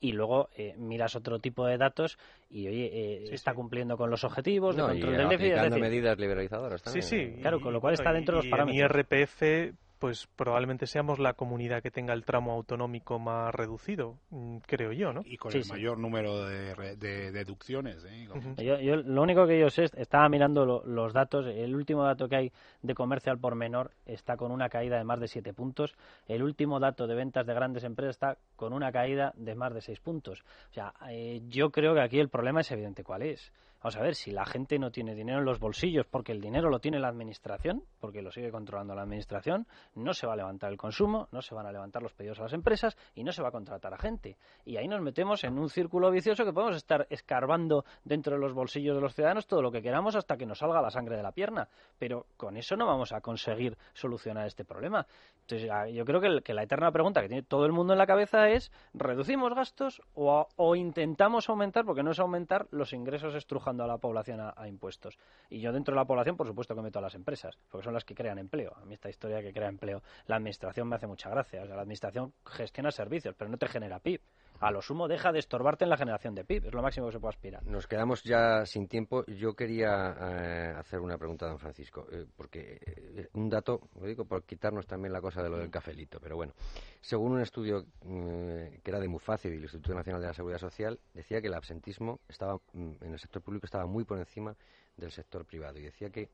[0.02, 2.18] Y luego eh, miras otro tipo de datos
[2.50, 7.04] y oye eh, está cumpliendo con los objetivos de control del déficit medidas liberalizadoras también.
[7.04, 8.80] sí sí claro con lo cual está dentro de los parámetros.
[8.80, 14.58] En IRPF pues probablemente seamos la comunidad que tenga el tramo autonómico más reducido, mm,
[14.66, 15.22] creo yo, ¿no?
[15.26, 18.06] Y con el mayor número de, deducciones.
[18.06, 18.28] ¿eh?
[18.58, 22.52] yo, lo único que yo sé, estaba mirando los datos, el último dato que hay
[22.82, 25.96] de comercio al por menor está con una caída de más de 7 puntos,
[26.28, 29.82] el último dato de ventas de grandes empresas está con una caída de más de
[29.82, 30.44] 6 puntos.
[30.70, 33.52] O sea, eh, yo creo que aquí el problema es evidente cuál es.
[33.82, 36.70] Vamos a ver, si la gente no tiene dinero en los bolsillos porque el dinero
[36.70, 40.70] lo tiene la administración, porque lo sigue controlando la administración, no se va a levantar
[40.70, 43.42] el consumo, no se van a levantar los pedidos a las empresas y no se
[43.42, 44.36] va a contratar a gente.
[44.66, 48.52] Y ahí nos metemos en un círculo vicioso que podemos estar escarbando dentro de los
[48.52, 51.24] bolsillos de los ciudadanos todo lo que queramos hasta que nos salga la sangre de
[51.24, 51.70] la pierna.
[51.98, 55.08] Pero con eso no vamos a conseguir solucionar este problema.
[55.48, 58.50] Entonces, yo creo que, la eterna pregunta que tiene todo el mundo en la cabeza
[58.50, 63.88] es, ¿reducimos gastos o, o intentamos aumentar, porque no es aumentar, los ingresos estrujados a
[63.88, 65.18] la población a, impuestos.
[65.50, 67.94] Y yo dentro de la población, por supuesto que meto a las empresas, porque son
[67.94, 68.74] las que crean empleo.
[68.76, 71.64] A mí esta historia que crea empleo, la administración me hace mucha gracia.
[71.64, 74.22] O sea, la administración gestiona servicios, pero no te genera PIB.
[74.60, 77.14] A lo sumo deja de estorbarte en la generación de PIB, es lo máximo que
[77.14, 77.66] se puede aspirar.
[77.66, 79.26] Nos quedamos ya sin tiempo.
[79.28, 84.06] Yo quería eh, hacer una pregunta a don Francisco, eh, porque eh, un dato, lo
[84.06, 86.54] digo por quitarnos también la cosa de lo del cafelito, pero bueno,
[87.00, 91.00] según un estudio que era de Mufacid y el Instituto Nacional de la Seguridad Social,
[91.14, 94.56] decía que el absentismo estaba mm, en el sector público estaba muy por encima
[94.98, 96.30] del sector privado y decía que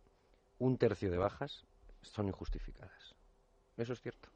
[0.58, 1.64] un tercio de bajas
[2.02, 3.16] son injustificadas.
[3.78, 4.30] ¿Eso es cierto?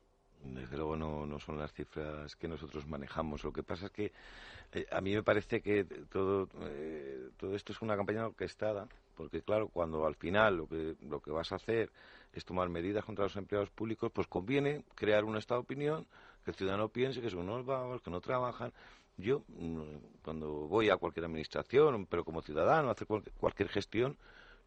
[0.44, 3.44] Desde luego no, no son las cifras que nosotros manejamos.
[3.44, 4.12] Lo que pasa es que
[4.74, 9.42] eh, a mí me parece que todo, eh, todo esto es una campaña orquestada, porque
[9.42, 11.92] claro, cuando al final lo que, lo que vas a hacer
[12.34, 16.08] es tomar medidas contra los empleados públicos, pues conviene crear un estado de opinión,
[16.46, 18.72] que el ciudadano piense que son unos vagos, que no trabajan.
[19.18, 24.18] Yo, mm, cuando voy a cualquier administración, pero como ciudadano, a hacer cualquier gestión,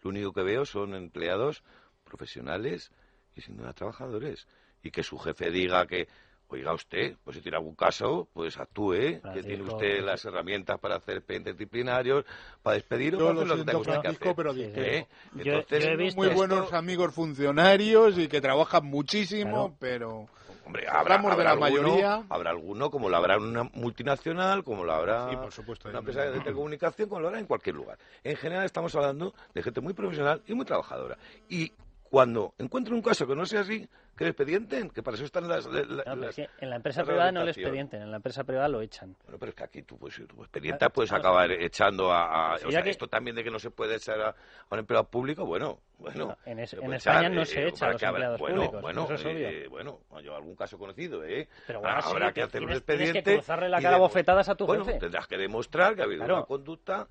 [0.03, 1.62] lo único que veo son empleados
[2.05, 2.90] profesionales
[3.36, 4.47] y sin duda trabajadores
[4.83, 6.09] y que su jefe diga que
[6.53, 10.97] oiga usted, pues si tiene algún caso, pues actúe, que tiene usted las herramientas para
[10.97, 12.25] hacer expedientes disciplinarios,
[12.63, 14.35] para despedir o para lo que tenga que hacer.
[14.37, 15.07] Pero ¿Eh?
[15.37, 20.29] Entonces, he visto muy buenos amigos funcionarios y que trabajan muchísimo, pero
[20.65, 22.25] Hombre, habrá, de la mayoría.
[22.29, 26.39] Habrá alguno, como lo habrá en una multinacional, como lo habrá en una empresa de
[26.39, 27.99] telecomunicación, como lo habrá en cualquier lugar.
[28.23, 31.19] En general estamos hablando de gente muy profesional y muy trabajadora.
[31.49, 31.73] Y
[32.13, 35.67] cuando encuentren un caso que no sea así, que expedienten, que para eso están las...
[35.67, 39.17] en la empresa privada no lo expedienten, en la empresa privada lo echan.
[39.25, 42.57] Bueno, pero es que aquí tú, pues, tu expediente puedes acabar echando a...
[42.57, 44.35] o sea, esto también de que no se puede echar a,
[44.71, 46.37] un empleado público, bueno, bueno...
[46.45, 49.49] en, España no se eh, echa a los empleados bueno, públicos, bueno, eso es obvio.
[49.49, 51.49] Eh, bueno, yo algún caso conocido, ¿eh?
[51.67, 53.23] Pero bueno, habrá que hacer un expediente...
[53.23, 56.25] Tienes que cruzarle la cara bofetadas a tu bueno, tendrás que demostrar que ha habido
[56.27, 57.09] una conducta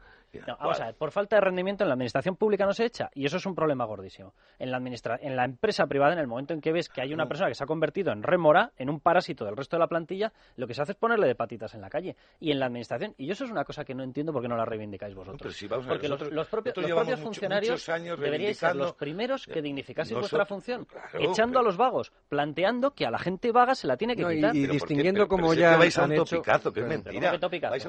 [0.60, 3.26] vamos a ver, por falta de rendimiento en la administración pública no se echa y
[3.26, 4.34] eso es un problema gordísimo.
[4.60, 7.28] En la, en la empresa privada, en el momento en que ves que hay una
[7.28, 10.32] persona que se ha convertido en rémora, en un parásito del resto de la plantilla,
[10.56, 12.16] lo que se hace es ponerle de patitas en la calle.
[12.40, 14.56] Y en la administración, y eso es una cosa que no entiendo por qué no
[14.56, 15.56] la reivindicáis vosotros.
[15.88, 21.78] Porque los, propios, funcionarios deberíais ser los primeros que dignificaseis vuestra función, echando a los
[21.78, 24.56] vagos, planteando que a la gente vaga se la tiene que quitar.
[24.56, 27.20] Y, distinguiendo como ya vais a un topicazo, que es mentira.
[27.22, 27.36] Vais a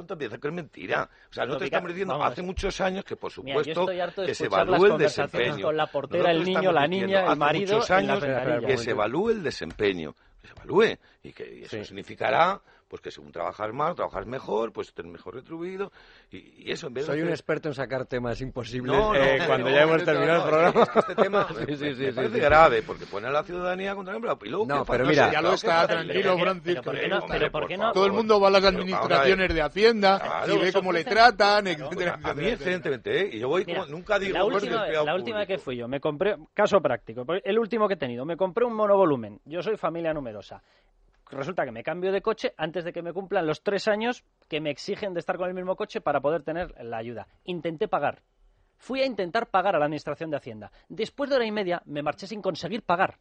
[0.00, 1.08] un topicazo, que es mentira.
[1.30, 3.86] O sea, no te estamos diciendo hace muchos años que, por supuesto,
[4.24, 5.66] que se evalúe el desempeño.
[5.66, 7.74] Con la portera, el niño, la niña, el marido.
[7.76, 8.24] Muchos años
[8.66, 10.14] que se evalúe el desempeño.
[10.40, 10.98] Que se evalúe.
[11.22, 12.60] Y que eso significará
[12.92, 15.90] pues que según trabajas más, trabajas mejor, pues estés mejor retribuido
[16.30, 20.04] y, eso en vez Soy un experto en sacar temas imposibles eh, cuando ya hemos
[20.04, 20.86] terminado el programa.
[20.96, 24.38] este tema sí, sí, sí, parece grave porque pone a la ciudadanía contra el empleo.
[24.44, 26.92] Y luego, no, pero mira, ya lo está, tranquilo, Francisco.
[27.30, 27.92] Pero, ¿por qué no?
[27.92, 32.20] Todo el mundo va a las administraciones de Hacienda y ve cómo le tratan, etcétera.
[32.22, 33.30] A mí, excelentemente, ¿eh?
[33.32, 34.34] Y yo voy, nunca digo...
[34.34, 37.96] La última, la última que fui yo, me compré, caso práctico, el último que he
[37.96, 39.40] tenido, me compré un monovolumen.
[39.46, 40.62] Yo soy familia numerosa
[41.36, 44.60] resulta que me cambio de coche antes de que me cumplan los tres años que
[44.60, 47.26] me exigen de estar con el mismo coche para poder tener la ayuda.
[47.44, 48.22] Intenté pagar.
[48.76, 50.72] Fui a intentar pagar a la Administración de Hacienda.
[50.88, 53.18] Después de hora y media me marché sin conseguir pagar.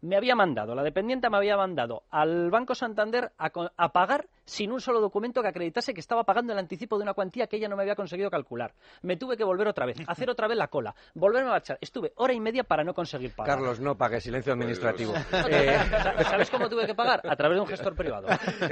[0.00, 4.80] me había mandado, la dependiente me había mandado al Banco Santander a, pagar sin un
[4.80, 7.76] solo documento que acreditase que estaba pagando el anticipo de una cuantía que ella no
[7.76, 8.72] me había conseguido calcular.
[9.02, 11.78] Me tuve que volver otra vez, hacer otra vez la cola, volverme a marchar.
[11.80, 13.56] Estuve hora y media para no conseguir pagar.
[13.56, 15.14] Carlos, no pague, silencio administrativo.
[15.48, 15.78] Eh,
[16.24, 17.20] ¿Sabes cómo tuve que pagar?
[17.28, 18.28] A través de un gestor privado.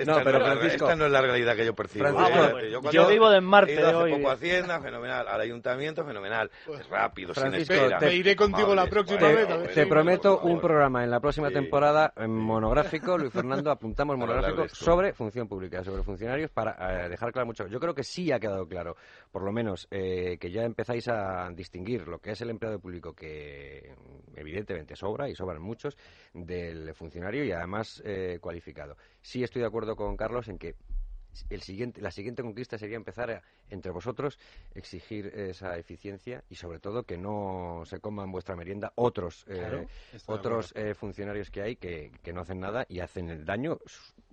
[0.06, 2.06] no, pero Francisco, esta no es la realidad que yo percibo.
[2.90, 4.12] yo, vivo de Marte he hoy.
[4.12, 5.28] poco a Hacienda, fenomenal.
[5.28, 6.50] Al ayuntamiento, fenomenal.
[6.66, 7.98] Pues, rápido, Francisco, sin espera.
[7.98, 9.74] Te iré contigo la próxima vez.
[9.74, 15.48] Te, prometo un programa en la próxima temporada monográfico, Luis Fernando, apuntamos monográfico sobre función
[15.48, 17.66] pública, sobre funcionarios, para eh, dejar claro mucho.
[17.66, 18.96] Yo creo que sí ha quedado claro,
[19.30, 23.14] por lo menos, eh, que ya empezáis a distinguir lo que es el empleado público,
[23.14, 23.94] que
[24.36, 25.96] evidentemente sobra y sobran muchos,
[26.32, 28.96] del funcionario y además eh, cualificado.
[29.20, 30.74] Sí estoy de acuerdo con Carlos en que
[31.48, 34.38] el siguiente, la siguiente conquista sería empezar a, entre vosotros
[34.74, 39.86] exigir esa eficiencia y sobre todo que no se coman vuestra merienda otros eh,
[40.26, 43.78] otros eh, funcionarios que hay que, que, no hacen nada y hacen el daño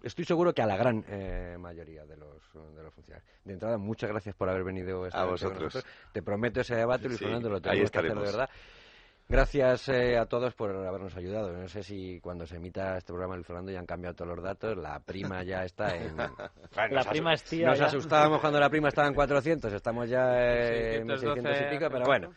[0.04, 2.42] estoy seguro que a la gran eh, mayoría de los,
[2.76, 3.30] de los funcionarios.
[3.44, 5.84] De entrada muchas gracias por haber venido a vosotros.
[6.12, 8.50] te prometo ese debate Luis Fernando lo tenemos que hacer de verdad
[9.30, 11.52] Gracias eh, a todos por habernos ayudado.
[11.52, 14.44] No sé si cuando se emita este programa el Fernando ya han cambiado todos los
[14.44, 14.78] datos.
[14.78, 16.16] La prima ya está en.
[16.92, 17.68] la prima es tía.
[17.68, 19.74] Nos asustábamos cuando la prima estaba en 400.
[19.74, 22.34] Estamos ya en 600 y pico, pero bueno.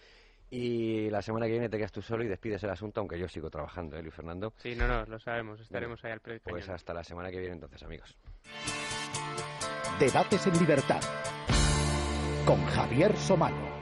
[0.50, 3.28] Y la semana que viene te quedas tú solo y despides el asunto, aunque yo
[3.28, 4.52] sigo trabajando, ¿eh, Luis Fernando?
[4.56, 5.60] Sí, no, no, lo sabemos.
[5.60, 6.50] Estaremos ahí al precio.
[6.50, 8.16] Pues hasta la semana que viene, entonces, amigos.
[10.00, 11.00] Debates en libertad
[12.44, 13.79] con Javier Somano.